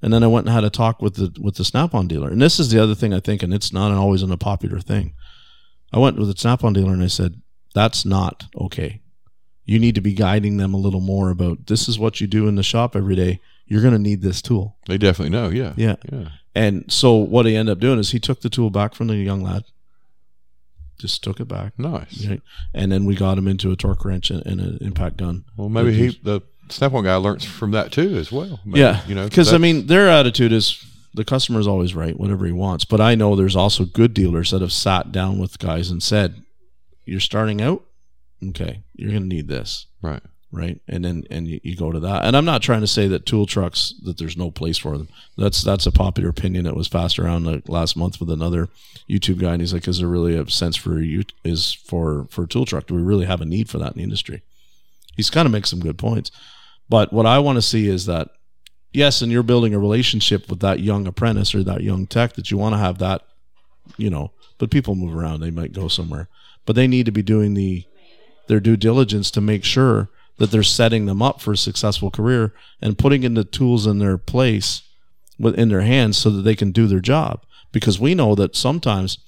[0.00, 2.30] And then I went and had a talk with the with the Snap-on dealer.
[2.30, 5.14] And this is the other thing I think, and it's not always an unpopular thing.
[5.92, 7.40] I went with a Snap-on dealer and I said,
[7.74, 9.00] that's not okay.
[9.64, 12.48] You need to be guiding them a little more about this is what you do
[12.48, 13.40] in the shop every day.
[13.66, 14.76] You're going to need this tool.
[14.86, 15.96] they definitely know yeah Yeah.
[16.10, 19.08] yeah And so what he ended up doing is he took the tool back from
[19.08, 19.64] the young lad,
[20.98, 22.40] just took it back, nice right?
[22.74, 25.44] and then we got him into a torque wrench and, and an impact gun.
[25.56, 26.40] well maybe he the
[26.70, 29.86] snap-on guy learns from that too as well Maybe, yeah, you know because I mean
[29.86, 32.84] their attitude is the customer is always right, whatever he wants.
[32.84, 36.44] But I know there's also good dealers that have sat down with guys and said,
[37.04, 37.84] "You're starting out,
[38.50, 40.22] okay, you're going to need this." right.
[40.50, 40.80] Right?
[40.88, 42.24] And then and you, you go to that.
[42.24, 45.08] And i'm not trying to say that tool trucks that there's no place for them.
[45.36, 48.68] That's that's a popular opinion that was passed around like last month with another
[49.10, 52.44] youtube guy and he's like is there really a sense for you is for for
[52.44, 52.86] a tool truck?
[52.86, 54.40] Do we really have a need for that in the industry?
[55.16, 56.30] He's kind of makes some good points.
[56.88, 58.30] But what i want to see is that
[58.92, 62.50] yes, and you're building a relationship with that young apprentice or that young tech that
[62.50, 63.22] you want to have that,
[63.96, 64.32] you know.
[64.58, 66.28] But people move around; they might go somewhere,
[66.66, 67.84] but they need to be doing the
[68.48, 70.08] their due diligence to make sure
[70.38, 73.98] that they're setting them up for a successful career and putting in the tools in
[73.98, 74.82] their place
[75.38, 77.44] within their hands so that they can do their job.
[77.72, 79.18] Because we know that sometimes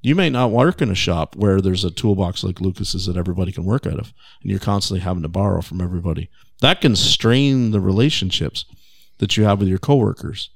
[0.00, 3.52] you may not work in a shop where there's a toolbox like Lucas's that everybody
[3.52, 6.30] can work out of, and you're constantly having to borrow from everybody.
[6.60, 8.64] That can strain the relationships
[9.20, 10.50] that you have with your coworkers.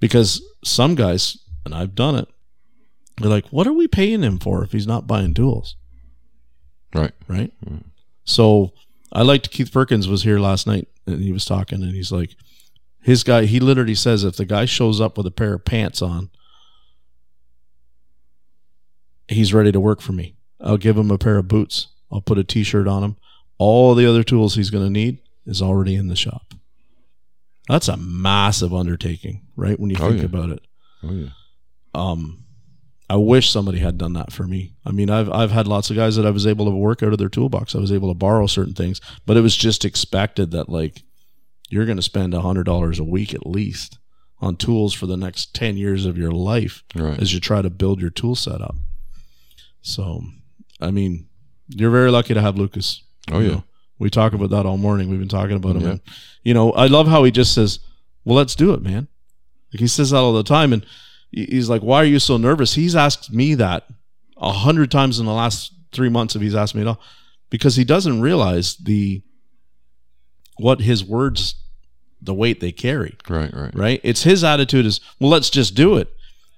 [0.00, 2.28] Because some guys, and I've done it,
[3.18, 5.76] they're like, what are we paying him for if he's not buying tools?
[6.94, 7.12] Right.
[7.28, 7.52] Right.
[7.64, 7.88] Mm-hmm.
[8.24, 8.72] So
[9.12, 12.34] I liked Keith Perkins was here last night and he was talking and he's like,
[13.00, 16.02] his guy, he literally says if the guy shows up with a pair of pants
[16.02, 16.30] on,
[19.28, 20.36] he's ready to work for me.
[20.60, 21.88] I'll give him a pair of boots.
[22.10, 23.16] I'll put a t-shirt on him.
[23.58, 26.54] All the other tools he's going to need is already in the shop.
[27.68, 29.78] That's a massive undertaking, right?
[29.78, 30.24] When you Oh, think yeah.
[30.26, 30.60] about it.
[31.02, 31.28] Oh yeah.
[31.94, 32.44] Um,
[33.10, 34.74] I wish somebody had done that for me.
[34.86, 37.12] I mean, I've I've had lots of guys that I was able to work out
[37.12, 37.74] of their toolbox.
[37.74, 41.02] I was able to borrow certain things, but it was just expected that like
[41.68, 43.98] you're going to spend a hundred dollars a week at least
[44.40, 47.20] on tools for the next ten years of your life Right.
[47.20, 48.74] as you try to build your tool setup.
[49.82, 50.22] So,
[50.80, 51.28] I mean,
[51.68, 53.02] you're very lucky to have Lucas.
[53.30, 53.48] Oh yeah.
[53.50, 53.64] know,
[54.02, 55.08] we talk about that all morning.
[55.08, 55.82] We've been talking about him.
[55.82, 55.90] Yeah.
[55.90, 56.00] And,
[56.42, 57.78] you know, I love how he just says,
[58.24, 59.08] "Well, let's do it, man."
[59.72, 60.84] Like he says that all the time, and
[61.30, 63.86] he's like, "Why are you so nervous?" He's asked me that
[64.36, 66.36] a hundred times in the last three months.
[66.36, 67.00] If he's asked me at all,
[67.48, 69.22] because he doesn't realize the
[70.58, 71.54] what his words,
[72.20, 73.52] the weight they carry Right.
[73.54, 73.74] Right.
[73.74, 74.00] right?
[74.04, 76.08] It's his attitude is, well, let's just do it.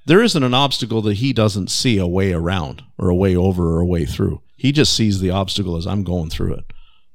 [0.06, 3.76] There isn't an obstacle that he doesn't see a way around or a way over
[3.76, 4.42] or a way through.
[4.56, 6.64] He just sees the obstacle as I'm going through it,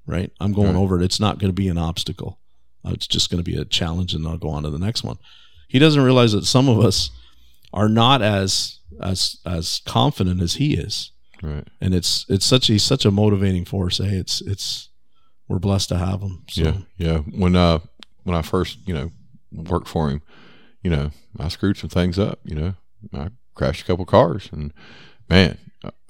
[0.09, 0.31] right?
[0.39, 0.81] I'm going Right.
[0.81, 1.03] over it.
[1.05, 2.39] It's not going to be an obstacle.
[2.85, 5.03] Uh, It's just going to be a challenge, and I'll go on to the next
[5.03, 5.17] one.
[5.67, 7.11] He doesn't realize that some of us
[7.73, 11.11] are not as as as confident as he is,
[11.43, 11.67] Right.
[11.79, 13.99] and it's it's such he's such a motivating force.
[13.99, 14.07] Eh?
[14.09, 14.89] It's it's
[15.47, 16.43] we're blessed to have him.
[16.49, 17.17] So, Yeah, yeah.
[17.19, 17.79] When uh
[18.23, 19.11] when I first you know
[19.51, 20.21] worked for him,
[20.83, 22.39] you know I screwed some things up.
[22.43, 22.73] You know
[23.13, 24.73] I crashed a couple cars, and
[25.29, 25.57] man,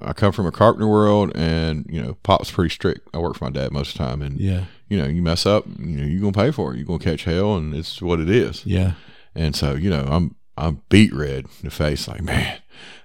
[0.01, 3.07] I- come from a carpenter world, and you know Pop's pretty strict.
[3.13, 5.45] I work for my dad most of the time, and yeah, you know you mess
[5.45, 6.77] up, you know you're gonna pay for it.
[6.77, 8.65] You're gonna catch hell, and it's what it is.
[8.65, 8.93] yeah,
[9.35, 12.59] And so you know I'm I'm beat red in the face, like man.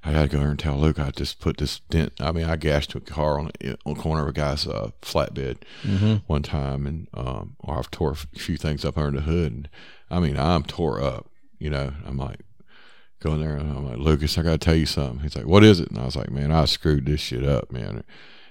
[0.05, 2.13] I gotta go there and tell Luke I just put this dent.
[2.21, 3.51] I mean, I gashed a car on
[3.87, 6.17] on the corner of a guy's uh, flatbed, mm-hmm.
[6.27, 9.53] one time, and um, or I've tore a few things up under the hood.
[9.53, 9.69] And
[10.11, 11.31] I mean, I'm tore up.
[11.59, 12.41] You know, I'm like
[13.21, 15.21] going there, and I'm like, Lucas, I got to tell you something.
[15.21, 15.89] He's like, What is it?
[15.91, 18.05] And I was like, Man, I screwed this shit up, man.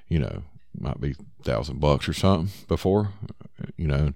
[0.07, 0.44] You know,
[0.80, 3.10] might be thousand bucks or something before,
[3.77, 4.14] you know.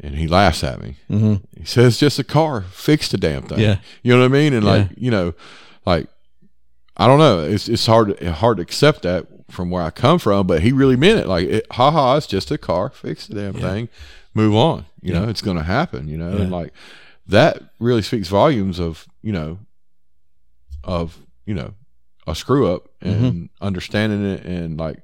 [0.00, 0.96] And he laughs at me.
[1.10, 1.36] Mm-hmm.
[1.58, 2.60] He says, just a car.
[2.62, 3.78] Fix the damn thing." Yeah.
[4.02, 4.52] you know what I mean.
[4.52, 4.70] And Yeah.
[4.72, 5.32] like, you know,
[5.86, 6.08] like
[6.98, 7.40] I don't know.
[7.40, 10.96] It's it's hard hard to accept that from where I come from, but he really
[10.96, 11.26] meant it.
[11.28, 12.90] Like, it, ha ha, it's just a car.
[12.90, 13.60] Fix the damn Yeah.
[13.72, 13.88] thing.
[14.34, 14.84] Move on.
[15.00, 15.20] You Yeah.
[15.20, 16.08] know, it's going to happen.
[16.08, 16.72] You know, and like
[17.28, 19.58] that really speaks volumes of you know
[20.86, 21.74] of you know
[22.26, 23.44] a screw up and Mm-hmm.
[23.64, 25.02] understanding it and like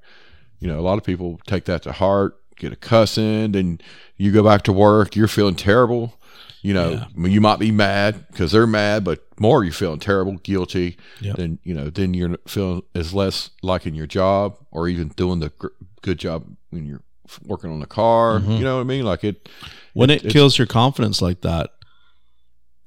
[0.60, 3.80] you know a lot of people take that to heart get a cuss in then
[4.16, 6.14] you go back to work you're feeling terrible
[6.62, 7.04] you know Yeah.
[7.04, 10.96] I mean, you might be mad because they're mad but more you're feeling terrible guilty
[11.20, 11.36] Yep.
[11.36, 15.50] then you know then you're feeling as less liking your job or even doing the
[15.50, 15.68] gr-
[16.02, 17.02] good job when you're
[17.46, 18.58] working on the car Mhm.
[18.58, 19.48] you know what i mean like it
[19.94, 21.70] when it it's- kills your confidence like that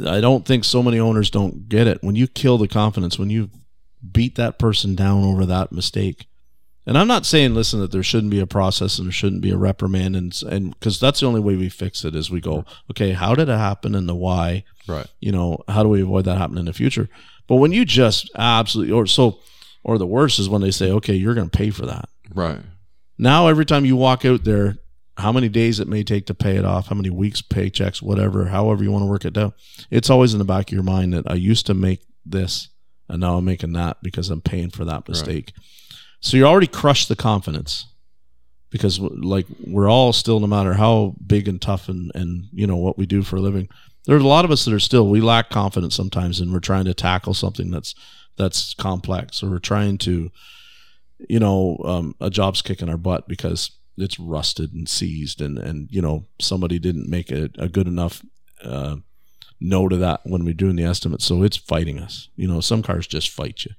[0.05, 2.03] i don't think so many owners don't get it.
[2.03, 3.49] When you kill the confidence when you
[4.11, 6.27] beat that person down over that mistake
[6.85, 9.51] and i'm not saying listen that there shouldn't be a process and there shouldn't be
[9.51, 12.65] a reprimand and and because that's the only way we fix it is we go
[12.91, 14.63] okay how did it happen and the why?
[14.87, 15.07] Right.
[15.19, 17.09] You know how do we avoid that happening in the future?
[17.47, 19.39] But when you just absolutely or so
[19.83, 22.09] or the worst is when they say okay you're going to pay for that.
[22.33, 22.59] Right.
[23.17, 24.77] Now every time you walk out there
[25.17, 28.45] how many days it may take to pay it off how many weeks paychecks whatever
[28.45, 29.53] however you want to work it down.
[29.89, 32.69] It's always in the back of your mind that i used to make this
[33.07, 35.53] and now i'm making that because i'm paying for that mistake.
[36.19, 37.85] So you already crushed the confidence
[38.71, 42.75] because like we're all still no matter how big and tough and and you know
[42.75, 43.69] what we do for a living
[44.05, 46.85] there's a lot of us that are still we lack confidence sometimes and we're trying
[46.85, 47.95] to tackle something that's
[48.37, 50.29] that's complex or we're trying to
[51.29, 55.89] you know um, a job's kicking our butt because it's rusted and seized and and
[55.91, 58.23] you know somebody didn't make a, a good enough
[58.63, 58.97] uh,
[59.59, 61.21] note of that when we're doing the estimate.
[61.21, 62.29] So it's fighting us.
[62.35, 63.71] You know some cars just fight you.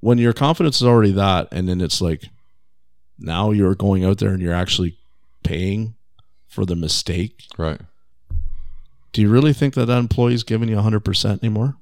[0.00, 2.24] When your confidence is already that and then it's like
[3.18, 4.98] now you're going out there and you're actually
[5.44, 5.94] paying
[6.48, 7.44] for the mistake.
[7.56, 7.80] Right.
[9.12, 11.76] Do you really think that that employee's giving you 100% anymore?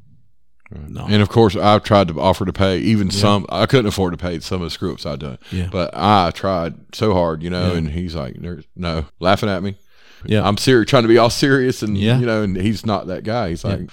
[0.88, 1.06] No.
[1.08, 3.44] And of course, I've tried to offer to pay even some.
[3.48, 5.38] I couldn't afford to pay some of the screw ups I'd done.
[5.50, 5.68] Yeah.
[5.70, 7.78] But I tried so hard, you know, Yeah.
[7.78, 8.36] and he's like,
[8.76, 9.76] no laughing at me.
[10.24, 10.46] Yeah.
[10.46, 12.18] I'm serious, trying to be all serious, and Yeah.
[12.18, 13.48] you know, and he's not that guy.
[13.50, 13.90] He's like,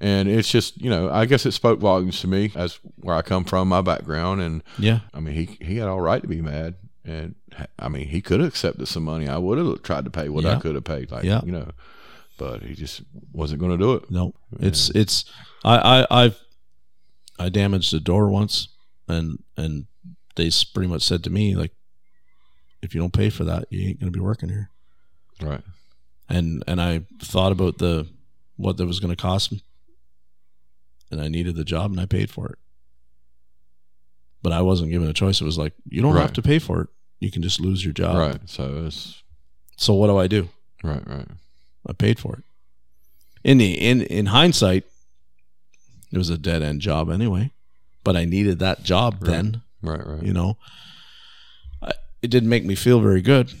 [0.00, 3.22] and it's just, you know, I guess it spoke volumes to me as where I
[3.22, 5.00] come from, my background, and yeah.
[5.12, 6.74] I mean, he he had all right to be mad,
[7.04, 7.34] and
[7.78, 9.26] I mean, he could have accepted some money.
[9.28, 11.40] I would have tried to pay what I could have paid, like Yeah.
[11.44, 11.68] you know,
[12.40, 13.02] but he just
[13.34, 14.10] wasn't going to do it.
[14.10, 15.26] No, it's it's
[15.62, 15.76] I
[16.08, 16.40] I I've
[17.38, 18.68] I damaged a door once,
[19.06, 19.86] and and
[20.36, 21.72] they pretty much said to me like,
[22.82, 24.70] if you don't pay for that, you ain't gonna be working here.
[25.42, 25.60] Right.
[26.30, 28.08] And and I thought about the
[28.56, 29.62] what that was gonna cost me,
[31.10, 32.58] and I needed the job, and I paid for it.
[34.42, 35.42] But I wasn't given a choice.
[35.42, 36.88] It was like you don't have to pay for it.
[37.18, 38.16] You can just lose your job.
[38.16, 38.40] right.
[38.48, 39.22] So it's
[39.76, 40.48] So what do I do?
[40.82, 41.06] right.
[41.06, 41.28] Right.
[41.86, 42.44] I paid for it.
[43.42, 44.84] In the in in hindsight,
[46.12, 47.52] it was a dead end job anyway,
[48.04, 49.30] but I needed that job Right.
[49.30, 49.62] then.
[49.82, 50.06] Right.
[50.06, 50.22] Right.
[50.22, 50.58] You know,
[51.82, 51.92] I,
[52.22, 53.52] it didn't make me feel very good,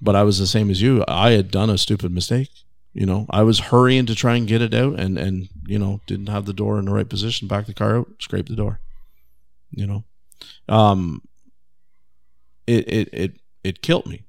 [0.00, 1.04] but I was the same as you.
[1.08, 2.50] I had done a stupid mistake.
[2.92, 6.00] You know, I was hurrying to try and get it out, and and you know
[6.06, 7.48] didn't have the door in the right position.
[7.48, 8.78] Back the car out, scrape the door.
[9.72, 10.04] You know,
[10.68, 11.22] um,
[12.68, 13.32] it it it
[13.64, 14.22] it killed me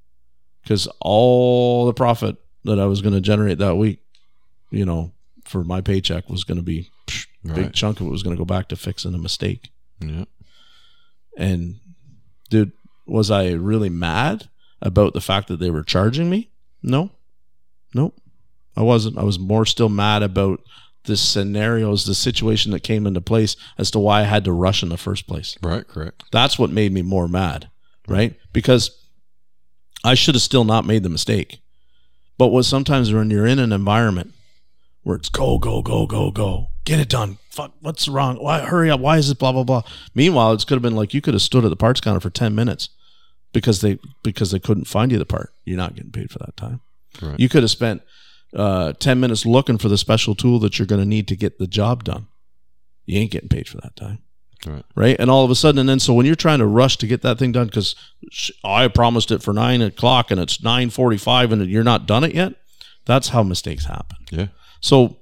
[0.64, 4.00] because all the profit that I was going to generate that week,
[4.70, 5.12] you know,
[5.46, 8.36] for my paycheck was going to be psh, a big chunk of it was going
[8.36, 9.70] to go back to fixing a mistake.
[10.00, 10.26] Yeah.
[11.38, 11.80] And
[12.50, 12.72] dude,
[13.06, 14.50] was I really mad
[14.82, 16.50] about the fact that they were charging me?
[16.82, 17.12] No.
[17.94, 18.16] Nope.
[18.76, 19.18] I wasn't.
[19.18, 20.62] I was more still mad about
[21.06, 24.84] the scenarios, the situation that came into place as to why I had to rush
[24.84, 25.56] in the first place.
[25.62, 25.88] Right.
[25.88, 26.24] Correct.
[26.32, 27.70] That's what made me more mad,
[28.08, 28.36] right?
[28.52, 28.92] Because
[30.04, 31.60] I should have still not made the mistake.
[32.38, 34.34] But what sometimes when you're in an environment
[35.04, 37.38] where it's go, go, go, go, go, get it done.
[37.50, 38.38] Fuck, what's wrong?
[38.38, 39.00] Why hurry up?
[39.00, 39.84] Why is it blah blah blah?
[40.14, 42.30] Meanwhile, it could have been like you could have stood at the parts counter for
[42.30, 42.90] ten minutes
[43.54, 45.54] because they because they couldn't find you the part.
[45.64, 46.82] You're not getting paid for that time.
[47.22, 47.40] Right.
[47.40, 48.02] You could have spent
[48.54, 51.60] uh, ten minutes looking for the special tool that you're going to need to get
[51.60, 52.28] the job done.
[53.06, 54.25] You ain't getting paid for that time
[54.66, 54.84] Right.
[54.96, 55.16] right?
[55.20, 57.22] And all of a sudden, and then so when you're trying to rush to get
[57.22, 57.96] that thing done because
[58.64, 62.34] I promised it for nine o'clock and it's nine forty-five and you're not done it
[62.34, 62.54] yet,
[63.06, 64.18] that's how mistakes happen.
[64.32, 64.48] Yeah.
[64.82, 65.18] So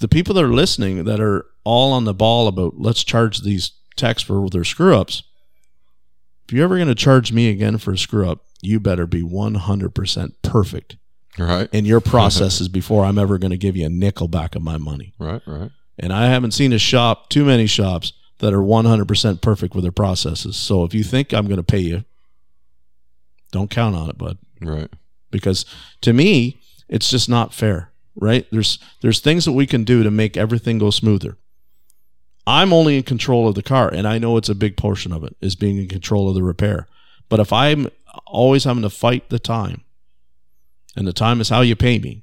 [0.00, 3.72] the people that are listening that are all on the ball about let's charge these
[3.96, 5.22] techs for their screw ups.
[6.46, 9.22] If you're ever going to charge me again for a screw up, you better be
[9.22, 10.96] 100% perfect
[11.38, 11.68] Right.
[11.72, 14.76] in your processes before I'm ever going to give you a nickel back of my
[14.76, 15.14] money.
[15.18, 15.40] Right.
[15.46, 15.70] Right.
[15.98, 19.92] And I haven't seen a shop, too many shops, that are 100% perfect with their
[19.92, 20.56] processes.
[20.56, 22.04] So if you think I'm going to pay you,
[23.52, 24.38] don't count on it, bud.
[24.60, 24.90] Right.
[25.30, 25.64] Because
[26.00, 28.46] to me, it's just not fair, right?
[28.50, 31.38] There's there's things that we can do to make everything go smoother.
[32.46, 35.24] I'm only in control of the car, and I know it's a big portion of
[35.24, 36.86] it is being in control of the repair.
[37.28, 37.88] But if I'm
[38.26, 39.82] always having to fight the time,
[40.94, 42.22] and the time is how you pay me,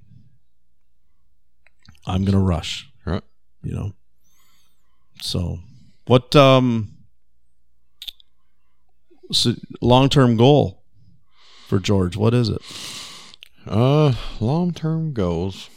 [2.06, 3.24] I'm gonna rush Right.
[3.64, 3.94] you know
[5.22, 5.60] so
[6.12, 6.92] what um
[9.32, 10.84] so long-term goal
[11.68, 12.62] for george what is it
[13.68, 15.70] Uh, long term goals.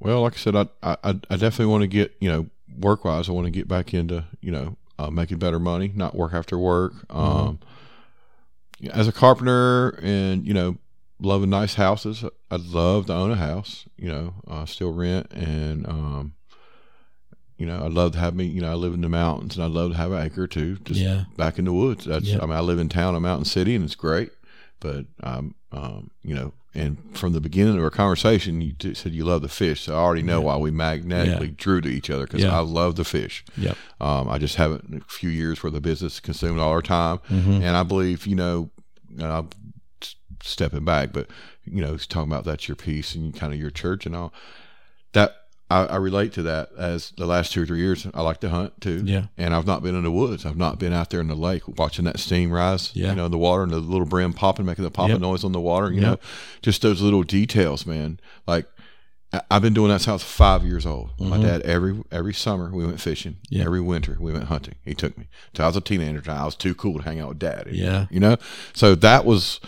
[0.00, 2.46] Well, like I said, I I, I definitely want to get you know
[2.78, 3.28] work wise.
[3.28, 6.56] I want to get back into you know uh, making better money, not work after
[6.58, 6.94] work.
[7.10, 7.60] Um,
[8.90, 10.78] as a carpenter and you know
[11.20, 13.84] loving nice houses, I'd love to own a house.
[13.98, 16.35] You know, uh, still rent and um,
[17.58, 18.44] you know, I'd love to have me.
[18.44, 20.46] You know, I live in the mountains and I'd love to have an acre or
[20.46, 21.24] two just Yeah.
[21.36, 22.04] back in the woods.
[22.04, 22.38] That's Yeah.
[22.42, 24.30] I mean, I live in town, a mountain city, and it's great.
[24.80, 29.12] But um, um, you know, and from the beginning of our conversation, you t- said
[29.12, 31.54] you love the fish, so I already know why we magnetically Yeah.
[31.56, 32.54] drew to each other because Yeah.
[32.54, 33.42] I love the fish.
[33.56, 33.76] Yep.
[34.02, 37.62] Um, I just haven't a few years where the business consumed all our time, Mhm.
[37.62, 38.68] and I believe you know,
[39.12, 39.48] and I'm
[40.42, 41.28] stepping back, but
[41.64, 44.32] you know, he's talking about that's your peace and kind of your church and all
[45.14, 45.34] that.
[45.68, 48.06] I, I relate to that as the last two or three years.
[48.14, 49.02] I like to hunt too.
[49.04, 49.26] Yeah.
[49.36, 50.46] And I've not been in the woods.
[50.46, 52.92] I've not been out there in the lake watching that steam rise.
[52.94, 53.10] Yeah.
[53.10, 55.20] You know, in the water and the little brim popping, making the popping Yep.
[55.20, 55.88] noise on the water.
[55.92, 56.10] You Yep.
[56.10, 56.16] know,
[56.62, 58.20] just those little details, man.
[58.46, 58.66] Like
[59.50, 61.10] I've been doing that since I was five years old.
[61.18, 61.42] My Mhm.
[61.42, 63.36] dad every every summer we went fishing.
[63.50, 63.64] Yeah.
[63.64, 64.76] Every winter we went hunting.
[64.84, 65.26] He took me.
[65.52, 66.22] Till I was a teenager.
[66.30, 67.66] I was too cool to hang out with dad.
[67.72, 68.06] Yeah.
[68.08, 68.36] You know,
[68.72, 69.58] so that was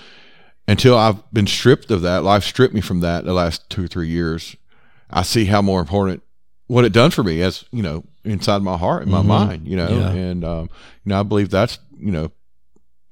[0.68, 2.22] until I've been stripped of that.
[2.22, 4.54] Life stripped me from that the last two or three years.
[5.10, 6.22] I see how more important
[6.66, 9.26] what it done for me as you know inside my heart and my Mhm.
[9.26, 9.68] mind.
[9.68, 10.10] You know, Yeah.
[10.12, 10.70] and um,
[11.04, 12.30] you know I believe that's you know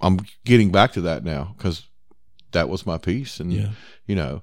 [0.00, 1.88] I'm getting back to that now because
[2.52, 3.70] that was my peace and Yeah.
[4.06, 4.42] you know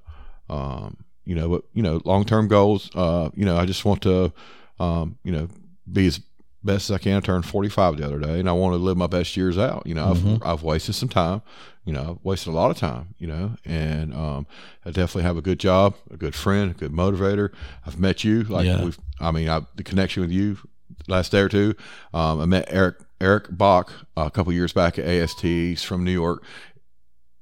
[0.50, 2.90] um you know, but you know, long term goals.
[2.94, 4.34] Uh, you know, I just want to,
[4.78, 5.48] um, you know,
[5.90, 6.20] be as
[6.64, 7.18] best as I can.
[7.18, 9.84] I turned 45 the other day, and I want to live my best years out.
[9.86, 11.42] You know, I've I've wasted some time.
[11.86, 13.16] You know, I've wasted a lot of time.
[13.18, 14.48] You know, and um,
[14.86, 17.50] I definitely have a good job, a good friend, a good motivator.
[17.86, 18.44] I've met you.
[18.44, 18.84] Like Yeah.
[18.84, 20.58] we've, I mean, I, the connection with you
[21.08, 21.76] last day or two.
[22.14, 25.42] Um, I met Eric Eric Bach a couple years back at AST.
[25.42, 26.44] He's from New York.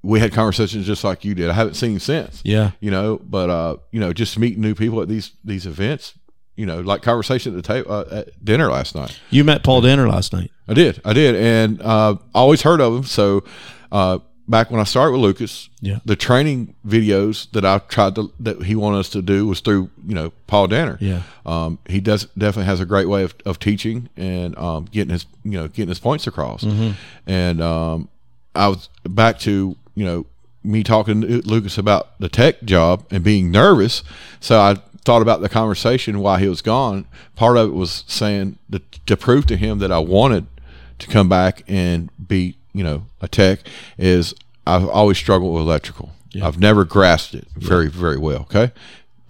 [0.03, 1.49] We had conversations just like you did.
[1.49, 2.71] I haven't seen him since Yeah.
[2.79, 6.15] you know but uh you know just meeting new people at these these events
[6.55, 9.81] you know like conversation at the table uh, at dinner last night You met Paul
[9.81, 10.51] Danner last night.
[10.67, 13.43] i did i did and uh I always heard of him so
[13.91, 15.99] uh back when i started with lucas Yeah.
[16.03, 19.89] the training videos that i tried to that he wanted us to do was through
[20.05, 21.21] you know paul danner Yeah.
[21.45, 25.25] um, he does definitely has a great way of, of teaching and um, getting his
[25.43, 26.63] you know getting his points across.
[27.25, 28.09] And um,
[28.53, 30.25] I was back to you know
[30.63, 34.03] me talking to Lucas about the tech job and being nervous.
[34.39, 37.05] So I thought about the conversation while he was gone.
[37.35, 40.47] Part of it was saying that to prove to him that I wanted
[40.99, 43.59] to come back and be you know a tech
[43.97, 44.33] is
[44.67, 46.11] I've always struggled with electrical.
[46.31, 46.47] Yeah.
[46.47, 48.41] I've never grasped it very very well.
[48.41, 48.71] Okay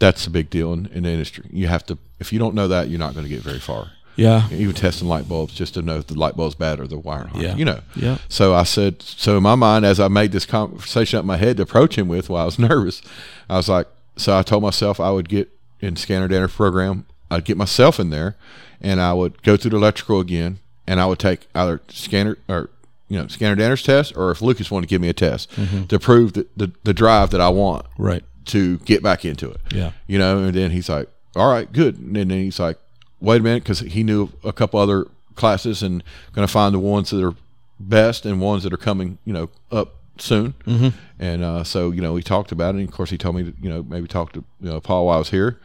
[0.01, 1.45] that's a big deal in, in the industry.
[1.51, 3.91] You have to, if you don't know that, you're not going to get very far.
[4.15, 4.47] Yeah.
[4.51, 7.29] Even testing light bulbs just to know if the light bulb's bad or the wire.
[7.35, 7.55] Yeah.
[7.55, 7.81] You know.
[7.95, 8.17] Yeah.
[8.27, 11.37] So I said, so in my mind, as I made this conversation up in my
[11.37, 13.01] head to approach him with while I was nervous,
[13.47, 13.87] I was like,
[14.17, 15.49] so I told myself I would get
[15.81, 18.35] in scanner danner program, I'd get myself in there
[18.81, 22.69] and I would go through the electrical again and I would take either scanner or,
[23.07, 25.83] you know, scanner danner's test or if Lucas wanted to give me a test Mm-hmm.
[25.85, 28.23] to prove that the, the drive that I want Right.
[28.45, 29.91] to get back into it Yeah.
[30.07, 32.77] you know and then he's like all right good and then he's like
[33.21, 35.05] wait a minute because he knew a couple other
[35.35, 36.03] classes and
[36.33, 37.35] going to find the ones that are
[37.79, 40.89] best and ones that are coming you know up soon mm-hmm.
[41.19, 43.43] and uh, so you know we talked about it and of course he told me
[43.43, 45.59] to you know maybe talk to you know paul while i was here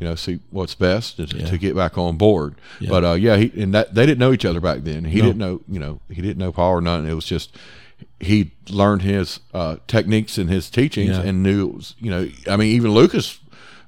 [0.00, 1.46] you know see what's best to, Yeah.
[1.46, 2.54] to get back on board
[2.88, 5.24] but uh, yeah he and that they didn't know each other back then he No.
[5.26, 7.08] didn't know you know he didn't know paul or nothing.
[7.10, 7.56] it was just
[8.20, 11.22] he learned his uh, techniques and his teachings Yeah.
[11.22, 13.38] and knew it was you know i mean even lucas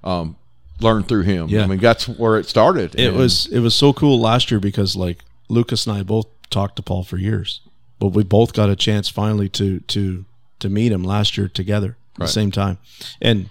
[0.04, 0.36] um,
[0.80, 1.64] learned through him Yeah.
[1.64, 4.60] i mean that's where it started It And- was it was so cool last year
[4.60, 5.18] because like
[5.50, 7.60] Lucas and I both talked to Paul for years,
[7.98, 10.24] but we both got a chance finally to to
[10.60, 12.78] to meet him last year together at the same time,
[13.20, 13.50] and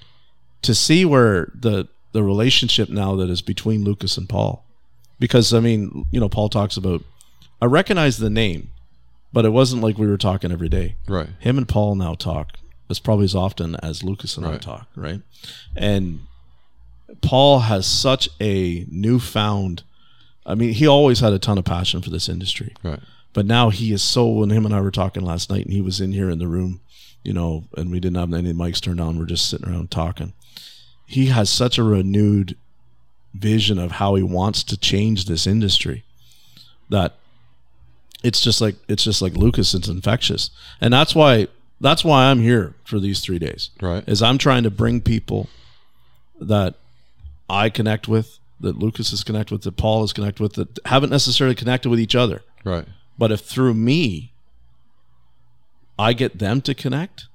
[0.61, 4.65] to see where the the relationship now that is between Lucas and Paul,
[5.19, 7.03] because I mean you know Paul talks about
[7.61, 8.71] I recognize the name,
[9.31, 10.95] but it wasn't like we were talking every day.
[11.07, 12.51] right Him and Paul now talk
[12.89, 15.21] as probably as often as Lucas and I talk, right?
[15.75, 16.21] And
[17.21, 19.83] Paul has such a newfound
[20.45, 22.73] I mean, he always had a ton of passion for this industry.
[22.83, 22.99] right
[23.33, 25.81] But now he is so when him and I were talking last night and he
[25.81, 26.81] was in here in the room,
[27.23, 30.33] you know, and we didn't have any mics turned on, we're just sitting around talking.
[31.05, 32.55] He has such a renewed
[33.33, 36.03] vision of how he wants to change this industry
[36.89, 37.15] that
[38.23, 40.51] it's just like it's just like Lucas, it's infectious.
[40.79, 41.47] And that's why
[41.81, 45.49] that's why I'm here for these three days right is I'm trying to bring people
[46.39, 46.75] that
[47.49, 51.09] I connect with, that Lucas is connected with, that Paul is connected with, that haven't
[51.09, 52.41] necessarily connected with each other.
[52.63, 52.85] right
[53.17, 54.33] But if through me,
[55.99, 57.27] I get them to connect,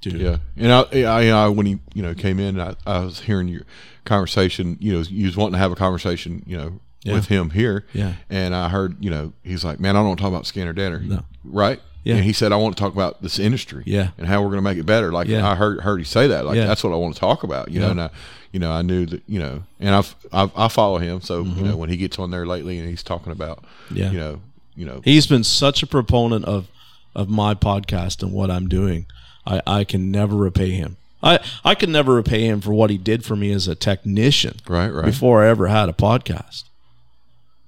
[0.00, 3.20] dude, Yeah, and I, I, I when he, you know, came in, I, I was
[3.20, 3.62] hearing your
[4.04, 4.76] conversation.
[4.80, 7.14] You know, you was wanting to have a conversation, you know, Yeah.
[7.14, 7.86] with him here.
[7.94, 8.14] Yeah.
[8.28, 10.72] and I heard, you know, he's like, man, I don't want to talk about scanner
[10.74, 11.00] danner.
[11.00, 11.22] No.
[11.44, 11.80] right?
[12.04, 12.14] Yeah.
[12.16, 13.82] and he said, I want to talk about this industry.
[13.86, 14.10] Yeah.
[14.18, 15.10] and how we're going to make it better.
[15.12, 15.48] Like Yeah.
[15.48, 16.44] I heard heard he say that.
[16.46, 16.66] Like Yeah.
[16.66, 17.70] that's what I want to talk about.
[17.70, 18.10] You know, and I,
[18.52, 21.58] you know, I knew that, you know, and I've, I've I follow him, so Mm-hmm.
[21.58, 24.10] you know, when he gets on there lately and he's talking about, Yeah.
[24.10, 24.40] you know,
[24.74, 26.68] you know, he's been such a proponent of
[27.14, 29.06] of my podcast and what I'm doing.
[29.46, 30.96] I, I can never repay him.
[31.22, 34.56] I, I can never repay him for what he did for me as a technician.
[34.68, 36.64] right, right, before I ever had a podcast.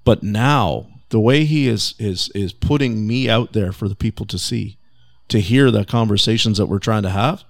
[0.05, 4.27] But now the way he is is is putting me out there for the people
[4.27, 4.79] to see,
[5.29, 7.45] to hear the conversations that we're trying to have.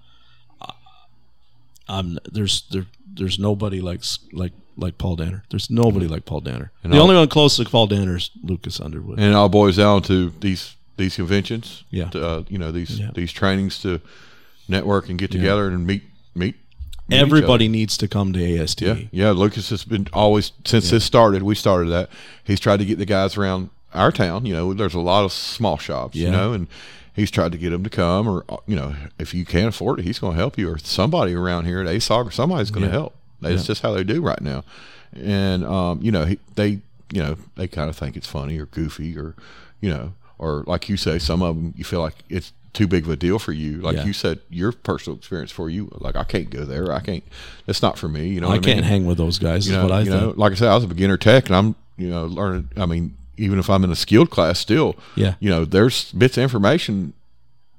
[1.88, 4.02] I'm there's there there's nobody like
[4.32, 5.44] like like Paul Danner.
[5.50, 6.70] There's nobody like Paul Danner.
[6.84, 9.18] And the only one close to Paul Danner is Lucas Underwood.
[9.18, 11.84] and it all boils down to these these conventions.
[11.90, 12.10] Yeah.
[12.10, 13.10] to, uh, you know these Yeah.
[13.14, 14.00] these trainings to
[14.68, 16.02] network and get together and meet
[16.34, 16.56] meet.
[17.08, 18.82] meet Everybody needs to come to AST.
[18.82, 19.30] Yeah, yeah.
[19.30, 21.42] Lucas has been always since this started.
[21.42, 22.08] We started that.
[22.44, 24.46] He's tried to get the guys around our town.
[24.46, 26.14] You know, there's a lot of small shops.
[26.16, 26.26] Yeah.
[26.26, 26.66] You know, and
[27.14, 29.98] he's tried to get them to come, or uh, you know, if you can't afford
[29.98, 32.82] it, he's going to help you, or somebody around here at ASOG, or somebody's going
[32.84, 32.92] to Yeah.
[32.92, 33.14] help.
[33.42, 33.66] That's Yeah.
[33.66, 34.64] just how they do right now.
[35.14, 36.68] And um, you know, he, they
[37.12, 39.34] you know they kind of think it's funny or goofy or
[39.80, 43.04] you know or like you say, some of them you feel like it's too big
[43.04, 43.80] of a deal for you.
[43.82, 44.04] Like Yeah.
[44.06, 46.90] you said, your personal experience for you, like I can't go there.
[46.92, 47.22] I can't.
[47.66, 48.28] That's not for me.
[48.28, 48.82] You know, I can't mean?
[48.84, 49.66] hang with those guys.
[49.68, 50.22] You is know, what I you think.
[50.22, 52.70] know, like I said, I was a beginner tech, and I'm you know learning.
[52.78, 55.34] I mean, even if I'm in a skilled class, still, Yeah.
[55.38, 57.12] you know, there's bits of information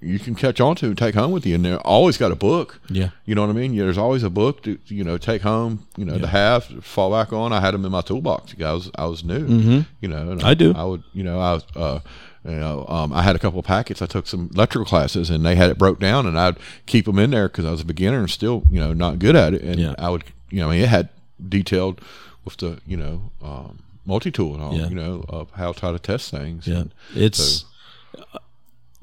[0.04, 2.36] you can catch on to and take home with you, and they always got a
[2.36, 2.80] book.
[2.90, 3.10] Yeah.
[3.26, 3.74] You know what I mean?
[3.74, 6.82] Yeah, there's always a book to you know take home, you know, to have to
[6.82, 7.54] fall back on.
[7.54, 8.54] I had them in my toolbox.
[8.60, 9.80] I was I was new, Mm-hmm.
[10.02, 10.32] you know.
[10.32, 10.74] And I do.
[10.76, 12.00] I would, you know, I was, uh,
[12.46, 14.02] you know, um, I had a couple of packets.
[14.02, 17.18] I took some electrical classes, and they had it broke down, and I'd keep them
[17.20, 19.62] in there because I was a beginner and still, you know, not good at it.
[19.62, 19.96] And Yeah.
[19.98, 21.10] I would, you know, I mean, it had
[21.50, 22.02] detailed
[22.46, 24.88] with the, you know, um, multi tool and all, Yeah.
[24.90, 26.68] you know, of how to test things.
[26.68, 27.64] Yeah, And it's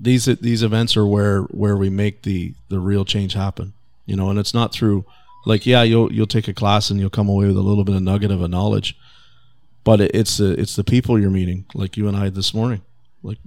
[0.00, 3.72] these these events are where where we make the the real change happen.
[4.06, 5.04] You know, and it's not through
[5.46, 7.94] like yeah, you'll you'll take a class and you'll come away with a little bit
[7.94, 8.96] of nugget of a knowledge,
[9.84, 12.80] but it, it's the it's the people you're meeting, like you and I this morning.
[13.22, 13.38] Like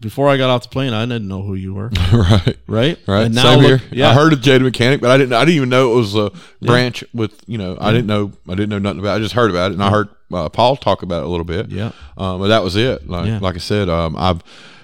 [0.00, 2.56] before I got off the plane, I didn't know who you were, right.
[2.66, 2.98] right?
[3.06, 3.22] Right.
[3.26, 3.88] And Same look- here.
[3.92, 5.32] yeah, I heard of Jaded Mechanic, but I didn't.
[5.32, 7.40] I didn't even know it was a branch with.
[7.46, 8.32] You know, I didn't know.
[8.48, 9.14] I didn't know nothing about.
[9.14, 9.16] it.
[9.16, 11.44] I just heard about it, and I heard uh, Paul talk about it a little
[11.44, 11.70] bit.
[11.70, 11.92] Yeah.
[12.18, 13.08] Um, but that was it.
[13.08, 13.38] Like, Yeah.
[13.40, 14.42] like I said, um, I've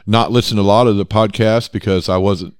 [0.08, 2.54] not listened to a lot of the podcasts because I wasn't.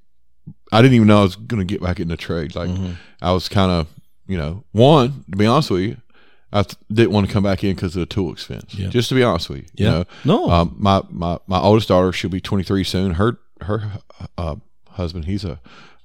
[0.70, 2.54] I didn't even know I was going to get back in the trade.
[2.54, 2.92] Like, Mm-hmm.
[3.22, 3.86] I was kind of,
[4.26, 5.96] you know, one to be honest with you,
[6.52, 8.74] I th- didn't want to come back in because of the tool expense.
[8.74, 8.88] Yeah.
[8.88, 9.90] Just to be honest with you, you Yeah.
[9.90, 10.50] know, No.
[10.50, 13.14] um, my, my, my oldest daughter, she'll be 23 soon.
[13.14, 13.92] Her, her,
[14.36, 14.56] uh,
[14.90, 15.58] husband, he's a,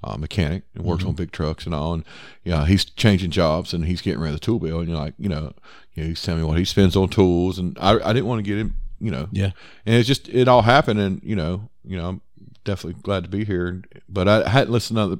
[0.03, 1.93] uh, mechanic and works on big trucks and all.
[1.93, 2.03] And,
[2.43, 4.79] yeah, he's changing jobs and he's getting rid of the tool bill.
[4.79, 5.53] And you're like, you know,
[5.93, 7.57] you know, he's telling me what he spends on tools.
[7.59, 9.51] And I, I didn't want to get him, you know, yeah,
[9.85, 10.99] and it's just, it all happened.
[10.99, 12.21] And, you know, you know, I'm
[12.63, 13.83] definitely glad to be here.
[14.07, 15.19] But I hadn't listened to the,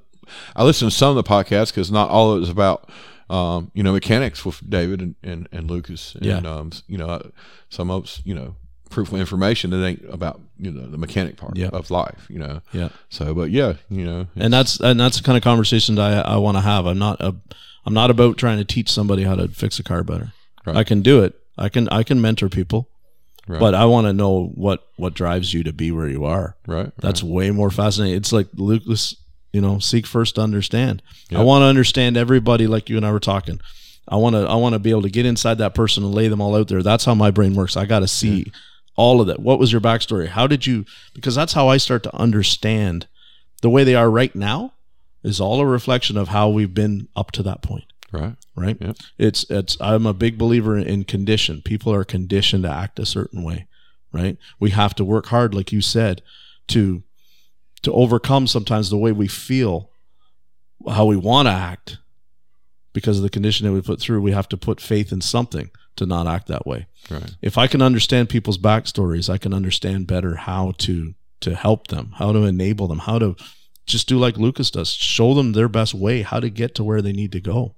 [0.55, 2.89] I listened to some of the podcasts because not all of it was about,
[3.29, 6.15] um, you know, mechanics with David and, and, and Lucas.
[6.15, 6.37] And, Yeah.
[6.37, 7.31] um, you know,
[7.69, 8.55] some of it's, you know,
[8.89, 11.69] proof of information that ain't about, you know, the mechanic part Yeah.
[11.73, 12.61] of life, you know.
[12.71, 12.89] yeah.
[13.09, 16.33] So, but yeah, you know, and that's and that's the kind of conversation that I,
[16.35, 16.85] I want to have.
[16.85, 17.35] I'm not a,
[17.85, 20.31] I'm not about trying to teach somebody how to fix a car better.
[20.65, 20.77] Right.
[20.77, 21.33] I can do it.
[21.57, 22.87] I can I can mentor people,
[23.45, 23.59] Right.
[23.59, 26.55] but I want to know what what drives you to be where you are.
[26.65, 26.91] right.
[26.97, 28.15] That's way more fascinating.
[28.15, 29.15] It's like Lucas,
[29.51, 31.01] you know, seek first to understand.
[31.29, 31.39] Yeah.
[31.39, 33.59] I want to understand everybody, like you and I were talking.
[34.07, 36.29] I want to I want to be able to get inside that person and lay
[36.29, 36.81] them all out there.
[36.83, 37.75] That's how my brain works.
[37.75, 38.51] I got to see
[38.95, 39.39] all of that.
[39.39, 40.27] What was your backstory?
[40.27, 40.85] How did you?
[41.13, 43.07] Because that's how I start to understand
[43.61, 44.73] the way they are right now.
[45.23, 48.35] Is all a reflection of how we've been up to that point right.
[48.55, 48.77] right?
[48.79, 48.97] Yep.
[49.17, 51.61] It's it's I'm a big believer in condition.
[51.61, 53.67] People are conditioned to act a certain way,
[54.11, 54.37] right?
[54.59, 56.21] We have to work hard, like you said,
[56.69, 57.03] to
[57.81, 59.89] to overcome sometimes the way we feel,
[60.87, 61.97] how we want to act,
[62.93, 64.21] because of the condition that we put through.
[64.21, 66.87] We have to put faith in something to not act that way.
[67.09, 67.35] Right.
[67.41, 72.13] If I can understand people's backstories, I can understand better how to to help them,
[72.17, 73.35] how to enable them, how to
[73.85, 77.01] just do like Lucas does, show them their best way, how to get to where
[77.01, 77.75] they need to go.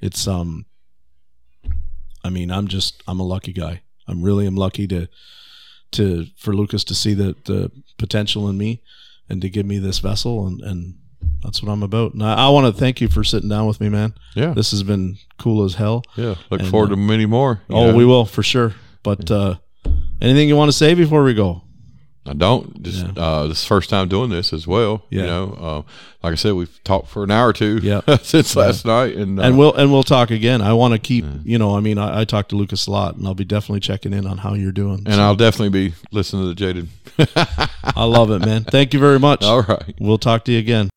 [0.00, 0.66] It's um
[2.24, 3.82] I mean, I'm just I'm a lucky guy.
[4.06, 5.08] I'm really am lucky to
[5.92, 8.82] to for Lucas to see the the potential in me
[9.28, 10.94] and to give me this vessel and and
[11.42, 12.14] that's what I'm about.
[12.14, 14.14] And I, I want to thank you for sitting down with me, man.
[14.34, 14.54] Yeah.
[14.54, 16.02] This has been cool as hell.
[16.16, 16.34] Yeah.
[16.50, 17.62] Look And, forward uh, to many more.
[17.70, 17.96] Oh, know.
[17.96, 18.74] we will for sure.
[19.02, 19.56] But uh
[20.20, 21.62] anything you want to say before we go?
[22.26, 22.82] I don't.
[22.82, 23.12] Just Yeah.
[23.22, 25.04] uh, this is the first time doing this as well.
[25.08, 25.20] Yeah.
[25.22, 25.92] You know, uh,
[26.22, 28.02] like I said, we've talked for an hour or two Yeah.
[28.22, 30.60] since last night, and uh, and we'll and we'll talk again.
[30.60, 33.16] I want to keep, you know, I mean, I, I talk to Lucas a lot,
[33.16, 35.04] and I'll be definitely checking in on how you're doing.
[35.06, 36.88] and So, I'll definitely be listening to the jaded.
[37.82, 38.64] I love it, man.
[38.64, 39.42] Thank you very much.
[39.42, 39.94] All right.
[39.98, 40.90] We'll talk to you again.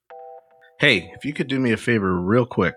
[0.80, 2.76] Hey, if you could do me a favor real quick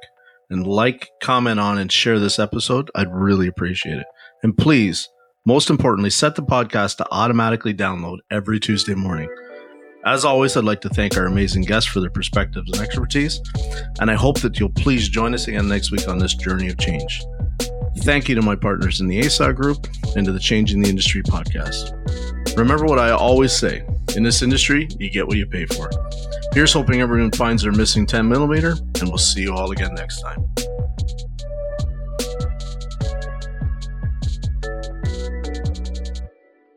[0.50, 4.06] and like, comment on, and share this episode, I'd really appreciate it.
[4.42, 5.08] And please,
[5.46, 9.28] most importantly, set the podcast to automatically download every Tuesday morning.
[10.06, 13.40] As always, I'd like to thank our amazing guests for their perspectives and expertise,
[14.00, 16.78] and I hope that you'll please join us again next week on this journey of
[16.78, 17.22] change.
[17.98, 21.22] Thank you to my partners in the ASA group and to the Changing the Industry
[21.22, 21.92] podcast.
[22.56, 23.84] Remember what I always say
[24.16, 25.90] in this industry, you get what you pay for.
[26.52, 30.20] Here's hoping everyone finds their missing 10 millimeter, and we'll see you all again next
[30.20, 30.44] time.